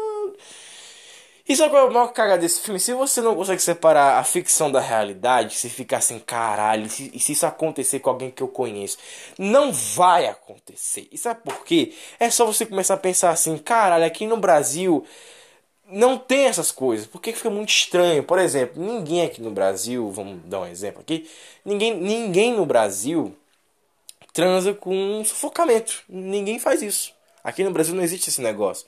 E 1.49 1.55
sabe 1.55 1.71
qual 1.71 1.87
é 1.87 1.89
o 1.89 1.91
maior 1.91 2.13
cagada 2.13 2.41
desse 2.41 2.61
filme? 2.61 2.79
Se 2.79 2.93
você 2.93 3.21
não 3.21 3.35
consegue 3.35 3.59
separar 3.59 4.19
a 4.19 4.23
ficção 4.23 4.71
da 4.71 4.79
realidade, 4.79 5.55
se 5.55 5.67
ficar 5.67 5.97
assim, 5.97 6.19
caralho, 6.19 6.85
e 6.85 7.19
se, 7.19 7.31
isso 7.31 7.43
acontecer 7.43 7.99
com 8.01 8.11
alguém 8.11 8.29
que 8.29 8.43
eu 8.43 8.47
conheço, 8.47 8.99
não 9.35 9.73
vai 9.73 10.27
acontecer. 10.27 11.07
E 11.11 11.17
sabe 11.17 11.41
por 11.43 11.65
quê? 11.65 11.91
É 12.19 12.29
só 12.29 12.45
você 12.45 12.67
começar 12.67 12.93
a 12.93 12.97
pensar 12.97 13.31
assim, 13.31 13.57
caralho, 13.57 14.05
aqui 14.05 14.27
no 14.27 14.37
Brasil 14.37 15.03
não 15.87 16.19
tem 16.19 16.45
essas 16.45 16.71
coisas, 16.71 17.07
porque 17.07 17.33
fica 17.33 17.49
muito 17.49 17.69
estranho. 17.69 18.23
Por 18.23 18.37
exemplo, 18.37 18.83
ninguém 18.83 19.23
aqui 19.23 19.41
no 19.41 19.49
Brasil, 19.49 20.07
vamos 20.11 20.43
dar 20.45 20.59
um 20.59 20.67
exemplo 20.67 21.01
aqui, 21.01 21.27
ninguém, 21.65 21.95
ninguém 21.95 22.53
no 22.53 22.63
Brasil 22.63 23.35
transa 24.33 24.71
com 24.71 25.23
sufocamento. 25.25 26.03
Ninguém 26.07 26.59
faz 26.59 26.83
isso. 26.83 27.11
Aqui 27.43 27.63
no 27.63 27.71
Brasil 27.71 27.95
não 27.95 28.03
existe 28.03 28.29
esse 28.29 28.39
negócio. 28.39 28.85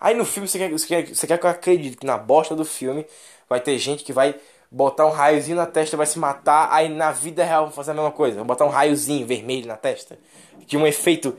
Aí 0.00 0.14
no 0.14 0.24
filme 0.24 0.48
você 0.48 0.58
quer, 0.58 0.70
você 0.70 0.86
quer, 0.86 1.14
você 1.14 1.26
quer 1.26 1.38
que 1.38 1.46
eu 1.46 1.50
acredite 1.50 1.96
que 1.96 2.06
na 2.06 2.16
bosta 2.16 2.56
do 2.56 2.64
filme 2.64 3.06
vai 3.48 3.60
ter 3.60 3.76
gente 3.78 4.02
que 4.02 4.12
vai 4.12 4.34
botar 4.70 5.06
um 5.06 5.10
raiozinho 5.10 5.56
na 5.56 5.66
testa 5.66 5.96
vai 5.96 6.06
se 6.06 6.18
matar. 6.18 6.68
Aí 6.70 6.88
na 6.88 7.10
vida 7.10 7.44
real 7.44 7.64
vão 7.64 7.72
fazer 7.72 7.90
a 7.90 7.94
mesma 7.94 8.12
coisa. 8.12 8.36
Vão 8.36 8.46
botar 8.46 8.64
um 8.64 8.70
raiozinho 8.70 9.26
vermelho 9.26 9.66
na 9.66 9.76
testa. 9.76 10.18
Que 10.66 10.76
um 10.76 10.86
efeito. 10.86 11.36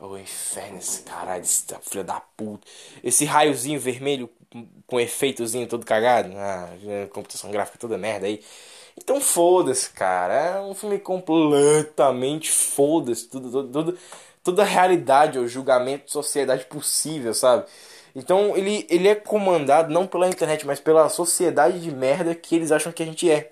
Oh, 0.00 0.18
inferno, 0.18 0.78
esse 0.78 1.02
caralho, 1.02 1.44
filho 1.82 2.04
da 2.04 2.20
puta. 2.36 2.66
Esse 3.02 3.24
raiozinho 3.24 3.78
vermelho 3.78 4.28
com 4.86 5.00
efeitozinho 5.00 5.66
todo 5.66 5.86
cagado. 5.86 6.32
Ah, 6.36 6.68
computação 7.10 7.50
gráfica 7.50 7.78
toda 7.78 7.96
merda 7.98 8.26
aí. 8.26 8.42
Então 8.96 9.20
foda-se, 9.20 9.90
cara. 9.90 10.34
É 10.34 10.60
um 10.60 10.74
filme 10.74 10.98
completamente 10.98 12.50
foda-se. 12.50 13.28
Tudo, 13.28 13.50
tudo, 13.50 13.72
tudo, 13.72 13.98
toda 14.44 14.62
a 14.62 14.66
realidade 14.66 15.38
ou 15.38 15.48
julgamento 15.48 16.04
de 16.06 16.12
sociedade 16.12 16.66
possível, 16.66 17.34
sabe? 17.34 17.64
Então 18.14 18.56
ele, 18.56 18.86
ele 18.88 19.08
é 19.08 19.14
comandado 19.14 19.92
não 19.92 20.06
pela 20.06 20.28
internet, 20.28 20.66
mas 20.66 20.78
pela 20.78 21.08
sociedade 21.08 21.80
de 21.80 21.90
merda 21.90 22.34
que 22.34 22.54
eles 22.54 22.70
acham 22.70 22.92
que 22.92 23.02
a 23.02 23.06
gente 23.06 23.28
é. 23.28 23.50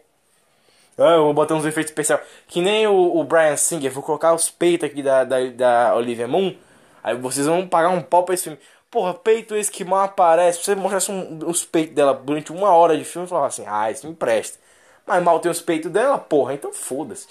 Ah, 0.98 1.14
eu 1.16 1.24
vou 1.24 1.34
botar 1.34 1.54
uns 1.54 1.64
efeitos 1.64 1.90
especiais. 1.90 2.22
Que 2.46 2.60
nem 2.60 2.86
o, 2.86 3.16
o 3.16 3.24
Brian 3.24 3.56
Singer, 3.56 3.90
vou 3.90 4.02
colocar 4.02 4.34
os 4.34 4.50
peitos 4.50 4.88
aqui 4.88 5.02
da, 5.02 5.24
da, 5.24 5.38
da 5.50 5.94
Olivia 5.96 6.28
Moon. 6.28 6.54
Aí 7.02 7.16
vocês 7.16 7.46
vão 7.46 7.66
pagar 7.66 7.88
um 7.88 8.02
pau 8.02 8.24
pra 8.24 8.34
esse 8.34 8.44
filme. 8.44 8.58
Porra, 8.90 9.14
peito 9.14 9.56
esse 9.56 9.70
que 9.70 9.84
mal 9.84 10.00
aparece. 10.00 10.58
Se 10.58 10.64
você 10.66 10.74
mostrasse 10.74 11.10
um, 11.10 11.48
os 11.48 11.64
peitos 11.64 11.94
dela 11.94 12.12
durante 12.14 12.52
uma 12.52 12.70
hora 12.74 12.96
de 12.96 13.04
filme, 13.04 13.24
eu 13.24 13.28
falava 13.28 13.48
assim, 13.48 13.64
ah, 13.66 13.90
isso 13.90 14.06
me 14.06 14.14
presta. 14.14 14.58
Mas 15.06 15.22
mal 15.22 15.40
tem 15.40 15.50
os 15.50 15.60
peitos 15.60 15.90
dela, 15.90 16.18
porra, 16.18 16.54
então 16.54 16.72
foda-se. 16.72 17.26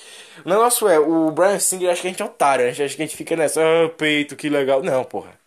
O 0.45 0.49
negócio 0.49 0.87
é, 0.87 0.99
o 0.99 1.31
Brian 1.31 1.59
Singer 1.59 1.91
acha 1.91 2.01
que 2.01 2.07
a 2.07 2.11
gente 2.11 2.21
é 2.21 2.25
otário, 2.25 2.75
que 2.75 2.83
a 2.83 2.87
gente 2.87 3.15
fica 3.15 3.35
nessa, 3.35 3.61
ah, 3.61 3.89
peito, 3.89 4.35
que 4.35 4.49
legal. 4.49 4.83
Não, 4.83 5.03
porra. 5.03 5.39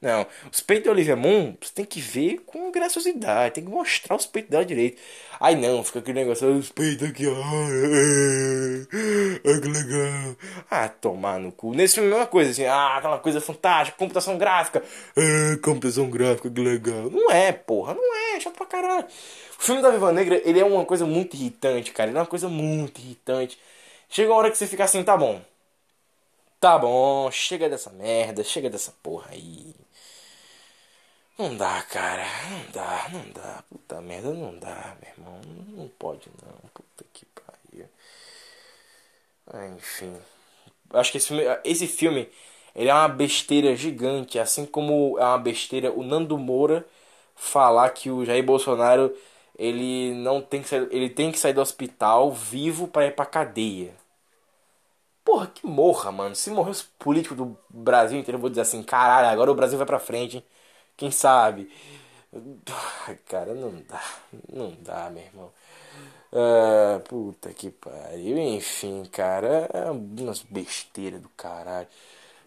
Não, 0.00 0.24
os 0.52 0.60
peitos 0.60 0.84
da 0.84 0.92
Olivia 0.92 1.16
Moon, 1.16 1.56
você 1.60 1.72
tem 1.74 1.84
que 1.84 2.00
ver 2.00 2.38
com 2.46 2.70
graciosidade, 2.70 3.54
tem 3.54 3.64
que 3.64 3.70
mostrar 3.70 4.14
os 4.14 4.26
peitos 4.26 4.48
dela 4.48 4.64
direito. 4.64 4.96
Aí 5.40 5.56
não, 5.56 5.82
fica 5.82 5.98
aquele 5.98 6.20
negócio, 6.20 6.48
os 6.56 6.70
peitos 6.70 7.08
aqui, 7.08 7.26
ah, 7.26 7.32
ah, 9.44 9.60
que 9.60 9.68
legal. 9.68 10.36
Ah, 10.70 10.88
tomar 10.88 11.40
no 11.40 11.50
cu. 11.50 11.74
Nesse 11.74 11.96
filme 11.96 12.10
é 12.10 12.12
a 12.12 12.14
mesma 12.18 12.30
coisa, 12.30 12.52
assim, 12.52 12.64
ah, 12.64 12.96
aquela 12.96 13.18
coisa 13.18 13.40
fantástica, 13.40 13.98
computação 13.98 14.38
gráfica, 14.38 14.84
ah, 15.16 15.58
computação 15.64 16.08
gráfica, 16.08 16.48
que 16.48 16.60
legal. 16.60 17.10
Não 17.10 17.28
é, 17.32 17.50
porra, 17.50 17.92
não 17.94 18.14
é, 18.14 18.36
é 18.36 18.40
chato 18.40 18.54
pra 18.54 18.66
caralho. 18.66 19.06
O 19.58 19.62
filme 19.62 19.82
da 19.82 19.90
Viva 19.90 20.12
Negra, 20.12 20.40
ele 20.44 20.60
é 20.60 20.64
uma 20.64 20.84
coisa 20.86 21.04
muito 21.06 21.34
irritante, 21.34 21.92
cara, 21.92 22.10
ele 22.10 22.18
é 22.18 22.20
uma 22.20 22.26
coisa 22.26 22.48
muito 22.48 23.00
irritante. 23.00 23.58
Chega 24.08 24.30
uma 24.30 24.38
hora 24.38 24.50
que 24.50 24.56
você 24.56 24.66
fica 24.66 24.84
assim, 24.84 25.02
tá 25.02 25.16
bom. 25.16 25.42
Tá 26.60 26.78
bom, 26.78 27.30
chega 27.30 27.68
dessa 27.68 27.90
merda, 27.90 28.42
chega 28.44 28.70
dessa 28.70 28.92
porra 29.02 29.30
aí. 29.32 29.74
Não 31.38 31.56
dá, 31.56 31.80
cara. 31.82 32.24
Não 32.50 32.70
dá, 32.72 33.08
não 33.12 33.30
dá. 33.30 33.62
Puta 33.70 34.00
merda, 34.00 34.32
não 34.32 34.58
dá, 34.58 34.96
meu 35.00 35.10
irmão. 35.12 35.40
Não 35.76 35.88
pode 35.88 36.28
não. 36.42 36.52
Puta 36.74 37.04
que 37.12 37.24
pariu. 37.26 37.86
Ah, 39.46 39.68
enfim. 39.68 40.16
Acho 40.92 41.12
que 41.12 41.18
esse 41.18 41.28
filme, 41.28 41.44
esse 41.64 41.86
filme 41.86 42.28
ele 42.74 42.88
é 42.90 42.94
uma 42.94 43.08
besteira 43.08 43.74
gigante. 43.76 44.38
Assim 44.38 44.66
como 44.66 45.18
é 45.18 45.24
uma 45.24 45.38
besteira 45.38 45.92
o 45.92 46.02
Nando 46.02 46.36
Moura 46.38 46.84
falar 47.36 47.90
que 47.90 48.10
o 48.10 48.24
Jair 48.24 48.44
Bolsonaro 48.44 49.14
ele 49.58 50.14
não 50.14 50.40
tem 50.42 50.62
que 50.62 50.68
sair, 50.68 50.88
ele 50.90 51.10
tem 51.10 51.32
que 51.32 51.38
sair 51.38 51.52
do 51.52 51.60
hospital 51.60 52.32
vivo 52.32 52.88
para 52.88 53.06
ir 53.06 53.14
pra 53.14 53.26
cadeia. 53.26 53.94
Porra, 55.24 55.46
que 55.46 55.66
morra, 55.66 56.10
mano. 56.10 56.34
Se 56.34 56.50
morrer 56.50 56.70
os 56.70 56.82
políticos 56.82 57.36
do 57.36 57.56
Brasil 57.68 58.18
inteiro, 58.18 58.36
eu 58.38 58.40
vou 58.40 58.48
dizer 58.50 58.62
assim, 58.62 58.82
caralho, 58.82 59.28
agora 59.28 59.50
o 59.50 59.54
Brasil 59.54 59.76
vai 59.76 59.86
pra 59.86 59.98
frente, 59.98 60.38
hein? 60.38 60.44
Quem 60.96 61.10
sabe? 61.10 61.70
Cara, 63.26 63.54
não 63.54 63.82
dá. 63.88 64.02
Não 64.52 64.76
dá, 64.80 65.10
meu 65.10 65.22
irmão. 65.22 65.52
Ah, 66.32 67.00
puta 67.08 67.52
que 67.52 67.70
pariu. 67.70 68.38
Enfim, 68.38 69.04
cara, 69.12 69.68
é 69.72 69.90
umas 69.90 70.42
besteiras 70.42 71.20
do 71.20 71.28
caralho. 71.30 71.88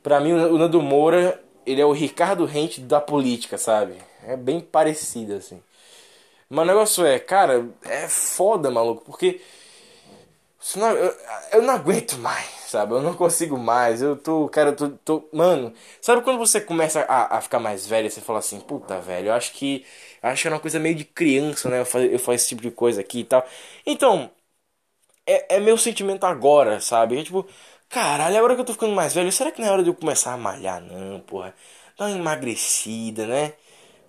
Pra 0.03 0.20
mim, 0.20 0.34
o 0.34 0.57
Nando 0.57 0.82
Moura, 0.82 1.43
ele 1.66 1.82
é 1.82 1.86
o 1.86 1.91
Ricardo 1.91 2.45
Rente 2.45 2.82
da 2.82 3.01
política, 3.01 3.57
sabe? 3.57 3.95
É 4.26 4.36
bem 4.36 4.59
parecido, 4.62 5.36
assim. 5.36 5.62
Mas 6.52 6.64
o 6.66 6.68
negócio 6.68 7.06
é, 7.06 7.20
cara, 7.20 7.68
é 7.84 8.08
foda, 8.08 8.72
maluco, 8.72 9.04
porque. 9.06 9.41
Não, 10.76 10.91
eu, 10.95 11.16
eu 11.54 11.62
não 11.64 11.74
aguento 11.74 12.18
mais 12.20 12.62
sabe? 12.72 12.93
Eu 12.93 13.02
não 13.02 13.14
consigo 13.14 13.58
mais. 13.58 14.02
Eu 14.02 14.16
tô, 14.16 14.47
cara, 14.47 14.70
eu 14.70 14.76
tô, 14.76 14.89
tô. 15.20 15.30
Mano, 15.34 15.74
sabe 16.02 16.22
quando 16.22 16.38
você 16.38 16.62
começa 16.62 17.02
a, 17.02 17.38
a 17.38 17.41
ficar 17.41 17.60
mais 17.60 17.86
velho 17.86 18.10
você 18.10 18.22
fala 18.22 18.39
assim, 18.39 18.60
puta, 18.62 18.99
velho, 19.02 19.28
eu 19.30 19.34
acho 19.34 19.52
que. 19.54 19.86
Acho 20.22 20.43
que 20.43 20.47
é 20.47 20.52
uma 20.52 20.60
coisa 20.60 20.80
meio 20.80 20.95
de 20.95 21.04
criança, 21.04 21.70
né? 21.70 21.82
Eu 21.82 21.86
faço, 21.86 22.06
eu 22.06 22.20
faço 22.20 22.32
esse 22.36 22.47
tipo 22.49 22.62
de 22.62 22.72
coisa 22.72 23.02
aqui 23.02 23.20
e 23.22 23.24
tal. 23.26 23.45
Então, 23.86 24.32
é, 25.26 25.58
é 25.58 25.60
meu 25.60 25.78
sentimento 25.78 26.26
agora, 26.26 26.80
sabe? 26.82 27.20
É 27.20 27.24
tipo, 27.24 27.47
caralho, 27.89 28.38
agora 28.38 28.56
que 28.56 28.62
eu 28.62 28.66
tô 28.66 28.74
ficando 28.74 28.93
mais 28.95 29.14
velho, 29.14 29.32
será 29.32 29.52
que 29.52 29.62
não 29.62 29.68
é 29.68 29.72
hora 29.72 29.84
de 29.84 29.89
eu 29.89 29.95
começar 29.95 30.34
a 30.34 30.38
malhar, 30.38 30.82
não, 30.82 31.20
porra? 31.22 31.56
Dar 31.97 32.08
uma 32.08 32.18
emagrecida, 32.18 33.28
né? 33.28 33.54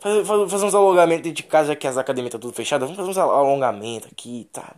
Fazer, 0.03 0.24
fazer 0.24 0.66
uns 0.66 0.74
alongamentos 0.74 1.32
de 1.32 1.42
casa 1.44 1.76
que 1.76 1.86
as 1.86 1.96
academias 1.96 2.32
tá 2.32 2.38
tudo 2.38 2.53
fechadas. 2.55 2.88
Vamos 2.88 2.96
fazer 2.96 3.11
uns 3.11 3.18
alongamentos 3.18 4.11
aqui, 4.11 4.48
tá? 4.53 4.74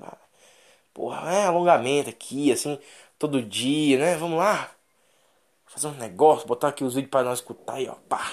Porra, 0.92 1.32
é 1.32 1.46
alongamento 1.46 2.10
aqui, 2.10 2.52
assim 2.52 2.78
todo 3.18 3.42
dia, 3.42 3.98
né? 3.98 4.16
Vamos 4.16 4.38
lá. 4.38 4.70
Fazer 5.66 5.88
um 5.88 5.94
negócio, 5.94 6.46
botar 6.46 6.68
aqui 6.68 6.84
os 6.84 6.94
vídeos 6.94 7.10
para 7.10 7.24
nós 7.24 7.40
escutar 7.40 7.74
aí, 7.74 7.88
ó. 7.88 7.94
Pá. 8.08 8.32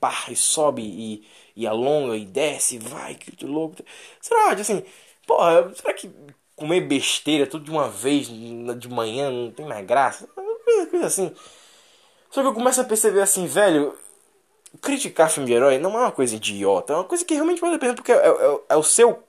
pá, 0.00 0.26
e 0.28 0.36
sobe 0.36 0.82
e, 0.82 1.26
e 1.56 1.66
alonga 1.66 2.16
e 2.16 2.24
desce, 2.26 2.78
vai, 2.78 3.14
que 3.14 3.44
louco. 3.46 3.76
Será, 4.20 4.52
assim, 4.52 4.82
porra, 5.26 5.72
será 5.74 5.94
que 5.94 6.10
comer 6.56 6.82
besteira 6.82 7.46
tudo 7.46 7.64
de 7.64 7.70
uma 7.70 7.88
vez 7.88 8.28
de 8.28 8.88
manhã 8.88 9.30
não 9.30 9.50
tem 9.52 9.66
mais 9.66 9.86
graça? 9.86 10.28
Coisa 10.90 11.06
assim. 11.06 11.34
Só 12.30 12.42
que 12.42 12.48
eu 12.48 12.54
começo 12.54 12.80
a 12.80 12.84
perceber 12.84 13.22
assim, 13.22 13.46
velho, 13.46 13.96
criticar 14.80 15.30
filme 15.30 15.46
de 15.46 15.54
herói 15.54 15.78
não 15.78 15.94
é 15.96 16.02
uma 16.02 16.12
coisa 16.12 16.36
idiota, 16.36 16.92
é 16.92 16.96
uma 16.96 17.04
coisa 17.04 17.24
que 17.24 17.34
realmente 17.34 17.60
vale 17.60 17.76
a 17.76 17.78
pena, 17.78 17.94
porque 17.94 18.12
é, 18.12 18.16
é, 18.16 18.60
é 18.70 18.76
o 18.76 18.82
seu. 18.82 19.22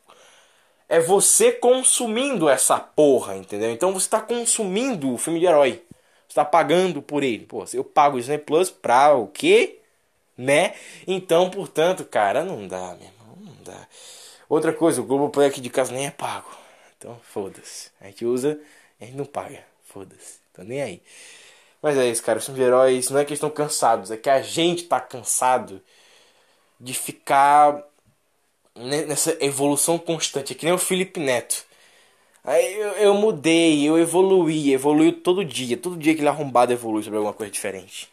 É 0.87 0.99
você 0.99 1.51
consumindo 1.51 2.47
essa 2.47 2.79
porra, 2.79 3.35
entendeu? 3.35 3.71
Então 3.71 3.91
você 3.91 4.05
está 4.05 4.21
consumindo 4.21 5.13
o 5.13 5.17
filme 5.17 5.39
de 5.39 5.45
herói. 5.45 5.83
Você 6.27 6.35
tá 6.35 6.45
pagando 6.45 7.01
por 7.01 7.23
ele. 7.23 7.45
Pô, 7.45 7.65
eu 7.73 7.83
pago 7.83 8.17
o 8.17 8.19
Disney 8.19 8.37
Plus 8.37 8.69
pra 8.69 9.13
o 9.13 9.27
quê? 9.27 9.79
Né? 10.37 10.75
Então, 11.07 11.49
portanto, 11.49 12.03
cara, 12.05 12.43
não 12.43 12.67
dá, 12.67 12.95
meu 12.95 13.07
irmão. 13.07 13.37
Não 13.39 13.63
dá. 13.63 13.87
Outra 14.47 14.73
coisa, 14.73 15.01
o 15.01 15.05
Globoplay 15.05 15.47
aqui 15.47 15.61
de 15.61 15.69
casa 15.69 15.91
nem 15.93 16.05
é 16.05 16.11
pago. 16.11 16.49
Então, 16.97 17.19
foda-se. 17.23 17.89
A 17.99 18.05
gente 18.05 18.25
usa, 18.25 18.59
a 18.99 19.05
gente 19.05 19.15
não 19.15 19.25
paga. 19.25 19.63
Foda-se. 19.83 20.39
Tô 20.53 20.63
nem 20.63 20.81
aí. 20.81 21.01
Mas 21.85 21.99
é 21.99 22.09
isso, 22.09 22.23
cara. 22.23 22.39
Os 22.39 22.45
filmes 22.45 22.59
de 22.59 22.67
heróis 22.67 23.11
não 23.11 23.19
é 23.19 23.25
que 23.25 23.35
estão 23.35 23.47
cansados, 23.47 24.09
é 24.09 24.17
que 24.17 24.27
a 24.27 24.41
gente 24.41 24.85
tá 24.85 24.99
cansado 24.99 25.79
de 26.79 26.95
ficar 26.95 27.79
nessa 28.75 29.37
evolução 29.39 29.99
constante. 29.99 30.53
É 30.53 30.55
que 30.55 30.65
nem 30.65 30.73
o 30.73 30.79
Felipe 30.79 31.19
Neto. 31.19 31.63
Aí 32.43 32.73
eu, 32.75 32.89
eu 32.93 33.13
mudei, 33.13 33.87
eu 33.87 33.99
evoluí, 33.99 34.73
evoluiu 34.73 35.21
todo 35.21 35.45
dia. 35.45 35.77
Todo 35.77 35.95
dia 35.97 36.15
que 36.15 36.21
ele 36.21 36.27
arrombado 36.27 36.73
evolui 36.73 37.03
sobre 37.03 37.17
alguma 37.17 37.35
coisa 37.35 37.51
diferente. 37.51 38.09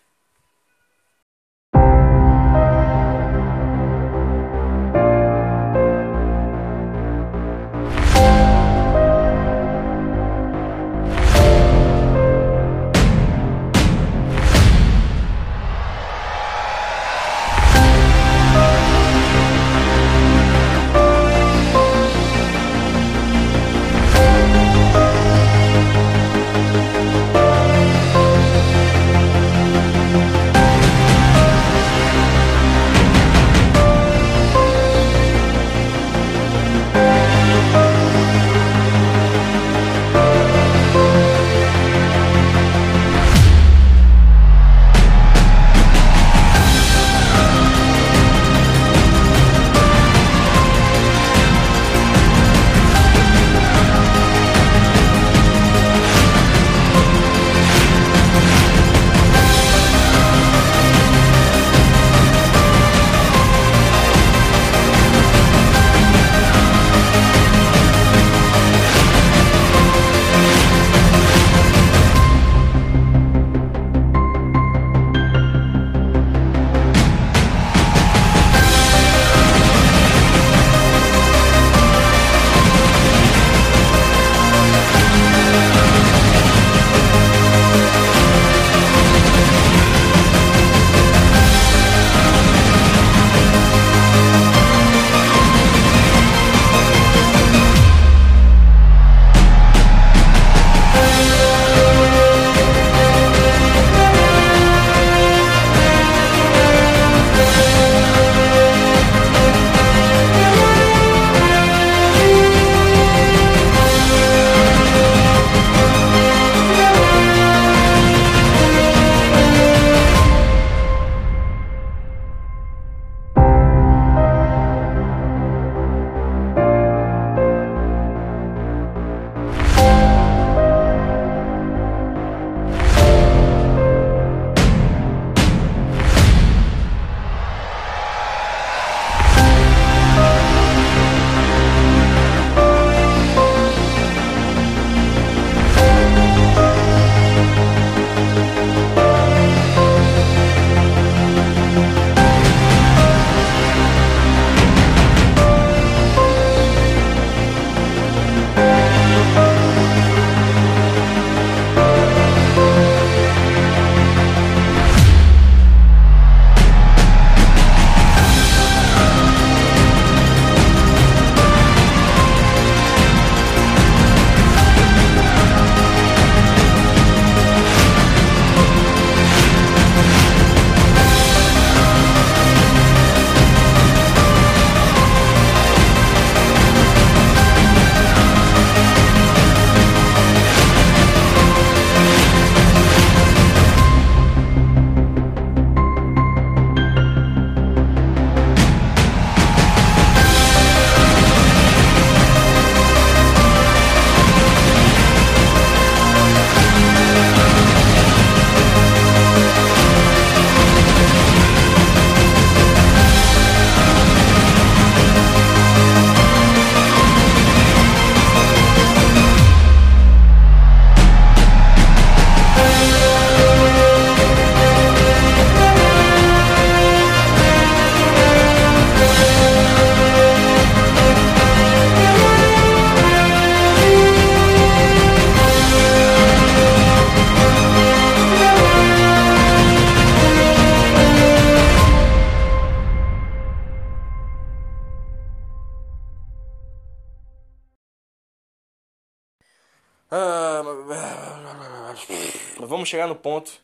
Chegar 253.03 253.07
no 253.07 253.17
ponto 253.17 253.51
que 253.51 253.59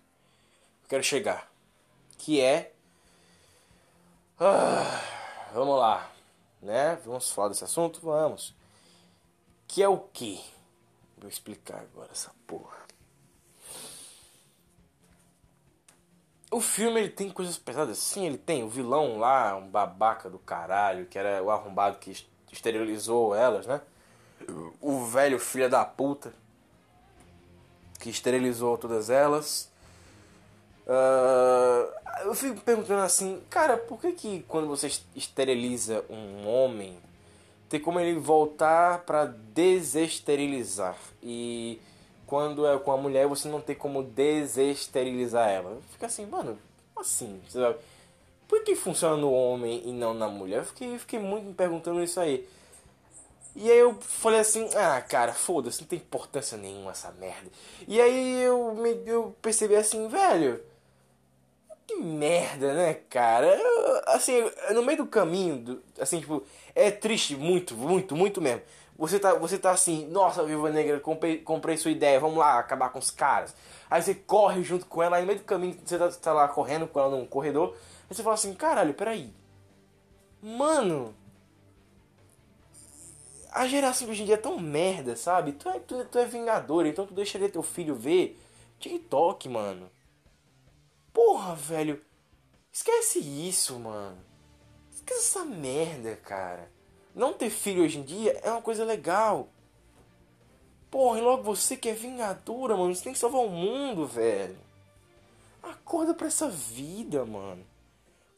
eu 0.85 0.89
quero 0.89 1.03
chegar. 1.03 1.51
Que 2.17 2.41
é. 2.41 2.73
Ah, 4.39 5.01
vamos 5.53 5.79
lá. 5.79 6.11
Né? 6.61 6.99
Vamos 7.05 7.31
falar 7.31 7.49
desse 7.49 7.65
assunto? 7.65 8.01
Vamos. 8.01 8.55
Que 9.67 9.83
é 9.83 9.89
o 9.89 9.99
que? 9.99 10.43
Vou 11.17 11.29
explicar 11.29 11.81
agora 11.81 12.11
essa 12.11 12.33
porra. 12.47 12.79
O 16.51 16.61
filme 16.61 17.01
ele 17.01 17.11
tem 17.11 17.29
coisas 17.29 17.59
pesadas, 17.59 17.99
sim, 17.99 18.25
ele 18.25 18.39
tem. 18.39 18.65
O 18.65 18.69
vilão 18.69 19.19
lá, 19.19 19.55
um 19.55 19.69
babaca 19.69 20.31
do 20.31 20.39
caralho, 20.39 21.07
que 21.07 21.19
era 21.19 21.43
o 21.43 21.51
arrombado 21.51 21.99
que 21.99 22.27
esterilizou 22.51 23.35
elas, 23.35 23.67
né? 23.67 23.83
O 24.81 25.05
velho 25.05 25.39
filho 25.39 25.69
da 25.69 25.85
puta 25.85 26.33
que 27.99 28.11
esterilizou 28.11 28.79
todas 28.79 29.11
elas. 29.11 29.71
Uh, 30.87 31.93
eu 32.25 32.35
fico 32.35 32.61
perguntando 32.61 33.03
assim, 33.03 33.43
cara, 33.51 33.77
por 33.77 34.01
que 34.01 34.13
que 34.13 34.45
quando 34.49 34.67
você 34.67 34.91
esteriliza 35.15 36.05
um 36.09 36.49
homem, 36.49 36.97
tem 37.69 37.79
como 37.79 38.01
ele 38.01 38.19
voltar 38.19 39.01
para 39.01 39.27
desesterilizar? 39.27 40.97
E 41.23 41.81
quando 42.27 42.67
é 42.67 42.79
com 42.79 42.93
a 42.93 42.97
mulher, 42.97 43.27
você 43.27 43.49
não 43.49 43.61
tem 43.61 43.77
como 43.77 44.03
desesterilizar 44.03 45.49
ela. 45.49 45.79
Fica 45.93 46.07
assim, 46.07 46.27
mano, 46.27 46.59
assim, 46.97 47.41
sabe? 47.49 47.77
Por 48.47 48.65
que 48.65 48.75
funciona 48.75 49.17
no 49.17 49.31
homem 49.31 49.83
e 49.85 49.93
não 49.93 50.15
na 50.15 50.27
mulher? 50.27 50.61
Eu 50.61 50.65
fiquei, 50.65 50.99
fiquei 50.99 51.19
muito 51.19 51.47
me 51.47 51.55
perguntando 51.55 52.03
isso 52.03 52.19
aí. 52.19 52.49
E 53.61 53.73
aí 53.73 53.79
eu 53.79 53.95
falei 54.01 54.39
assim, 54.39 54.69
ah, 54.77 55.01
cara, 55.01 55.33
foda-se, 55.33 55.81
não 55.81 55.89
tem 55.89 55.99
importância 55.99 56.57
nenhuma 56.57 56.93
essa 56.93 57.11
merda. 57.11 57.51
E 57.89 58.01
aí 58.01 58.41
eu, 58.41 58.73
me, 58.73 59.03
eu 59.05 59.35
percebi 59.43 59.75
assim, 59.75 60.07
velho, 60.07 60.63
que 61.85 61.97
merda, 61.97 62.73
né, 62.73 62.95
cara? 63.11 63.49
Eu, 63.49 64.03
assim, 64.15 64.49
no 64.73 64.85
meio 64.85 64.99
do 64.99 65.07
caminho, 65.09 65.59
do, 65.59 65.83
assim, 65.99 66.21
tipo, 66.21 66.45
é 66.73 66.93
triste 66.93 67.35
muito, 67.35 67.75
muito, 67.75 68.15
muito 68.15 68.41
mesmo. 68.41 68.63
Você 68.97 69.19
tá, 69.19 69.35
você 69.35 69.59
tá 69.59 69.73
assim, 69.73 70.07
nossa, 70.07 70.45
Viva 70.45 70.71
Negra, 70.71 71.01
comprei, 71.01 71.39
comprei 71.39 71.77
sua 71.77 71.91
ideia, 71.91 72.21
vamos 72.21 72.39
lá 72.39 72.61
acabar 72.61 72.91
com 72.91 73.01
os 73.01 73.11
caras. 73.11 73.57
Aí 73.91 74.01
você 74.01 74.15
corre 74.15 74.63
junto 74.63 74.87
com 74.87 75.03
ela, 75.03 75.17
aí 75.17 75.23
no 75.23 75.27
meio 75.27 75.41
do 75.41 75.45
caminho 75.45 75.77
você 75.85 75.99
tá, 75.99 76.09
tá 76.09 76.33
lá 76.33 76.47
correndo 76.47 76.87
com 76.87 77.01
ela 77.01 77.11
num 77.11 77.27
corredor. 77.27 77.75
Aí 78.09 78.15
você 78.15 78.23
fala 78.23 78.35
assim, 78.35 78.55
caralho, 78.55 78.95
peraí. 78.95 79.33
Mano. 80.41 81.13
A 83.51 83.67
geração 83.67 84.09
hoje 84.09 84.23
em 84.23 84.27
dia 84.27 84.35
é 84.35 84.39
tão 84.39 84.59
merda, 84.59 85.17
sabe? 85.17 85.53
Tu 85.53 85.69
é, 85.69 85.79
tu, 85.81 86.05
tu 86.05 86.19
é 86.19 86.27
vingador, 86.27 86.87
então 86.87 87.07
tu 87.07 87.15
deixaria 87.15 87.49
teu 87.49 87.63
filho 87.63 87.95
ver 87.95 88.39
TikTok, 88.79 89.49
mano. 89.49 89.91
Porra, 91.13 91.55
velho. 91.55 92.03
Esquece 92.73 93.19
isso, 93.19 93.79
mano. 93.79 94.19
Esquece 94.93 95.21
essa 95.21 95.45
merda, 95.45 96.17
cara. 96.17 96.71
Não 97.15 97.33
ter 97.33 97.51
filho 97.51 97.83
hoje 97.83 97.99
em 97.99 98.03
dia 98.03 98.39
é 98.43 98.51
uma 98.51 98.63
coisa 98.63 98.85
legal. 98.85 99.49
Porra, 100.91 101.19
e 101.19 101.23
logo 101.23 101.43
você 101.43 101.77
que 101.77 101.89
é 101.89 101.95
vingadora, 101.95 102.77
mano. 102.77 102.95
Você 102.95 103.05
tem 103.05 103.13
que 103.13 103.19
salvar 103.19 103.43
o 103.43 103.51
mundo, 103.51 104.07
velho. 104.07 104.59
Acorda 105.63 106.15
pra 106.15 106.29
essa 106.29 106.49
vida, 106.49 107.25
mano. 107.25 107.67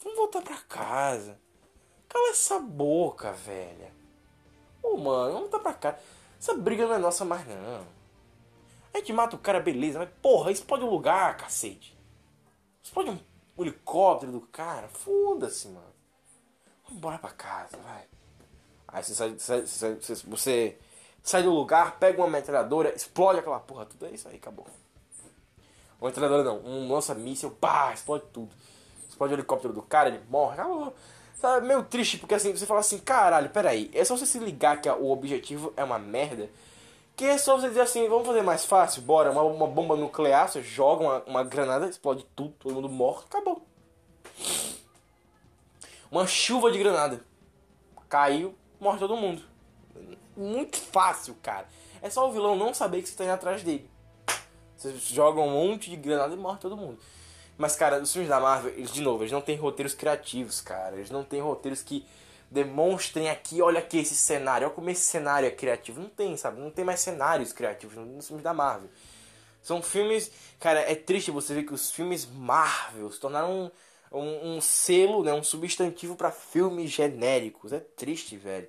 Vamos 0.02 0.16
voltar 0.16 0.40
pra 0.42 0.56
casa. 0.56 1.38
Cala 2.08 2.30
essa 2.30 2.58
boca, 2.58 3.32
velha. 3.32 3.99
Ô, 4.82 4.96
mano, 4.96 5.32
vamos 5.32 5.50
voltar 5.50 5.58
pra 5.58 5.74
casa. 5.74 5.98
Essa 6.38 6.54
briga 6.54 6.86
não 6.86 6.94
é 6.94 6.98
nossa 6.98 7.24
mais, 7.24 7.46
não. 7.46 7.86
A 8.92 8.98
gente 8.98 9.12
mata 9.12 9.36
o 9.36 9.38
cara, 9.38 9.60
beleza, 9.60 9.98
mas 9.98 10.08
porra, 10.20 10.50
explode 10.50 10.84
o 10.84 10.90
lugar, 10.90 11.36
cacete. 11.36 11.96
Explode 12.82 13.10
um 13.10 13.18
helicóptero 13.58 14.32
do 14.32 14.40
cara. 14.40 14.88
Foda-se, 14.88 15.68
mano. 15.68 15.86
Vamos 16.84 16.98
embora 16.98 17.18
pra 17.18 17.30
casa, 17.30 17.76
vai. 17.76 18.04
Aí 18.88 19.02
você 19.02 19.14
sai, 19.14 19.38
sai, 19.38 19.66
sai, 19.66 19.94
você 20.26 20.76
sai 21.22 21.42
do 21.42 21.50
lugar, 21.50 21.98
pega 21.98 22.20
uma 22.20 22.28
metralhadora, 22.28 22.94
explode 22.94 23.38
aquela 23.38 23.60
porra, 23.60 23.86
tudo 23.86 24.06
é 24.06 24.10
isso 24.10 24.26
aí, 24.26 24.36
acabou. 24.36 24.66
Uma 26.00 26.08
metralhadora 26.08 26.42
não, 26.42 26.58
um 26.58 26.92
lança-míssel, 26.92 27.50
pá, 27.52 27.92
explode 27.92 28.24
tudo. 28.32 28.50
Explode 29.08 29.34
o 29.34 29.36
helicóptero 29.36 29.72
do 29.72 29.82
cara, 29.82 30.08
ele 30.08 30.20
morre, 30.28 30.54
acabou. 30.54 30.94
Sabe, 31.41 31.66
meio 31.66 31.82
triste, 31.82 32.18
porque 32.18 32.34
assim, 32.34 32.55
você 32.55 32.66
fala 32.66 32.80
assim, 32.80 32.99
caralho, 32.99 33.49
peraí, 33.49 33.91
é 33.95 34.05
só 34.05 34.14
você 34.14 34.26
se 34.26 34.38
ligar 34.38 34.78
que 34.78 34.91
o 34.91 35.11
objetivo 35.11 35.72
é 35.74 35.82
uma 35.82 35.99
merda. 35.99 36.51
Que 37.16 37.24
é 37.24 37.38
só 37.38 37.59
você 37.59 37.68
dizer 37.68 37.80
assim, 37.80 38.07
vamos 38.09 38.26
fazer 38.26 38.43
mais 38.43 38.66
fácil, 38.66 39.01
bora, 39.01 39.30
uma, 39.32 39.43
uma 39.43 39.66
bomba 39.66 39.97
nuclear, 39.97 40.51
você 40.51 40.62
joga 40.62 41.03
uma, 41.03 41.22
uma 41.24 41.43
granada, 41.43 41.88
explode 41.88 42.26
tudo, 42.36 42.53
todo 42.59 42.74
mundo 42.74 42.91
morre, 42.91 43.24
acabou. 43.26 43.66
Uma 46.11 46.26
chuva 46.26 46.70
de 46.70 46.78
granada. 46.78 47.24
Caiu, 48.07 48.55
morre 48.78 48.99
todo 48.99 49.16
mundo. 49.16 49.43
Muito 50.36 50.76
fácil, 50.76 51.34
cara. 51.43 51.66
É 52.03 52.11
só 52.11 52.28
o 52.28 52.32
vilão 52.32 52.55
não 52.55 52.74
saber 52.74 53.01
que 53.01 53.09
você 53.09 53.16
tá 53.16 53.24
indo 53.24 53.32
atrás 53.32 53.62
dele. 53.62 53.88
Você 54.76 54.95
joga 54.99 55.41
um 55.41 55.51
monte 55.51 55.88
de 55.88 55.97
granada 55.97 56.34
e 56.34 56.36
morre 56.36 56.59
todo 56.59 56.76
mundo. 56.76 56.99
Mas, 57.61 57.76
cara, 57.76 58.00
os 58.00 58.11
filmes 58.11 58.30
da 58.30 58.40
Marvel, 58.40 58.72
eles, 58.72 58.90
de 58.90 59.02
novo, 59.02 59.22
eles 59.22 59.32
não 59.32 59.42
têm 59.42 59.54
roteiros 59.54 59.92
criativos, 59.92 60.62
cara. 60.62 60.96
Eles 60.96 61.11
não 61.11 61.22
têm 61.22 61.42
roteiros 61.42 61.82
que 61.82 62.06
demonstrem 62.50 63.28
aqui, 63.28 63.61
olha 63.61 63.80
aqui 63.80 63.98
esse 63.98 64.16
cenário, 64.16 64.66
olha 64.66 64.74
como 64.74 64.88
esse 64.88 65.02
cenário 65.02 65.46
é 65.46 65.50
criativo. 65.50 66.00
Não 66.00 66.08
tem, 66.08 66.38
sabe? 66.38 66.58
Não 66.58 66.70
tem 66.70 66.86
mais 66.86 67.00
cenários 67.00 67.52
criativos 67.52 67.98
nos 67.98 68.28
filmes 68.28 68.42
da 68.42 68.54
Marvel. 68.54 68.88
São 69.61 69.82
filmes. 69.82 70.32
Cara, 70.58 70.80
é 70.80 70.94
triste 70.94 71.30
você 71.30 71.52
ver 71.52 71.64
que 71.64 71.74
os 71.74 71.90
filmes 71.90 72.24
Marvel 72.24 73.12
se 73.12 73.20
tornaram 73.20 73.70
um, 74.11 74.18
um, 74.18 74.56
um 74.56 74.61
selo, 74.62 75.22
né? 75.22 75.34
Um 75.34 75.44
substantivo 75.44 76.16
para 76.16 76.30
filmes 76.30 76.90
genéricos. 76.90 77.74
É 77.74 77.80
triste, 77.80 78.38
velho. 78.38 78.68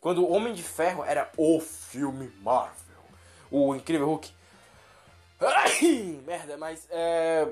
Quando 0.00 0.24
o 0.24 0.32
Homem 0.32 0.54
de 0.54 0.62
Ferro 0.62 1.04
era 1.04 1.30
o 1.36 1.60
filme 1.60 2.32
Marvel. 2.40 3.04
O 3.50 3.74
Incrível 3.74 4.06
Hulk. 4.06 4.32
Ai, 5.38 6.22
merda, 6.26 6.56
mas 6.56 6.86
é. 6.88 7.46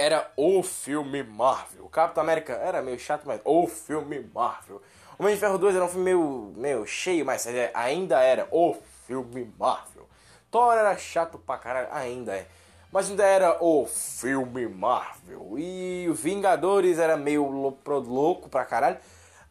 Era 0.00 0.32
o 0.34 0.62
filme 0.62 1.22
Marvel. 1.22 1.86
Capitão 1.90 2.22
América 2.22 2.54
era 2.54 2.80
meio 2.80 2.98
chato, 2.98 3.24
mas 3.26 3.38
o 3.44 3.66
filme 3.66 4.26
Marvel. 4.34 4.80
Homem 5.18 5.34
de 5.34 5.40
Ferro 5.40 5.58
2 5.58 5.76
era 5.76 5.84
um 5.84 5.88
filme 5.88 6.04
meio, 6.04 6.54
meio 6.56 6.86
cheio, 6.86 7.26
mas 7.26 7.46
ainda 7.74 8.18
era 8.22 8.48
o 8.50 8.74
filme 9.06 9.52
Marvel. 9.58 10.08
Thor 10.50 10.72
era 10.72 10.96
chato 10.96 11.36
pra 11.36 11.58
caralho, 11.58 11.88
ainda 11.92 12.34
é. 12.34 12.46
Mas 12.90 13.10
ainda 13.10 13.24
era 13.26 13.62
o 13.62 13.86
filme 13.86 14.66
Marvel. 14.68 15.58
E 15.58 16.10
Vingadores 16.14 16.98
era 16.98 17.18
meio 17.18 17.46
louco 17.46 18.48
pra 18.48 18.64
caralho. 18.64 18.96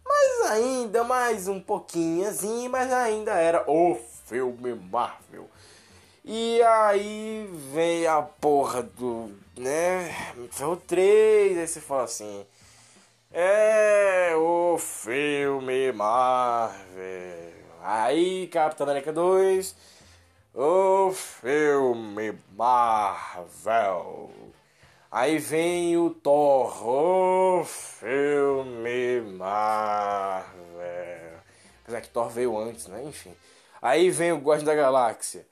Mas 0.04 0.50
ainda 0.50 1.04
mais 1.04 1.47
um 1.47 1.62
pouquinho 1.62 2.28
mas 2.72 2.91
ainda 2.91 3.34
era 3.34 3.64
o 3.70 4.00
filme 4.26 4.74
Marvel. 4.74 5.47
E 6.24 6.61
aí 6.61 7.49
vem 7.74 8.05
a 8.07 8.22
porra 8.22 8.84
do. 8.84 9.32
né? 9.57 10.13
Ferro 10.51 10.78
3, 10.78 11.57
aí 11.57 11.67
você 11.67 11.80
fala 11.82 12.03
assim. 12.03 12.45
É 13.32 14.34
o 14.36 14.78
filme 14.78 15.91
Marvel. 15.91 17.53
Aí 17.82 18.47
Capitão 18.47 18.86
América 18.88 19.13
2. 19.13 19.76
O 20.53 21.11
filme 21.11 22.38
Marvel. 22.55 24.32
Aí 25.11 25.39
vem 25.39 25.97
o 25.97 26.09
Thor, 26.11 26.88
o 26.88 27.63
filme 27.63 29.22
Marvel. 29.22 30.49
Apesar 31.82 32.01
que 32.01 32.09
Thor 32.09 32.30
veio 32.30 32.57
antes, 32.57 32.88
né? 32.88 33.03
Enfim. 33.03 33.34
Aí 33.82 34.11
vem 34.11 34.32
o 34.32 34.38
Guardião 34.38 34.65
da 34.65 34.76
Galáxia, 34.76 35.47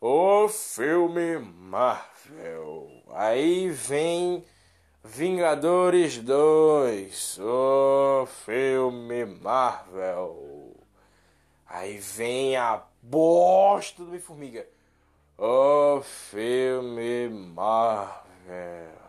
o 0.00 0.48
filme 0.48 1.38
Marvel. 1.38 2.90
Aí 3.12 3.68
vem 3.68 4.44
Vingadores 5.04 6.16
2, 6.18 7.38
o 7.40 8.26
filme 8.26 9.26
Marvel. 9.26 10.74
Aí 11.66 11.98
vem 11.98 12.56
a 12.56 12.82
bosta 13.02 14.02
do 14.02 14.08
Homem-Formiga, 14.08 14.66
o 15.36 16.00
filme 16.02 17.28
Marvel. 17.28 19.00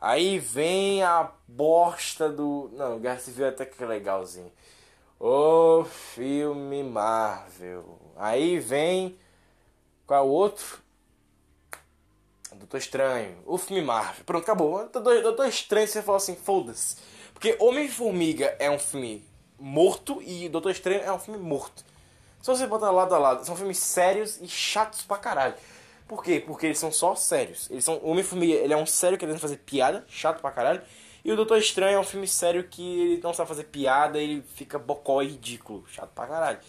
Aí 0.00 0.38
vem 0.38 1.02
a 1.02 1.32
bosta 1.46 2.28
do. 2.28 2.70
Não, 2.72 3.00
Guerra 3.00 3.18
Civil 3.18 3.48
até 3.48 3.66
que 3.66 3.82
é 3.82 3.86
legalzinho. 3.86 4.52
O 5.18 5.84
filme 5.84 6.84
Marvel. 6.84 7.98
Aí 8.16 8.60
vem. 8.60 9.18
Qual 10.08 10.24
é 10.24 10.26
o 10.26 10.30
outro? 10.30 10.78
Doutor 12.54 12.78
Estranho. 12.78 13.36
O 13.44 13.58
filme 13.58 13.82
Marvel. 13.82 14.24
Pronto, 14.24 14.42
acabou. 14.42 14.88
Doutor, 14.88 15.46
Estranho, 15.46 15.86
você 15.86 16.00
falou 16.00 16.16
assim, 16.16 16.34
foda-se. 16.34 16.96
Porque 17.34 17.54
Homem-Formiga 17.60 18.56
é 18.58 18.70
um 18.70 18.78
filme 18.78 19.22
morto 19.58 20.22
e 20.22 20.48
Doutor 20.48 20.70
Estranho 20.70 21.02
é 21.02 21.12
um 21.12 21.18
filme 21.18 21.38
morto. 21.38 21.84
você 22.42 22.66
botar 22.66 22.90
lado 22.90 23.14
a 23.14 23.18
lado, 23.18 23.44
são 23.44 23.54
filmes 23.54 23.76
sérios 23.76 24.40
e 24.40 24.48
chatos 24.48 25.02
pra 25.02 25.18
caralho. 25.18 25.54
Por 26.06 26.24
quê? 26.24 26.42
Porque 26.44 26.64
eles 26.64 26.78
são 26.78 26.90
só 26.90 27.14
sérios. 27.14 27.70
Eles 27.70 27.84
são, 27.84 28.00
Homem-Formiga, 28.02 28.54
ele 28.54 28.72
é 28.72 28.76
um 28.78 28.86
sério 28.86 29.18
querendo 29.18 29.38
fazer 29.38 29.58
piada, 29.58 30.06
chato 30.08 30.40
pra 30.40 30.50
caralho. 30.50 30.80
E 31.22 31.30
o 31.30 31.36
Doutor 31.36 31.58
Estranho 31.58 31.96
é 31.96 32.00
um 32.00 32.04
filme 32.04 32.26
sério 32.26 32.64
que 32.64 32.82
ele 32.82 33.20
não 33.22 33.34
sabe 33.34 33.46
fazer 33.46 33.64
piada, 33.64 34.18
ele 34.18 34.42
fica 34.54 34.78
bocó 34.78 35.20
e 35.20 35.28
ridículo, 35.28 35.84
chato 35.86 36.12
pra 36.14 36.26
caralho. 36.26 36.60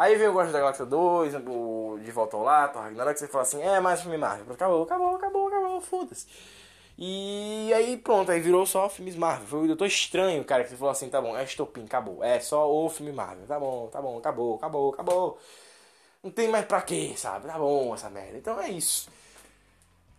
Aí 0.00 0.16
vem 0.16 0.28
o 0.28 0.32
Guardiões 0.32 0.54
da 0.54 0.60
Galáxia 0.60 0.86
2, 0.86 1.34
o 1.46 1.98
De 2.02 2.10
Volta 2.10 2.34
ao 2.34 2.42
Lar, 2.42 2.72
Thor 2.72 2.80
Ragnarok, 2.80 3.18
você 3.18 3.28
fala 3.28 3.42
assim, 3.42 3.60
é 3.60 3.78
mais 3.80 4.00
filme 4.00 4.16
Marvel. 4.16 4.54
Acabou, 4.54 4.82
acabou, 4.84 5.14
acabou, 5.16 5.48
acabou, 5.48 5.80
foda-se. 5.82 6.26
E 6.96 7.70
aí 7.74 7.98
pronto, 7.98 8.32
aí 8.32 8.40
virou 8.40 8.64
só 8.64 8.88
filmes 8.88 9.14
Marvel. 9.14 9.46
Foi 9.46 9.64
o 9.64 9.66
Doutor 9.66 9.86
Estranho, 9.86 10.42
cara, 10.42 10.64
que 10.64 10.70
você 10.70 10.76
falou 10.76 10.90
assim, 10.90 11.10
tá 11.10 11.20
bom, 11.20 11.36
é 11.36 11.44
estopim, 11.44 11.84
acabou. 11.84 12.24
É 12.24 12.40
só 12.40 12.72
o 12.72 12.88
filme 12.88 13.12
Marvel. 13.12 13.46
Tá 13.46 13.60
bom, 13.60 13.88
tá 13.88 14.00
bom, 14.00 14.16
acabou, 14.16 14.54
acabou, 14.54 14.94
acabou. 14.94 15.38
Não 16.22 16.30
tem 16.30 16.48
mais 16.48 16.64
pra 16.64 16.80
quê, 16.80 17.12
sabe? 17.14 17.46
Tá 17.46 17.58
bom 17.58 17.94
essa 17.94 18.08
merda. 18.08 18.38
Então 18.38 18.58
é 18.58 18.70
isso. 18.70 19.10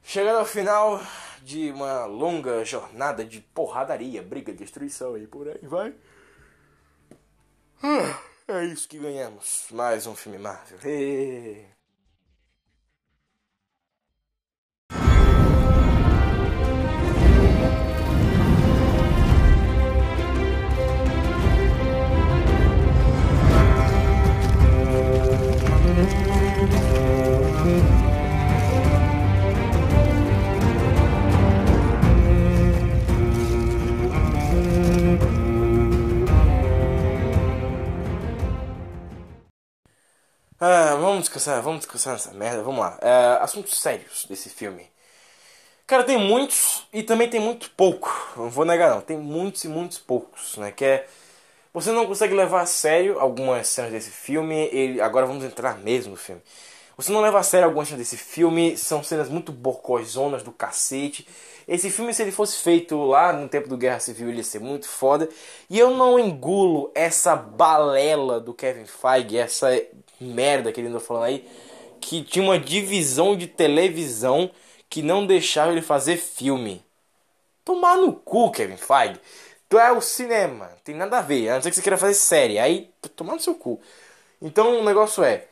Chegando 0.03 0.37
ao 0.37 0.45
final 0.45 1.01
de 1.41 1.71
uma 1.71 2.05
longa 2.05 2.63
jornada 2.63 3.25
de 3.25 3.41
porradaria, 3.41 4.21
briga, 4.21 4.53
destruição 4.53 5.17
e 5.17 5.25
por 5.25 5.47
aí 5.47 5.65
vai. 5.65 5.91
É 8.53 8.65
isso 8.65 8.87
que 8.87 8.99
ganhamos. 8.99 9.67
Mais 9.71 10.05
um 10.05 10.13
filme 10.13 10.37
Marvel. 10.37 10.77
Ah, 40.63 40.95
vamos 40.95 41.21
descansar, 41.21 41.59
vamos 41.63 41.79
descansar 41.79 42.13
nessa 42.13 42.31
merda, 42.33 42.61
vamos 42.61 42.81
lá. 42.81 42.95
É, 43.01 43.39
assuntos 43.41 43.81
sérios 43.81 44.25
desse 44.29 44.47
filme. 44.47 44.87
Cara, 45.87 46.03
tem 46.03 46.19
muitos 46.19 46.87
e 46.93 47.01
também 47.01 47.27
tem 47.27 47.39
muito 47.39 47.71
pouco. 47.71 48.11
Não 48.37 48.47
vou 48.47 48.63
negar 48.63 48.91
não, 48.91 49.01
tem 49.01 49.17
muitos 49.17 49.63
e 49.63 49.67
muitos 49.67 49.97
poucos, 49.97 50.57
né? 50.57 50.71
Que 50.71 50.85
é 50.85 51.07
você 51.73 51.91
não 51.91 52.05
consegue 52.05 52.35
levar 52.35 52.61
a 52.61 52.65
sério 52.67 53.19
algumas 53.19 53.67
cenas 53.69 53.91
desse 53.91 54.11
filme. 54.11 54.69
Ele, 54.71 55.01
agora 55.01 55.25
vamos 55.25 55.43
entrar 55.43 55.79
mesmo 55.79 56.11
no 56.11 56.17
filme. 56.17 56.41
Você 56.95 57.11
não 57.11 57.21
leva 57.21 57.39
a 57.39 57.43
sério 57.43 57.65
algumas 57.67 57.87
cenas 57.87 58.07
desse 58.07 58.17
filme, 58.17 58.77
são 58.77 59.03
cenas 59.03 59.29
muito 59.29 59.51
bocózonas 59.51 60.43
do 60.43 60.51
cacete. 60.51 61.27
Esse 61.67 61.89
filme, 61.89 62.13
se 62.13 62.21
ele 62.21 62.31
fosse 62.31 62.57
feito 62.57 62.95
lá 63.05 63.33
no 63.33 63.49
tempo 63.49 63.67
do 63.67 63.77
Guerra 63.77 63.99
Civil, 63.99 64.29
ele 64.29 64.37
ia 64.39 64.43
ser 64.43 64.59
muito 64.59 64.87
foda. 64.87 65.27
E 65.69 65.79
eu 65.79 65.91
não 65.91 66.19
engulo 66.19 66.91
essa 66.93 67.35
balela 67.35 68.39
do 68.39 68.53
Kevin 68.53 68.85
Feige, 68.85 69.37
essa 69.37 69.69
merda 70.23 70.71
que 70.71 70.79
ele 70.79 70.87
andou 70.87 70.99
falando 70.99 71.23
aí, 71.23 71.47
que 71.99 72.23
tinha 72.23 72.43
uma 72.43 72.59
divisão 72.59 73.35
de 73.35 73.47
televisão 73.47 74.49
que 74.89 75.01
não 75.01 75.25
deixava 75.25 75.71
ele 75.71 75.81
fazer 75.81 76.17
filme. 76.17 76.83
Tomar 77.63 77.97
no 77.97 78.13
cu, 78.13 78.51
Kevin 78.51 78.77
Feige. 78.77 79.19
Tu 79.69 79.79
é 79.79 79.91
o 79.91 80.01
cinema, 80.01 80.69
tem 80.83 80.93
nada 80.93 81.19
a 81.19 81.21
ver, 81.21 81.47
a 81.47 81.55
não 81.55 81.61
ser 81.61 81.69
que 81.69 81.75
você 81.77 81.81
queira 81.81 81.97
fazer 81.97 82.13
série. 82.13 82.59
Aí, 82.59 82.91
tomar 83.15 83.35
no 83.35 83.39
seu 83.39 83.55
cu. 83.55 83.79
Então 84.41 84.81
o 84.81 84.83
negócio 84.83 85.23
é. 85.23 85.45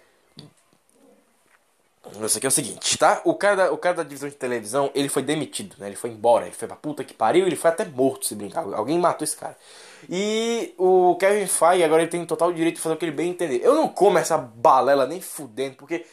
Isso 2.25 2.37
aqui 2.37 2.47
é 2.47 2.49
o 2.49 2.51
seguinte, 2.51 2.97
tá? 2.97 3.21
O 3.23 3.35
cara, 3.35 3.55
da, 3.55 3.71
o 3.71 3.77
cara 3.77 3.97
da 3.97 4.03
divisão 4.03 4.27
de 4.27 4.35
televisão, 4.35 4.91
ele 4.95 5.07
foi 5.07 5.21
demitido, 5.21 5.75
né? 5.77 5.87
Ele 5.87 5.95
foi 5.95 6.09
embora, 6.09 6.47
ele 6.47 6.55
foi 6.55 6.67
pra 6.67 6.75
puta 6.75 7.03
que 7.03 7.13
pariu, 7.13 7.45
ele 7.45 7.55
foi 7.55 7.69
até 7.69 7.85
morto 7.85 8.25
se 8.25 8.35
brincar. 8.35 8.65
Alguém 8.73 8.97
matou 8.97 9.23
esse 9.23 9.37
cara. 9.37 9.55
E 10.07 10.73
o 10.77 11.15
Kevin 11.19 11.47
Feige 11.47 11.83
agora 11.83 12.03
ele 12.03 12.11
tem 12.11 12.25
total 12.25 12.53
direito 12.53 12.75
de 12.75 12.81
fazer 12.81 12.95
o 12.95 12.97
que 12.97 13.05
ele 13.05 13.11
bem 13.11 13.31
entender. 13.31 13.61
Eu 13.63 13.73
não 13.75 13.87
como 13.87 14.17
essa 14.17 14.37
balela 14.37 15.07
nem 15.07 15.19
fudendo, 15.19 15.75
porque 15.75 16.05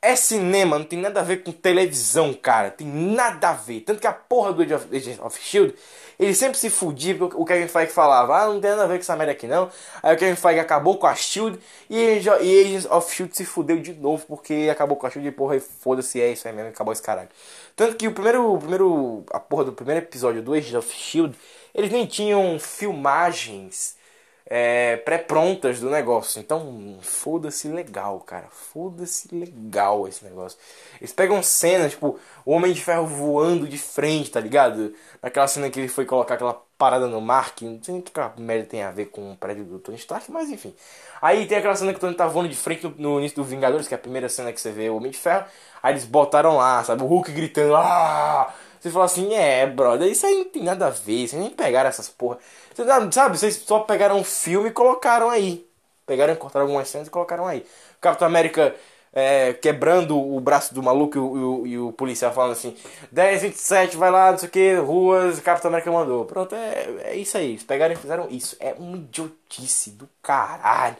é 0.00 0.14
cinema, 0.14 0.78
não 0.78 0.84
tem 0.84 0.98
nada 0.98 1.20
a 1.20 1.24
ver 1.24 1.42
com 1.42 1.50
televisão, 1.50 2.32
cara. 2.32 2.70
Tem 2.70 2.86
nada 2.86 3.50
a 3.50 3.52
ver. 3.52 3.80
Tanto 3.80 4.00
que 4.00 4.06
a 4.06 4.12
porra 4.12 4.52
do 4.52 4.62
Agent 4.62 5.18
of 5.20 5.38
Shield, 5.42 5.74
ele 6.18 6.34
sempre 6.34 6.56
se 6.56 6.70
fudia, 6.70 7.16
porque 7.16 7.36
o 7.36 7.44
Kevin 7.44 7.66
Feige 7.66 7.92
falava, 7.92 8.42
ah, 8.42 8.46
não 8.46 8.60
tem 8.60 8.70
nada 8.70 8.84
a 8.84 8.86
ver 8.86 8.94
com 8.94 9.00
essa 9.00 9.16
merda 9.16 9.32
aqui 9.32 9.48
não. 9.48 9.70
Aí 10.02 10.14
o 10.14 10.18
Kevin 10.18 10.36
Feige 10.36 10.60
acabou 10.60 10.98
com 10.98 11.06
a 11.06 11.14
Shield 11.16 11.58
e, 11.90 11.96
e 11.96 12.60
Agents 12.60 12.86
of 12.90 13.12
Shield 13.12 13.36
se 13.36 13.44
fudeu 13.44 13.78
de 13.80 13.92
novo, 13.94 14.24
porque 14.26 14.68
acabou 14.70 14.96
com 14.96 15.06
a 15.06 15.10
Shield 15.10 15.28
e 15.28 15.32
porra, 15.32 15.58
foda-se, 15.60 16.20
é 16.20 16.30
isso 16.30 16.46
aí 16.46 16.54
mesmo, 16.54 16.70
acabou 16.70 16.92
esse 16.92 17.02
caralho. 17.02 17.28
Tanto 17.74 17.96
que 17.96 18.06
o 18.06 18.12
primeiro, 18.12 18.54
o 18.54 18.58
primeiro, 18.58 19.24
a 19.32 19.40
porra 19.40 19.64
do 19.64 19.72
primeiro 19.72 20.04
episódio 20.04 20.42
do 20.42 20.54
Agents 20.54 20.74
of 20.74 20.94
Shield 20.94 21.36
eles 21.78 21.92
nem 21.92 22.06
tinham 22.06 22.58
filmagens 22.58 23.96
é, 24.44 24.96
pré-prontas 24.96 25.78
do 25.78 25.88
negócio. 25.88 26.40
Então, 26.40 26.98
foda-se 27.02 27.68
legal, 27.68 28.18
cara. 28.20 28.48
Foda-se 28.50 29.32
legal 29.32 30.08
esse 30.08 30.24
negócio. 30.24 30.58
Eles 31.00 31.12
pegam 31.12 31.40
cenas, 31.40 31.92
tipo, 31.92 32.18
o 32.44 32.50
Homem 32.52 32.72
de 32.72 32.82
Ferro 32.82 33.06
voando 33.06 33.68
de 33.68 33.78
frente, 33.78 34.30
tá 34.30 34.40
ligado? 34.40 34.92
Naquela 35.22 35.46
cena 35.46 35.70
que 35.70 35.78
ele 35.78 35.88
foi 35.88 36.04
colocar 36.04 36.34
aquela 36.34 36.60
parada 36.76 37.06
no 37.06 37.20
mar, 37.20 37.54
que 37.54 37.64
não 37.64 37.80
sei 37.82 37.92
nem 37.92 38.00
o 38.00 38.04
que 38.04 38.10
aquela 38.10 38.34
merda 38.38 38.66
tem 38.66 38.82
a 38.82 38.90
ver 38.90 39.06
com 39.06 39.32
o 39.32 39.36
prédio 39.36 39.64
do 39.64 39.78
Tony 39.78 39.98
Stark, 39.98 40.30
mas 40.32 40.50
enfim. 40.50 40.74
Aí 41.22 41.46
tem 41.46 41.58
aquela 41.58 41.76
cena 41.76 41.92
que 41.92 41.98
o 41.98 42.00
Tony 42.00 42.14
tá 42.14 42.26
voando 42.26 42.48
de 42.48 42.56
frente 42.56 42.84
no, 42.84 42.94
no 42.96 43.18
início 43.20 43.36
do 43.36 43.44
Vingadores, 43.44 43.86
que 43.86 43.94
é 43.94 43.96
a 43.96 44.00
primeira 44.00 44.28
cena 44.28 44.52
que 44.52 44.60
você 44.60 44.72
vê 44.72 44.88
o 44.90 44.96
Homem 44.96 45.12
de 45.12 45.18
Ferro. 45.18 45.44
Aí 45.82 45.92
eles 45.92 46.04
botaram 46.04 46.56
lá, 46.56 46.82
sabe? 46.82 47.02
O 47.02 47.06
Hulk 47.06 47.30
gritando, 47.32 47.76
ah! 47.76 48.52
Você 48.80 48.90
fala 48.90 49.04
assim, 49.04 49.34
é, 49.34 49.66
brother, 49.66 50.08
isso 50.08 50.26
aí 50.26 50.34
não 50.34 50.44
tem 50.44 50.62
nada 50.62 50.86
a 50.86 50.90
ver, 50.90 51.26
vocês 51.26 51.40
nem 51.40 51.50
pegaram 51.50 51.88
essas 51.88 52.08
porra. 52.08 52.38
Você, 52.74 52.84
sabe, 53.12 53.38
vocês 53.38 53.56
só 53.56 53.80
pegaram 53.80 54.18
um 54.18 54.24
filme 54.24 54.68
e 54.68 54.72
colocaram 54.72 55.30
aí. 55.30 55.66
Pegaram, 56.06 56.34
cortaram 56.36 56.66
algumas 56.66 56.88
cenas 56.88 57.08
e 57.08 57.10
colocaram 57.10 57.46
aí. 57.46 57.58
O 57.98 58.00
Capitão 58.00 58.26
América 58.26 58.74
é, 59.12 59.52
quebrando 59.52 60.18
o 60.18 60.38
braço 60.40 60.74
do 60.74 60.82
maluco 60.82 61.16
e 61.16 61.20
o, 61.20 61.66
e 61.66 61.78
o, 61.78 61.92
policial 61.92 62.32
falando 62.32 62.52
assim: 62.52 62.76
10, 63.10 63.42
27, 63.42 63.96
vai 63.96 64.10
lá, 64.10 64.30
não 64.30 64.38
sei 64.38 64.48
o 64.48 64.52
que, 64.52 64.74
ruas, 64.76 65.40
Capitão 65.40 65.70
América 65.70 65.90
mandou. 65.90 66.24
Pronto, 66.24 66.54
é, 66.54 66.86
é 67.04 67.16
isso 67.16 67.36
aí. 67.36 67.50
Eles 67.50 67.64
pegaram 67.64 67.94
e 67.94 67.96
fizeram 67.96 68.28
isso. 68.30 68.56
É 68.60 68.74
uma 68.78 68.96
idiotice 68.96 69.90
do 69.90 70.08
caralho. 70.22 70.96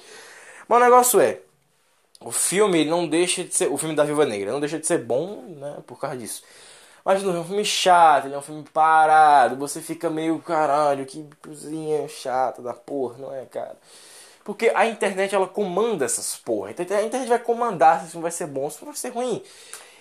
Mas 0.67 0.79
o 0.79 0.85
negócio 0.85 1.21
é: 1.21 1.39
o 2.21 2.33
filme 2.33 2.85
não 2.85 3.07
deixa 3.07 3.45
de 3.45 3.55
ser. 3.55 3.69
O 3.71 3.77
filme 3.77 3.95
da 3.95 4.05
Viva 4.05 4.25
Negra 4.27 4.53
não 4.53 4.61
deixa 4.61 4.79
de 4.79 4.87
ser 4.87 4.99
bom, 4.99 5.43
né, 5.57 5.79
por 5.87 5.99
causa 6.01 6.17
disso. 6.17 6.43
Mas 7.09 7.23
não 7.23 7.35
é 7.35 7.41
um 7.41 7.45
filme 7.45 7.65
chato, 7.65 8.27
ele 8.27 8.35
é 8.35 8.39
um 8.39 8.43
filme 8.43 8.63
parado, 8.71 9.57
você 9.57 9.81
fica 9.81 10.11
meio, 10.11 10.39
caralho, 10.41 11.07
que 11.07 11.27
cozinha 11.43 12.07
chata 12.07 12.61
da 12.61 12.75
porra, 12.75 13.17
não 13.17 13.35
é, 13.35 13.47
cara? 13.47 13.79
Porque 14.45 14.71
a 14.75 14.85
internet, 14.85 15.35
ela 15.35 15.47
comanda 15.47 16.05
essas 16.05 16.37
porra. 16.37 16.71
Então 16.71 16.85
a 16.85 17.03
internet 17.03 17.27
vai 17.31 17.39
comandar 17.39 18.01
se 18.01 18.03
esse 18.03 18.11
filme 18.13 18.25
vai 18.25 18.31
ser 18.31 18.47
bom 18.47 18.69
se 18.69 18.85
vai 18.85 18.95
ser 18.95 19.09
ruim. 19.09 19.43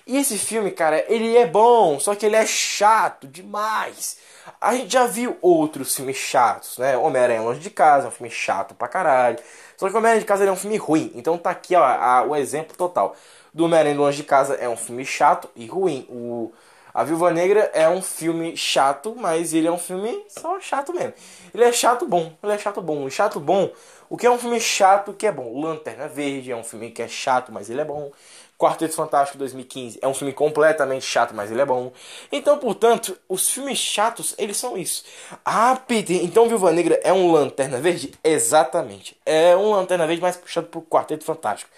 E 0.06 0.18
esse 0.18 0.38
filme, 0.38 0.70
cara, 0.70 1.06
ele 1.08 1.38
é 1.38 1.48
bom, 1.48 1.98
só 1.98 2.14
que 2.14 2.26
ele 2.26 2.36
é 2.36 2.46
chato 2.46 3.26
demais. 3.26 4.18
A 4.60 4.76
gente 4.76 4.92
já 4.92 5.08
viu 5.08 5.38
outros 5.42 5.96
filmes 5.96 6.18
chatos, 6.18 6.78
né? 6.78 6.98
Homem-Aranha 6.98 7.42
Longe 7.42 7.62
de 7.62 7.70
Casa 7.70 8.08
é 8.08 8.10
um 8.10 8.12
filme 8.12 8.30
chato 8.30 8.76
pra 8.76 8.90
caralho. 8.90 9.40
Só 9.78 9.90
que 9.90 9.96
Homem-Aranha 9.96 10.20
de 10.20 10.28
Casa 10.28 10.44
é 10.44 10.52
um 10.52 10.58
filme 10.58 10.76
ruim. 10.76 11.10
Então 11.16 11.38
tá 11.38 11.52
aqui 11.52 11.74
ó, 11.74 11.86
a, 11.86 12.24
o 12.24 12.36
exemplo 12.36 12.76
total. 12.76 13.16
Do 13.54 13.64
Homem-Aranha 13.64 13.96
Longe 13.96 14.18
de 14.18 14.24
Casa 14.24 14.56
é 14.56 14.68
um 14.68 14.76
filme 14.76 15.06
chato 15.06 15.50
e 15.56 15.68
ruim. 15.68 16.06
O 16.10 16.52
a 16.98 17.04
Viúva 17.04 17.30
Negra 17.30 17.70
é 17.76 17.88
um 17.88 18.02
filme 18.02 18.58
chato, 18.58 19.16
mas 19.16 19.54
ele 19.54 19.68
é 19.68 19.72
um 19.72 19.78
filme 19.78 20.20
só 20.28 20.60
chato 20.60 20.92
mesmo. 20.92 21.14
Ele 21.54 21.64
é 21.64 21.72
chato 21.72 22.08
bom, 22.08 22.34
ele 22.42 22.52
é 22.52 22.58
chato 22.58 22.82
bom. 22.82 23.08
E 23.08 23.12
chato 23.12 23.40
bom, 23.40 23.70
o 24.10 24.18
que 24.18 24.26
é 24.26 24.32
um 24.32 24.40
filme 24.40 24.60
chato 24.60 25.14
que 25.14 25.28
é 25.28 25.32
bom? 25.32 25.62
Lanterna 25.62 26.08
Verde 26.08 26.52
é 26.52 26.56
um 26.56 26.64
filme 26.64 26.90
que 26.90 27.04
é 27.04 27.08
chato, 27.08 27.52
mas 27.52 27.70
ele 27.70 27.82
é 27.82 27.86
bom. 27.86 28.12
Quarteto 28.58 28.96
Fantástico 28.96 29.38
2015 29.38 30.00
é 30.02 30.08
um 30.08 30.14
filme 30.16 30.34
completamente 30.34 31.06
chato, 31.06 31.36
mas 31.36 31.52
ele 31.52 31.62
é 31.62 31.66
bom. 31.68 31.92
Então, 32.32 32.58
portanto, 32.58 33.16
os 33.30 33.48
filmes 33.48 33.78
chatos, 33.78 34.34
eles 34.36 34.58
são 34.58 34.76
isso. 34.76 35.04
Ah, 35.46 35.76
Peter, 35.76 36.16
então 36.26 36.50
Viúva 36.50 36.72
Negra 36.72 37.00
é 37.04 37.14
um 37.14 37.32
Lanterna 37.32 37.80
Verde? 37.80 38.12
Exatamente. 38.24 39.16
É 39.24 39.56
um 39.56 39.70
Lanterna 39.70 40.08
Verde 40.08 40.24
mais 40.24 40.36
puxado 40.36 40.66
pro 40.66 40.82
Quarteto 40.82 41.24
Fantástico. 41.24 41.70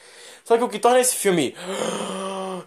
Só 0.49 0.57
que 0.57 0.63
o 0.63 0.67
que 0.67 0.79
torna 0.79 0.99
esse 0.99 1.15
filme. 1.15 1.53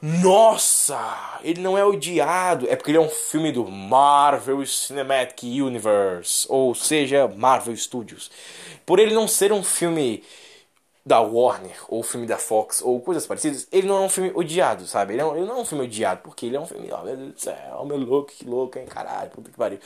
Nossa! 0.01 1.41
Ele 1.43 1.61
não 1.61 1.77
é 1.77 1.85
odiado. 1.85 2.69
É 2.71 2.77
porque 2.77 2.93
ele 2.93 2.99
é 2.99 3.01
um 3.01 3.09
filme 3.09 3.51
do 3.51 3.69
Marvel 3.69 4.65
Cinematic 4.65 5.43
Universe. 5.43 6.47
Ou 6.49 6.77
seja, 6.77 7.27
Marvel 7.27 7.77
Studios. 7.77 8.31
Por 8.87 9.01
ele 9.01 9.13
não 9.13 9.27
ser 9.27 9.53
um 9.53 9.65
filme 9.65 10.23
da 11.05 11.20
Warner, 11.20 11.77
ou 11.89 12.01
filme 12.03 12.27
da 12.27 12.39
Fox, 12.39 12.81
ou 12.81 13.01
coisas 13.01 13.27
parecidas, 13.27 13.66
ele 13.73 13.89
não 13.89 13.97
é 13.97 14.01
um 14.07 14.09
filme 14.09 14.31
odiado, 14.35 14.87
sabe? 14.87 15.15
Ele, 15.15 15.23
é 15.23 15.24
um, 15.24 15.37
ele 15.37 15.47
não 15.47 15.59
é 15.59 15.61
um 15.61 15.65
filme 15.65 15.85
odiado, 15.85 16.20
porque 16.23 16.47
ele 16.47 16.57
é 16.57 16.61
um 16.61 16.66
filme, 16.66 16.89
oh 16.93 17.03
meu 17.03 17.16
Deus 17.16 17.33
do 17.33 17.41
céu, 17.41 17.85
meu 17.85 17.97
louco, 17.97 18.31
que 18.31 18.49
louco, 18.49 18.79
hein, 18.79 18.87
caralho, 18.87 19.31
puta 19.31 19.51
que 19.51 19.57
pariu. 19.57 19.81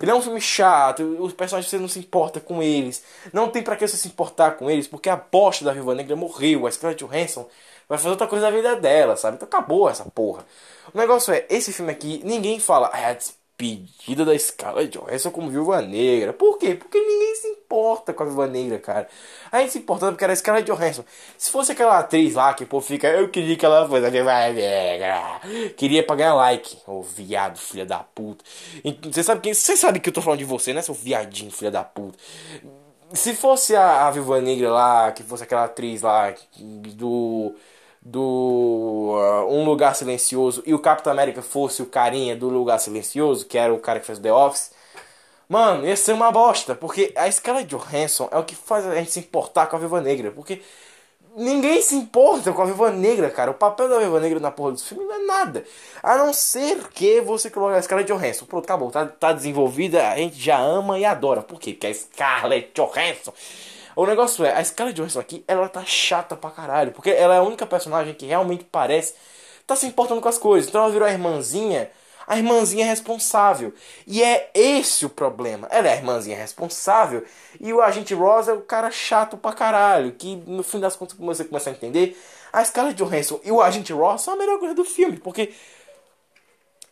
Ele 0.00 0.10
é 0.10 0.14
um 0.14 0.22
filme 0.22 0.40
chato, 0.40 1.02
os 1.20 1.34
personagens 1.34 1.70
você 1.70 1.78
não 1.78 1.88
se 1.88 1.98
importa 1.98 2.40
com 2.40 2.62
eles, 2.62 3.04
não 3.30 3.50
tem 3.50 3.62
para 3.62 3.76
que 3.76 3.86
você 3.86 3.96
se 3.96 4.08
importar 4.08 4.52
com 4.52 4.70
eles, 4.70 4.88
porque 4.88 5.10
a 5.10 5.16
bosta 5.16 5.64
da 5.66 5.72
Viúva 5.72 5.94
Negra 5.94 6.16
morreu, 6.16 6.66
a 6.66 6.70
Scarlett 6.70 7.04
Johansson 7.04 7.46
vai 7.86 7.98
fazer 7.98 8.10
outra 8.10 8.26
coisa 8.26 8.46
da 8.46 8.50
vida 8.50 8.74
dela, 8.76 9.16
sabe? 9.16 9.36
Então 9.36 9.46
acabou 9.46 9.90
essa 9.90 10.04
porra. 10.04 10.46
O 10.94 10.98
negócio 10.98 11.32
é, 11.32 11.44
esse 11.50 11.74
filme 11.74 11.92
aqui, 11.92 12.22
ninguém 12.24 12.58
fala, 12.58 12.90
ah, 12.90 13.16
despedida 13.56 14.24
da 14.24 14.36
Scarlett 14.38 14.98
Johansson 14.98 15.30
como 15.30 15.50
Viúva 15.50 15.80
Negra. 15.80 16.32
Por 16.32 16.58
quê? 16.58 16.74
Porque 16.74 16.98
ninguém 16.98 17.34
se 17.36 17.48
importa 17.48 18.12
com 18.12 18.22
a 18.22 18.26
Viúva 18.26 18.46
Negra, 18.46 18.78
cara. 18.78 19.08
A 19.50 19.60
gente 19.60 19.72
se 19.72 19.78
importava 19.78 20.12
porque 20.12 20.24
era 20.24 20.32
a 20.32 20.36
Scarlett 20.36 20.70
Johansson. 20.70 21.04
Se 21.38 21.50
fosse 21.50 21.72
aquela 21.72 21.98
atriz 21.98 22.34
lá 22.34 22.52
que, 22.54 22.66
pô, 22.66 22.80
fica... 22.80 23.08
Eu 23.08 23.28
queria 23.28 23.56
que 23.56 23.64
ela 23.64 23.88
fosse 23.88 24.04
a 24.04 24.10
Viúva 24.10 24.48
Negra. 24.50 25.40
Queria 25.76 26.02
pra 26.04 26.16
ganhar 26.16 26.34
like. 26.34 26.78
Ô, 26.86 27.02
viado, 27.02 27.58
filha 27.58 27.86
da 27.86 27.98
puta. 27.98 28.44
Você 29.02 29.22
sabe 29.22 29.40
quem... 29.40 29.54
Você 29.54 29.76
sabe 29.76 30.00
que 30.00 30.08
eu 30.08 30.12
tô 30.12 30.20
falando 30.20 30.40
de 30.40 30.44
você, 30.44 30.72
né, 30.72 30.82
seu 30.82 30.94
viadinho, 30.94 31.50
filha 31.50 31.70
da 31.70 31.84
puta. 31.84 32.18
Se 33.12 33.34
fosse 33.34 33.76
a, 33.76 34.08
a 34.08 34.10
Viúva 34.10 34.40
Negra 34.40 34.70
lá, 34.70 35.12
que 35.12 35.22
fosse 35.22 35.44
aquela 35.44 35.64
atriz 35.64 36.02
lá 36.02 36.34
do 36.58 37.54
do 38.04 38.20
uh, 39.16 39.50
Um 39.50 39.64
Lugar 39.64 39.96
Silencioso 39.96 40.62
e 40.66 40.74
o 40.74 40.78
Capitão 40.78 41.12
América 41.12 41.40
fosse 41.40 41.82
o 41.82 41.86
carinha 41.86 42.36
do 42.36 42.48
Lugar 42.48 42.78
Silencioso, 42.78 43.46
que 43.46 43.56
era 43.56 43.72
o 43.72 43.78
cara 43.78 43.98
que 43.98 44.06
fez 44.06 44.18
The 44.18 44.32
Office, 44.32 44.72
mano, 45.48 45.86
ia 45.86 45.96
ser 45.96 46.12
uma 46.12 46.30
bosta, 46.30 46.74
porque 46.74 47.12
a 47.16 47.26
escala 47.26 47.64
de 47.64 47.74
Johansson 47.74 48.28
é 48.30 48.38
o 48.38 48.44
que 48.44 48.54
faz 48.54 48.86
a 48.86 48.94
gente 48.94 49.10
se 49.10 49.20
importar 49.20 49.66
com 49.66 49.76
a 49.76 49.78
Viva 49.78 50.00
Negra, 50.02 50.30
porque 50.30 50.60
ninguém 51.34 51.80
se 51.80 51.94
importa 51.94 52.52
com 52.52 52.62
a 52.62 52.66
Viva 52.66 52.90
Negra, 52.90 53.30
cara. 53.30 53.50
O 53.50 53.54
papel 53.54 53.88
da 53.88 53.98
Viva 53.98 54.20
Negra 54.20 54.38
na 54.38 54.50
porra 54.50 54.72
dos 54.72 54.86
filmes 54.86 55.06
não 55.06 55.14
é 55.14 55.18
nada, 55.26 55.64
a 56.02 56.18
não 56.18 56.32
ser 56.34 56.88
que 56.88 57.22
você 57.22 57.48
coloque 57.48 57.78
a 57.78 57.82
Scarlett 57.82 58.12
Johansson. 58.12 58.44
Pronto, 58.44 58.64
acabou, 58.64 58.90
tá, 58.90 59.06
tá 59.06 59.32
desenvolvida, 59.32 60.08
a 60.10 60.16
gente 60.16 60.38
já 60.38 60.58
ama 60.58 60.98
e 60.98 61.06
adora. 61.06 61.40
Por 61.42 61.58
quê? 61.58 61.72
Porque 61.72 61.86
a 61.86 61.94
Scarlett 61.94 62.70
Johansson 62.74 63.32
o 63.96 64.06
negócio 64.06 64.44
é, 64.44 64.52
a 64.52 64.64
Scarlett 64.64 64.96
Johansson 64.96 65.20
aqui, 65.20 65.44
ela 65.46 65.68
tá 65.68 65.84
chata 65.84 66.36
pra 66.36 66.50
caralho. 66.50 66.92
Porque 66.92 67.10
ela 67.10 67.34
é 67.34 67.38
a 67.38 67.42
única 67.42 67.66
personagem 67.66 68.14
que 68.14 68.26
realmente 68.26 68.64
parece 68.64 69.14
tá 69.66 69.76
se 69.76 69.86
importando 69.86 70.20
com 70.20 70.28
as 70.28 70.38
coisas. 70.38 70.68
Então 70.68 70.82
ela 70.82 70.92
virou 70.92 71.06
a 71.06 71.12
irmãzinha. 71.12 71.90
A 72.26 72.38
irmãzinha 72.38 72.86
responsável. 72.86 73.74
E 74.06 74.22
é 74.22 74.50
esse 74.54 75.04
o 75.04 75.10
problema. 75.10 75.68
Ela 75.70 75.88
é 75.88 75.92
a 75.92 75.96
irmãzinha 75.96 76.36
responsável. 76.36 77.22
E 77.60 77.72
o 77.72 77.82
agente 77.82 78.14
Ross 78.14 78.48
é 78.48 78.52
o 78.52 78.62
cara 78.62 78.90
chato 78.90 79.36
pra 79.36 79.52
caralho. 79.52 80.12
Que 80.12 80.36
no 80.36 80.62
fim 80.62 80.80
das 80.80 80.96
contas 80.96 81.16
você 81.18 81.44
começa 81.44 81.68
a 81.68 81.72
entender. 81.72 82.18
A 82.52 82.64
Scarlett 82.64 82.96
Johansson 82.96 83.40
e 83.44 83.52
o 83.52 83.60
agente 83.60 83.92
Ross 83.92 84.22
são 84.22 84.34
a 84.34 84.36
melhor 84.36 84.58
coisa 84.58 84.74
do 84.74 84.84
filme. 84.84 85.18
Porque 85.18 85.52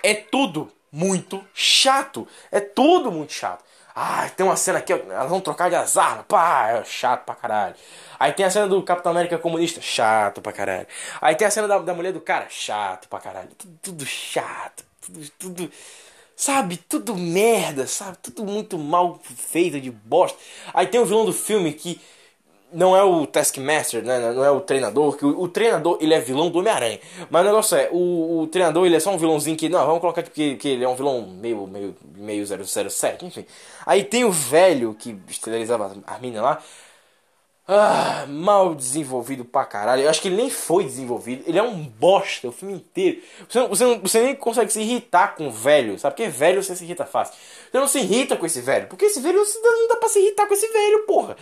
é 0.02 0.14
tudo 0.14 0.70
muito 0.90 1.42
chato. 1.54 2.28
É 2.50 2.60
tudo 2.60 3.10
muito 3.10 3.32
chato. 3.32 3.64
Ah, 3.94 4.28
tem 4.30 4.44
uma 4.44 4.56
cena 4.56 4.78
aqui, 4.78 4.92
elas 4.92 5.28
vão 5.28 5.40
trocar 5.40 5.68
de 5.68 5.76
as 5.76 5.96
armas. 5.96 6.24
Pá, 6.26 6.68
é 6.70 6.84
chato 6.84 7.24
pra 7.24 7.34
caralho. 7.34 7.74
Aí 8.18 8.32
tem 8.32 8.46
a 8.46 8.50
cena 8.50 8.66
do 8.66 8.82
Capitão 8.82 9.12
América 9.12 9.38
comunista, 9.38 9.80
chato 9.80 10.40
pra 10.40 10.52
caralho. 10.52 10.86
Aí 11.20 11.34
tem 11.34 11.46
a 11.46 11.50
cena 11.50 11.68
da, 11.68 11.78
da 11.78 11.94
mulher 11.94 12.12
do 12.12 12.20
cara, 12.20 12.46
chato 12.48 13.08
pra 13.08 13.20
caralho. 13.20 13.48
Tudo, 13.58 13.78
tudo 13.82 14.06
chato, 14.06 14.84
tudo, 15.00 15.30
tudo. 15.38 15.72
Sabe, 16.34 16.76
tudo 16.76 17.14
merda, 17.14 17.86
sabe? 17.86 18.16
Tudo 18.22 18.44
muito 18.44 18.78
mal 18.78 19.20
feito 19.22 19.80
de 19.80 19.90
bosta. 19.90 20.38
Aí 20.72 20.86
tem 20.86 21.00
o 21.00 21.04
vilão 21.04 21.24
do 21.24 21.32
filme 21.32 21.72
que 21.72 22.00
não 22.72 22.96
é 22.96 23.02
o 23.02 23.26
Taskmaster, 23.26 24.02
né? 24.04 24.32
Não 24.32 24.44
é 24.44 24.50
o 24.50 24.60
treinador, 24.60 25.16
que 25.16 25.24
o, 25.24 25.40
o 25.40 25.48
treinador 25.48 25.98
ele 26.00 26.14
é 26.14 26.20
vilão 26.20 26.50
do 26.50 26.58
Homem-Aranha. 26.58 26.98
Mas 27.30 27.42
o 27.42 27.44
negócio 27.44 27.76
é, 27.76 27.88
o, 27.92 28.40
o, 28.40 28.46
treinador 28.46 28.86
ele 28.86 28.96
é 28.96 29.00
só 29.00 29.10
um 29.10 29.18
vilãozinho 29.18 29.56
que, 29.56 29.68
não, 29.68 29.84
vamos 29.86 30.00
colocar 30.00 30.22
que, 30.22 30.56
que 30.56 30.68
ele 30.68 30.84
é 30.84 30.88
um 30.88 30.96
vilão 30.96 31.26
meio, 31.26 31.66
meio, 31.66 31.96
meio 32.16 32.44
007, 32.46 33.24
enfim. 33.26 33.46
Aí 33.86 34.04
tem 34.04 34.24
o 34.24 34.32
velho 34.32 34.94
que 34.94 35.16
esterilizava 35.28 35.96
a 36.06 36.18
mina 36.18 36.42
lá. 36.42 36.62
Ah, 37.66 38.26
mal 38.28 38.74
desenvolvido 38.74 39.44
pra 39.44 39.64
caralho. 39.64 40.02
Eu 40.02 40.10
acho 40.10 40.20
que 40.20 40.28
ele 40.28 40.36
nem 40.36 40.50
foi 40.50 40.84
desenvolvido. 40.84 41.44
Ele 41.46 41.58
é 41.58 41.62
um 41.62 41.84
bosta 41.84 42.48
o 42.48 42.52
filme 42.52 42.74
inteiro. 42.74 43.22
Você, 43.48 43.66
você, 43.68 43.98
você 43.98 44.20
nem 44.20 44.34
consegue 44.34 44.72
se 44.72 44.80
irritar 44.80 45.36
com 45.36 45.46
o 45.46 45.50
velho, 45.50 45.96
sabe? 45.98 46.16
Porque 46.16 46.28
velho 46.28 46.62
você 46.62 46.74
se 46.74 46.84
irrita 46.84 47.06
fácil. 47.06 47.34
Você 47.70 47.78
não 47.78 47.86
se 47.86 48.00
irrita 48.00 48.36
com 48.36 48.44
esse 48.44 48.60
velho. 48.60 48.88
Porque 48.88 49.04
esse 49.04 49.20
velho 49.20 49.38
não 49.62 49.88
dá 49.88 49.96
pra 49.96 50.08
se 50.08 50.18
irritar 50.18 50.46
com 50.46 50.54
esse 50.54 50.66
velho, 50.66 51.06
porra. 51.06 51.36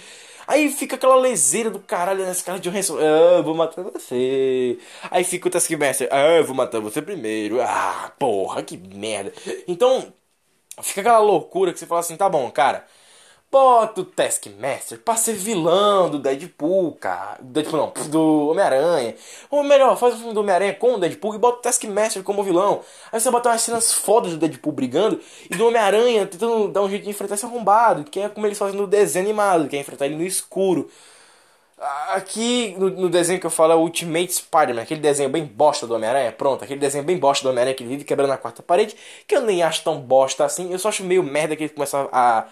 Aí 0.51 0.69
fica 0.73 0.97
aquela 0.97 1.15
leseira 1.17 1.71
do 1.71 1.79
caralho 1.81 2.25
nessa 2.25 2.45
cara 2.45 2.59
de 2.59 2.69
Johansson. 2.69 2.99
Ah, 2.99 3.37
eu 3.39 3.45
vou 3.45 3.55
matar 3.55 3.83
você. 3.85 4.79
Aí 5.11 5.23
fica 5.23 5.47
o 5.49 5.51
Taskmaster. 5.51 6.09
Ah, 6.11 6.37
eu 6.39 6.45
vou 6.45 6.55
matar 6.57 6.81
você 6.81 7.01
primeiro. 7.01 7.61
Ah, 7.63 8.13
porra, 8.19 8.63
que 8.63 8.77
merda. 8.77 9.33
Então, 9.69 10.13
fica 10.83 11.01
aquela 11.03 11.19
loucura 11.21 11.73
que 11.73 11.79
você 11.79 11.87
fala 11.87 12.01
assim, 12.01 12.17
tá 12.17 12.29
bom, 12.29 12.51
cara. 12.51 12.87
Bota 13.51 14.03
o 14.03 14.05
Taskmaster 14.05 15.01
pra 15.01 15.17
ser 15.17 15.33
vilão 15.33 16.09
do 16.09 16.21
Deadpool, 16.21 16.93
cara. 16.93 17.37
Deadpool 17.41 17.81
não, 17.81 18.09
do 18.09 18.51
Homem-Aranha. 18.51 19.17
Ou 19.51 19.65
melhor, 19.65 19.97
faz 19.97 20.15
o 20.15 20.19
filme 20.19 20.33
do 20.33 20.39
Homem-Aranha 20.39 20.75
com 20.75 20.95
o 20.95 20.99
Deadpool 20.99 21.35
e 21.35 21.39
bota 21.39 21.59
o 21.59 21.63
Taskmaster 21.63 22.23
como 22.23 22.45
vilão. 22.45 22.81
Aí 23.11 23.19
você 23.19 23.29
bota 23.29 23.49
umas 23.49 23.63
cenas 23.63 23.93
fodas 23.93 24.31
do 24.31 24.39
Deadpool 24.39 24.73
brigando 24.73 25.21
e 25.51 25.57
do 25.57 25.67
Homem-Aranha 25.67 26.27
tentando 26.27 26.69
dar 26.69 26.83
um 26.83 26.89
jeito 26.89 27.03
de 27.03 27.11
enfrentar 27.11 27.35
esse 27.35 27.45
arrombado, 27.45 28.05
que 28.05 28.21
é 28.21 28.29
como 28.29 28.47
eles 28.47 28.57
fazem 28.57 28.79
no 28.79 28.87
desenho 28.87 29.25
animado, 29.25 29.69
que 29.69 29.77
é 29.77 29.81
enfrentar 29.81 30.07
ele 30.07 30.15
no 30.15 30.25
escuro. 30.25 30.89
Aqui 32.11 32.77
no, 32.79 32.91
no, 32.91 33.09
desenho 33.09 33.41
que 33.41 33.47
eu 33.47 33.51
falo 33.51 33.73
é 33.73 33.75
o 33.75 33.81
Ultimate 33.81 34.33
Spider-Man, 34.35 34.83
aquele 34.83 35.01
desenho 35.01 35.31
bem 35.31 35.45
bosta 35.45 35.87
do 35.87 35.95
Homem-Aranha, 35.95 36.31
pronto, 36.31 36.63
aquele 36.63 36.79
desenho 36.79 37.03
bem 37.03 37.17
bosta 37.17 37.43
do 37.43 37.49
Homem-Aranha 37.49 37.75
que 37.75 37.83
ele 37.83 37.91
vive 37.91 38.05
quebrando 38.05 38.33
a 38.33 38.37
quarta 38.37 38.63
parede, 38.63 38.95
que 39.27 39.35
eu 39.35 39.41
nem 39.41 39.63
acho 39.63 39.83
tão 39.83 39.99
bosta 39.99 40.45
assim, 40.45 40.71
eu 40.71 40.79
só 40.79 40.91
acho 40.91 41.03
meio 41.03 41.23
merda 41.23 41.57
que 41.57 41.65
ele 41.65 41.73
começa 41.73 42.07
a 42.13 42.41
a 42.43 42.47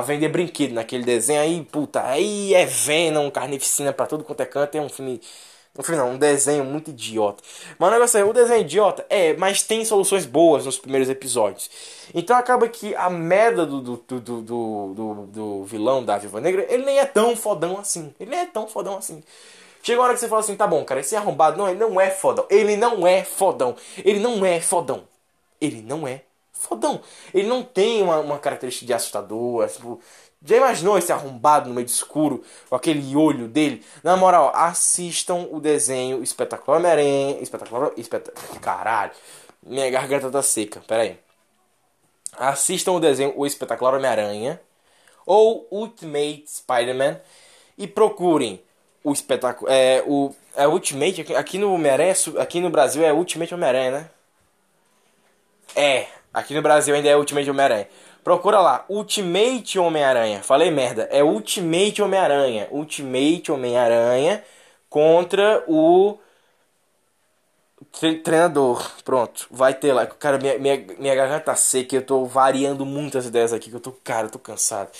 vender 0.00 0.28
brinquedo 0.28 0.72
naquele 0.72 1.04
desenho 1.04 1.40
aí, 1.42 1.62
puta, 1.70 2.02
aí 2.02 2.54
é 2.54 2.64
Venom, 2.64 3.30
carnificina 3.30 3.92
pra 3.92 4.06
tudo 4.06 4.24
quanto 4.24 4.40
é 4.40 4.46
canto, 4.46 4.74
é 4.76 4.80
um 4.80 4.88
filme. 4.88 5.20
Um 5.78 5.82
filme 5.82 6.00
não, 6.02 6.10
um 6.12 6.18
desenho 6.18 6.64
muito 6.64 6.90
idiota. 6.90 7.42
Mas 7.78 7.88
o 7.88 7.92
negócio 7.92 8.18
é, 8.18 8.24
o 8.24 8.32
desenho 8.32 8.58
é 8.58 8.60
idiota, 8.60 9.06
é, 9.08 9.34
mas 9.34 9.62
tem 9.62 9.84
soluções 9.84 10.26
boas 10.26 10.66
nos 10.66 10.78
primeiros 10.78 11.08
episódios. 11.08 11.70
Então 12.14 12.36
acaba 12.36 12.68
que 12.68 12.94
a 12.94 13.08
merda 13.08 13.64
do, 13.64 13.80
do, 13.80 13.96
do, 13.96 14.20
do, 14.20 14.94
do, 14.94 15.26
do 15.26 15.64
vilão 15.64 16.04
da 16.04 16.18
Viva 16.18 16.40
Negra, 16.42 16.66
ele 16.68 16.84
nem 16.84 16.98
é 16.98 17.06
tão 17.06 17.34
fodão 17.34 17.78
assim. 17.78 18.14
Ele 18.20 18.30
nem 18.30 18.40
é 18.40 18.46
tão 18.46 18.66
fodão 18.68 18.98
assim. 18.98 19.22
Chega 19.82 19.98
uma 19.98 20.04
hora 20.04 20.14
que 20.14 20.20
você 20.20 20.28
fala 20.28 20.40
assim, 20.40 20.54
tá 20.56 20.66
bom, 20.66 20.84
cara, 20.84 21.00
esse 21.00 21.16
arrombado, 21.16 21.58
não, 21.58 21.68
ele 21.68 21.78
não 21.78 22.00
é 22.00 22.10
fodão. 22.10 22.46
Ele 22.48 22.76
não 22.76 23.06
é 23.06 23.24
fodão. 23.24 23.74
Ele 24.04 24.20
não 24.20 24.44
é 24.44 24.60
fodão. 24.60 25.04
Ele 25.60 25.82
não 25.82 26.06
é 26.06 26.22
fodão. 26.62 27.00
Ele 27.32 27.48
não 27.48 27.62
tem 27.62 28.02
uma, 28.02 28.18
uma 28.18 28.38
característica 28.38 28.86
de 28.86 28.92
assustador. 28.92 29.68
Tipo, 29.68 30.00
já 30.44 30.56
imaginou 30.56 30.98
esse 30.98 31.12
arrombado 31.12 31.68
no 31.68 31.74
meio 31.74 31.86
escuro, 31.86 32.42
com 32.68 32.74
aquele 32.74 33.14
olho 33.14 33.48
dele? 33.48 33.84
Na 34.02 34.16
moral, 34.16 34.52
assistam 34.54 35.48
o 35.50 35.60
desenho 35.60 36.22
Espetacular 36.22 36.78
Homem-Aranha. 36.78 37.38
Espetacular. 37.40 37.92
Espet... 37.96 38.30
Caralho, 38.60 39.12
minha 39.62 39.90
garganta 39.90 40.30
tá 40.30 40.42
seca, 40.42 40.80
pera 40.86 41.02
aí. 41.02 41.18
Assistam 42.36 42.92
o 42.92 43.00
desenho 43.00 43.34
O 43.36 43.46
Espetacular 43.46 43.94
Homem-Aranha 43.94 44.60
ou 45.26 45.66
Ultimate 45.70 46.44
Spider-Man 46.46 47.20
e 47.76 47.86
procurem 47.86 48.62
o 49.04 49.12
espetáculo. 49.12 49.70
É, 49.70 50.02
o, 50.06 50.34
é 50.56 50.66
Ultimate, 50.66 51.34
aqui 51.34 51.58
no 51.58 51.72
Homem-Aranha, 51.74 52.14
aqui 52.40 52.60
no 52.60 52.70
Brasil 52.70 53.04
é 53.04 53.12
Ultimate 53.12 53.54
Homem-Aranha, 53.54 53.90
né? 53.90 54.10
É, 55.74 56.06
Aqui 56.32 56.54
no 56.54 56.62
Brasil 56.62 56.94
ainda 56.94 57.08
é 57.08 57.16
Ultimate 57.16 57.50
Homem-Aranha. 57.50 57.88
Procura 58.24 58.60
lá, 58.60 58.84
Ultimate 58.88 59.78
Homem-Aranha. 59.78 60.42
Falei 60.42 60.70
merda, 60.70 61.08
é 61.10 61.22
Ultimate 61.22 62.00
Homem-Aranha. 62.00 62.68
Ultimate 62.70 63.50
Homem-Aranha 63.50 64.42
contra 64.88 65.64
o 65.66 66.18
treinador. 68.22 68.90
Pronto, 69.04 69.46
vai 69.50 69.74
ter 69.74 69.92
lá. 69.92 70.06
Cara, 70.06 70.38
minha, 70.38 70.58
minha, 70.58 70.76
minha 70.98 71.14
garganta 71.14 71.46
tá 71.46 71.54
seca. 71.56 71.96
Eu 71.96 72.02
tô 72.02 72.24
variando 72.24 72.86
muitas 72.86 73.26
ideias 73.26 73.52
aqui. 73.52 73.70
Que 73.70 73.76
eu 73.76 73.80
tô, 73.80 73.92
cara, 73.92 74.26
eu 74.26 74.30
tô 74.30 74.38
cansado. 74.38 74.90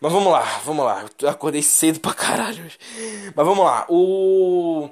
Mas 0.00 0.12
vamos 0.12 0.32
lá, 0.32 0.42
vamos 0.64 0.84
lá. 0.84 1.04
Eu 1.20 1.28
acordei 1.28 1.62
cedo 1.62 2.00
pra 2.00 2.12
caralho. 2.12 2.70
Mas 3.34 3.46
vamos 3.46 3.64
lá. 3.64 3.86
O. 3.88 4.90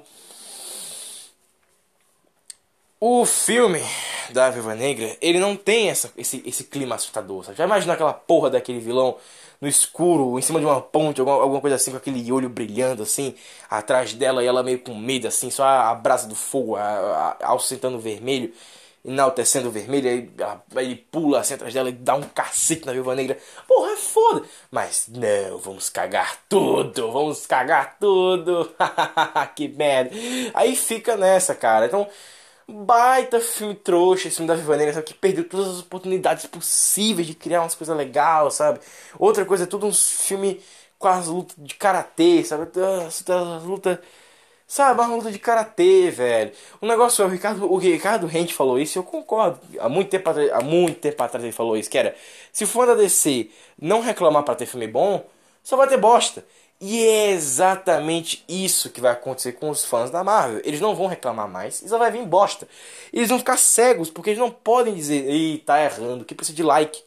O 2.99 3.25
filme 3.25 3.81
da 4.29 4.49
Viva 4.49 4.73
Negra, 4.73 5.17
ele 5.21 5.37
não 5.37 5.55
tem 5.55 5.89
essa, 5.89 6.11
esse, 6.17 6.41
esse 6.45 6.63
clima 6.63 6.95
assustador. 6.95 7.43
Sabe? 7.43 7.57
Já 7.57 7.65
imaginou 7.65 7.93
aquela 7.93 8.13
porra 8.13 8.49
daquele 8.49 8.79
vilão 8.79 9.17
no 9.59 9.67
escuro, 9.67 10.39
em 10.39 10.41
cima 10.41 10.59
de 10.59 10.65
uma 10.65 10.81
ponte, 10.81 11.19
alguma, 11.19 11.41
alguma 11.41 11.61
coisa 11.61 11.75
assim, 11.75 11.91
com 11.91 11.97
aquele 11.97 12.31
olho 12.31 12.49
brilhando 12.49 13.03
assim, 13.03 13.35
atrás 13.69 14.13
dela 14.13 14.43
e 14.43 14.47
ela 14.47 14.63
meio 14.63 14.79
com 14.79 14.95
medo, 14.95 15.27
assim, 15.27 15.49
só 15.49 15.63
a, 15.63 15.91
a 15.91 15.95
brasa 15.95 16.27
do 16.27 16.35
fogo, 16.35 16.75
a, 16.75 17.37
a, 17.41 17.53
a 17.53 17.97
vermelho. 17.97 18.53
enaltecendo 19.03 19.67
o 19.69 19.71
vermelho, 19.71 20.09
aí, 20.09 20.29
ele 20.77 20.95
pula 20.95 21.39
assim 21.39 21.53
atrás 21.53 21.73
dela 21.73 21.89
e 21.89 21.93
dá 21.93 22.15
um 22.15 22.23
cacete 22.23 22.85
na 22.85 22.93
viúva 22.93 23.13
negra. 23.15 23.37
Porra, 23.67 23.91
é 23.91 23.97
foda. 23.97 24.43
Mas 24.71 25.07
não, 25.09 25.57
vamos 25.57 25.89
cagar 25.89 26.37
tudo, 26.49 27.11
vamos 27.11 27.45
cagar 27.45 27.97
tudo. 27.99 28.73
que 29.55 29.67
merda. 29.67 30.11
Aí 30.53 30.75
fica 30.75 31.15
nessa, 31.17 31.53
cara. 31.55 31.85
Então, 31.87 32.07
baita 32.67 33.39
filme 33.39 33.75
trouxa, 33.75 34.27
esse 34.27 34.37
filme 34.37 34.47
da 34.47 34.55
Viva 34.55 34.75
Negra, 34.77 34.93
sabe? 34.93 35.05
Que 35.07 35.13
perdeu 35.13 35.47
todas 35.47 35.67
as 35.67 35.79
oportunidades 35.81 36.45
possíveis 36.47 37.27
de 37.27 37.35
criar 37.35 37.61
umas 37.61 37.75
coisas 37.75 37.95
legais, 37.95 38.55
sabe? 38.55 38.79
Outra 39.19 39.45
coisa, 39.45 39.63
é 39.63 39.67
tudo 39.67 39.87
um 39.87 39.93
filme 39.93 40.61
com 40.97 41.07
as 41.07 41.27
lutas 41.27 41.55
de 41.57 41.75
karatê, 41.75 42.43
sabe? 42.43 42.67
As, 43.05 43.23
as 43.29 43.63
lutas. 43.63 43.99
Sabe, 44.67 44.99
uma 44.99 45.15
luta 45.15 45.31
de 45.31 45.37
karatê, 45.37 46.09
velho. 46.09 46.51
O 46.81 46.87
negócio 46.87 47.21
é, 47.21 47.25
o 47.25 47.29
Ricardo, 47.29 47.71
o 47.71 47.77
Ricardo 47.77 48.25
Rente 48.25 48.53
falou 48.53 48.79
isso, 48.79 48.97
eu 48.97 49.03
concordo. 49.03 49.59
Há 49.79 49.87
muito 49.87 50.09
tempo 50.09 50.27
atrás, 50.29 50.51
há 50.51 50.61
muito 50.61 50.99
tempo 50.99 51.21
atrás 51.23 51.43
ele 51.43 51.53
falou 51.53 51.77
isso, 51.77 51.89
que 51.89 51.97
era, 51.97 52.15
se 52.51 52.65
for 52.65 52.87
da 52.87 52.95
DC 52.95 53.49
não 53.79 54.01
reclamar 54.01 54.43
para 54.43 54.55
ter 54.55 54.65
filme 54.65 54.87
bom, 54.87 55.23
só 55.63 55.77
vai 55.77 55.87
ter 55.87 55.97
bosta. 55.97 56.43
E 56.79 57.03
é 57.05 57.31
exatamente 57.31 58.43
isso 58.49 58.89
que 58.89 58.99
vai 58.99 59.13
acontecer 59.13 59.53
com 59.53 59.69
os 59.69 59.85
fãs 59.85 60.11
da 60.11 60.23
Marvel. 60.23 60.61
Eles 60.65 60.81
não 60.81 60.95
vão 60.95 61.07
reclamar 61.07 61.47
mais 61.47 61.75
só 61.75 61.97
vai 61.97 62.11
vir 62.11 62.25
bosta. 62.25 62.67
Eles 63.13 63.29
vão 63.29 63.39
ficar 63.39 63.57
cegos 63.57 64.09
porque 64.09 64.31
eles 64.31 64.39
não 64.39 64.51
podem 64.51 64.93
dizer, 64.93 65.25
ei, 65.25 65.57
tá 65.59 65.81
errando, 65.81 66.25
que 66.25 66.35
precisa 66.35 66.55
de 66.55 66.63
like, 66.63 67.01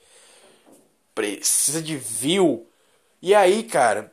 precisa 1.14 1.82
de 1.82 1.96
view. 1.96 2.66
E 3.20 3.34
aí, 3.34 3.62
cara, 3.62 4.12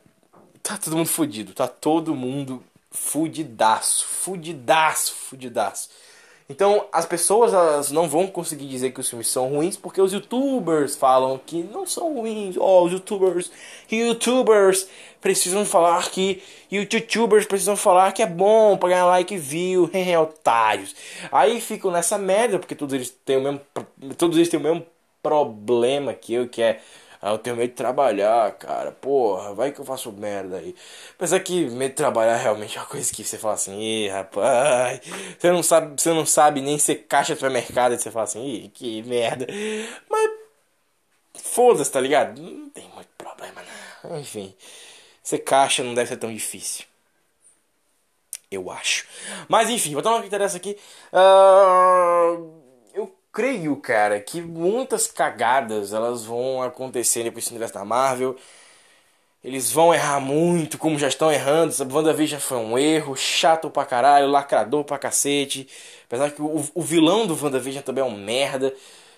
tá 0.62 0.76
todo 0.76 0.96
mundo 0.96 1.08
fudido, 1.08 1.54
tá 1.54 1.68
todo 1.68 2.14
mundo 2.14 2.62
fudidaço, 2.90 4.06
fudidaço, 4.06 5.14
fudidaço. 5.14 5.88
Então 6.48 6.86
as 6.92 7.04
pessoas 7.04 7.52
elas 7.52 7.90
não 7.90 8.08
vão 8.08 8.26
conseguir 8.28 8.68
dizer 8.68 8.92
que 8.92 9.00
os 9.00 9.08
filmes 9.08 9.28
são 9.28 9.48
ruins 9.48 9.76
porque 9.76 10.00
os 10.00 10.12
youtubers 10.12 10.94
falam 10.94 11.40
que 11.44 11.62
não 11.64 11.84
são 11.84 12.14
ruins. 12.14 12.56
Oh, 12.56 12.84
os 12.84 12.92
youtubers, 12.92 13.50
youtubers 13.90 14.88
precisam 15.20 15.64
falar 15.64 16.08
que 16.10 16.40
youtubers 16.70 17.46
precisam 17.46 17.76
falar 17.76 18.12
que 18.12 18.22
é 18.22 18.26
bom 18.26 18.76
para 18.76 18.90
ganhar 18.90 19.06
like 19.06 19.34
e 19.34 19.38
view, 19.38 19.90
otários. 20.22 20.94
Aí 21.32 21.60
ficam 21.60 21.90
nessa 21.90 22.16
merda 22.16 22.60
porque 22.60 22.76
todos 22.76 22.94
eles 22.94 23.10
têm 23.24 23.38
o 23.38 23.42
mesmo 23.42 23.60
todos 24.16 24.36
eles 24.36 24.48
têm 24.48 24.60
o 24.60 24.62
mesmo 24.62 24.86
problema 25.20 26.14
que 26.14 26.34
eu, 26.34 26.48
que 26.48 26.62
é 26.62 26.80
ah, 27.26 27.32
eu 27.32 27.38
tenho 27.38 27.56
medo 27.56 27.70
de 27.70 27.74
trabalhar, 27.74 28.52
cara. 28.52 28.92
Porra, 28.92 29.52
vai 29.52 29.72
que 29.72 29.80
eu 29.80 29.84
faço 29.84 30.12
merda 30.12 30.58
aí. 30.58 30.76
Apesar 31.16 31.40
que 31.40 31.68
medo 31.70 31.90
de 31.90 31.96
trabalhar 31.96 32.36
realmente 32.36 32.78
é 32.78 32.80
uma 32.80 32.86
coisa 32.86 33.12
que 33.12 33.24
você 33.24 33.36
fala 33.36 33.54
assim, 33.54 33.80
ih, 33.80 34.08
rapaz, 34.08 35.00
você 35.36 35.50
não 35.50 35.60
sabe, 35.60 36.00
você 36.00 36.10
não 36.12 36.24
sabe 36.24 36.60
nem 36.60 36.78
ser 36.78 37.06
caixa 37.08 37.34
de 37.34 37.40
supermercado 37.40 37.94
e 37.94 37.98
você 37.98 38.12
fala 38.12 38.24
assim, 38.24 38.44
ih, 38.46 38.68
que 38.68 39.02
merda. 39.02 39.44
Mas 40.08 40.30
foda-se, 41.42 41.90
tá 41.90 42.00
ligado? 42.00 42.40
Não 42.40 42.70
tem 42.70 42.88
muito 42.90 43.08
problema, 43.18 43.60
não. 44.04 44.20
Enfim, 44.20 44.54
ser 45.20 45.38
caixa 45.40 45.82
não 45.82 45.94
deve 45.94 46.08
ser 46.08 46.18
tão 46.18 46.32
difícil. 46.32 46.84
Eu 48.48 48.70
acho. 48.70 49.04
Mas 49.48 49.68
enfim, 49.68 49.94
vou 49.94 50.02
tomar 50.02 50.18
o 50.18 50.20
que 50.20 50.28
interessa 50.28 50.58
aqui. 50.58 50.78
Uh 51.12 52.65
creio, 53.36 53.76
cara, 53.76 54.18
que 54.18 54.40
muitas 54.40 55.06
cagadas 55.06 55.92
elas 55.92 56.24
vão 56.24 56.62
acontecer 56.62 57.22
depois 57.22 57.44
do 57.44 57.50
universo 57.50 57.74
da 57.74 57.84
Marvel. 57.84 58.34
Eles 59.44 59.70
vão 59.70 59.94
errar 59.94 60.20
muito, 60.20 60.78
como 60.78 60.98
já 60.98 61.06
estão 61.06 61.30
errando. 61.30 61.74
WandaVision 61.92 62.40
foi 62.40 62.56
um 62.56 62.78
erro, 62.78 63.14
chato 63.14 63.68
pra 63.68 63.84
caralho, 63.84 64.26
lacrador 64.26 64.84
pra 64.84 64.98
cacete. 64.98 65.68
Apesar 66.06 66.30
que 66.30 66.40
o, 66.40 66.64
o 66.74 66.82
vilão 66.82 67.26
do 67.26 67.38
WandaVision 67.40 67.82
também 67.82 68.02
é 68.02 68.06
um 68.06 68.16
merda. 68.16 68.74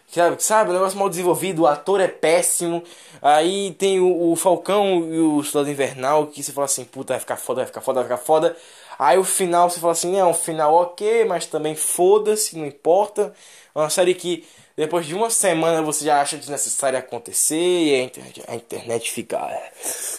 Sabe, 0.09 0.43
sabe, 0.43 0.71
o 0.71 0.73
negócio 0.73 0.99
mal 0.99 1.09
desenvolvido, 1.09 1.63
o 1.63 1.67
ator 1.67 2.01
é 2.01 2.09
péssimo. 2.09 2.83
Aí 3.23 3.73
tem 3.79 4.01
o, 4.01 4.33
o 4.33 4.37
Falcão 4.37 5.07
e 5.13 5.19
o 5.21 5.45
Soldado 5.45 5.71
Invernal 5.71 6.27
que 6.27 6.43
você 6.43 6.53
fala 6.53 6.65
assim, 6.65 6.85
puta, 6.85 7.13
vai 7.13 7.21
ficar 7.21 7.37
foda, 7.37 7.61
vai 7.61 7.67
ficar 7.67 7.81
foda, 7.81 8.01
vai 8.01 8.05
ficar 8.11 8.25
foda. 8.25 8.57
Aí 8.99 9.17
o 9.19 9.25
final 9.25 9.71
você 9.71 9.81
fala 9.81 9.93
assim, 9.93 10.19
é 10.19 10.25
um 10.25 10.35
final 10.35 10.75
ok, 10.75 11.25
mas 11.25 11.47
também 11.47 11.75
foda-se, 11.75 12.57
não 12.59 12.67
importa. 12.67 13.33
Uma 13.75 13.91
série 13.91 14.15
que 14.15 14.45
depois 14.77 15.07
de 15.07 15.15
uma 15.15 15.31
semana 15.31 15.83
você 15.83 16.05
já 16.05 16.21
acha 16.21 16.37
desnecessário 16.37 16.99
acontecer 16.99 17.57
e 17.57 17.95
a 17.95 18.03
internet, 18.03 18.43
a 18.47 18.55
internet 18.55 19.11
fica. 19.11 19.37
É, 19.37 19.73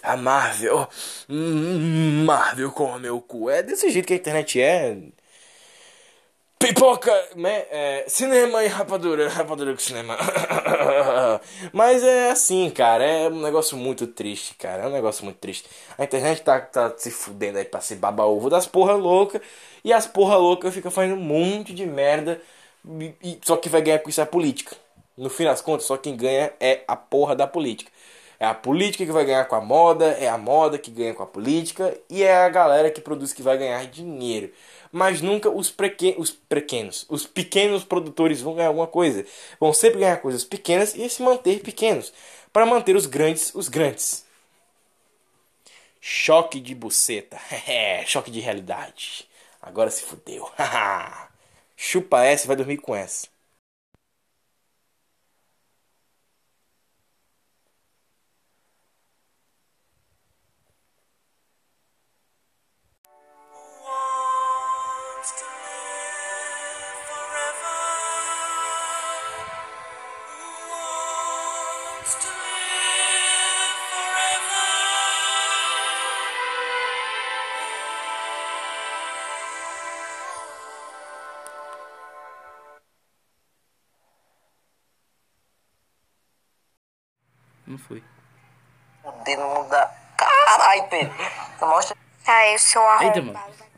a 0.04 0.18
Marvel. 0.18 0.88
Hum, 1.30 2.26
Marvel 2.26 2.72
com 2.72 2.86
o 2.86 3.00
meu 3.00 3.22
cu. 3.22 3.50
É 3.50 3.64
desse 3.64 3.90
jeito 3.90 4.06
que 4.06 4.14
a 4.14 4.18
internet 4.18 4.62
é. 4.62 4.98
Pipoca, 6.60 7.14
né? 7.38 7.66
É, 7.72 8.06
cinema 8.10 8.62
e 8.66 8.68
rapadura, 8.68 9.30
rapadura 9.30 9.72
com 9.72 9.80
cinema. 9.80 10.18
Mas 11.72 12.04
é 12.04 12.32
assim, 12.32 12.70
cara, 12.70 13.02
é 13.02 13.30
um 13.30 13.42
negócio 13.42 13.78
muito 13.78 14.06
triste, 14.06 14.56
cara. 14.56 14.84
É 14.84 14.88
um 14.88 14.92
negócio 14.92 15.24
muito 15.24 15.38
triste. 15.38 15.70
A 15.98 16.04
internet 16.04 16.42
tá, 16.42 16.60
tá 16.60 16.94
se 16.98 17.12
fudendo 17.12 17.58
aí 17.58 17.64
pra 17.64 17.80
ser 17.80 17.96
baba-ovo 17.96 18.50
das 18.50 18.68
porra 18.68 18.94
louca. 18.94 19.42
E 19.86 19.94
as 19.94 20.06
porra 20.06 20.36
louca 20.36 20.70
ficam 20.70 20.92
fazendo 20.92 21.16
um 21.16 21.24
monte 21.24 21.74
de 21.74 21.86
merda. 21.86 22.42
E, 22.86 23.14
e, 23.24 23.40
só 23.42 23.56
que 23.56 23.70
vai 23.70 23.82
ganhar 23.82 24.00
com 24.00 24.10
isso 24.10 24.20
é 24.20 24.24
a 24.24 24.28
política. 24.28 24.76
No 25.18 25.30
fim 25.30 25.46
das 25.46 25.62
contas, 25.62 25.86
só 25.86 25.96
quem 25.96 26.18
ganha 26.18 26.52
é 26.60 26.82
a 26.86 26.96
porra 26.98 27.38
da 27.38 27.48
política. 27.48 27.90
É 28.38 28.46
a 28.46 28.54
política 28.54 29.06
que 29.06 29.12
vai 29.14 29.24
ganhar 29.24 29.46
com 29.46 29.56
a 29.56 29.62
moda, 29.62 30.08
é 30.20 30.28
a 30.28 30.38
moda 30.38 30.78
que 30.78 30.92
ganha 30.92 31.14
com 31.14 31.24
a 31.24 31.28
política 31.28 31.98
e 32.10 32.24
é 32.24 32.36
a 32.36 32.50
galera 32.50 32.90
que 32.90 33.00
produz 33.02 33.32
que 33.32 33.42
vai 33.42 33.58
ganhar 33.58 33.86
dinheiro 33.86 34.52
mas 34.92 35.22
nunca 35.22 35.50
os, 35.50 35.70
preque 35.70 36.16
os 36.18 36.32
pequenos. 36.32 37.06
Os 37.10 37.26
pequenos 37.26 37.84
produtores 37.84 38.42
vão 38.42 38.56
ganhar 38.56 38.70
alguma 38.70 38.88
coisa. 38.88 39.26
Vão 39.60 39.74
sempre 39.74 40.00
ganhar 40.00 40.18
coisas 40.18 40.44
pequenas 40.44 40.96
e 40.96 41.08
se 41.10 41.22
manter 41.22 41.62
pequenos. 41.62 42.12
Para 42.52 42.66
manter 42.66 42.96
os 42.96 43.06
grandes, 43.06 43.54
os 43.54 43.70
grandes. 43.70 44.26
Choque 46.02 46.60
de 46.60 46.74
buceta. 46.74 47.40
choque 48.06 48.32
de 48.32 48.40
realidade. 48.40 49.28
Agora 49.62 49.90
se 49.90 50.04
fudeu. 50.04 50.50
Chupa 51.76 52.24
essa 52.24 52.46
e 52.46 52.48
vai 52.48 52.56
dormir 52.56 52.78
com 52.78 52.96
essa. 52.96 53.28
Foi. 87.80 88.04
O 89.04 89.12
dedo 89.24 89.68
dá. 89.70 89.92
Caralho, 90.18 90.84
Pedro. 90.90 91.14
Mostra. 91.62 91.96
Ah, 92.28 92.48
eu 92.48 92.60
sou 92.60 92.82
arrombado. 92.82 93.20
Eita, 93.20 93.22
mano. 93.22 93.69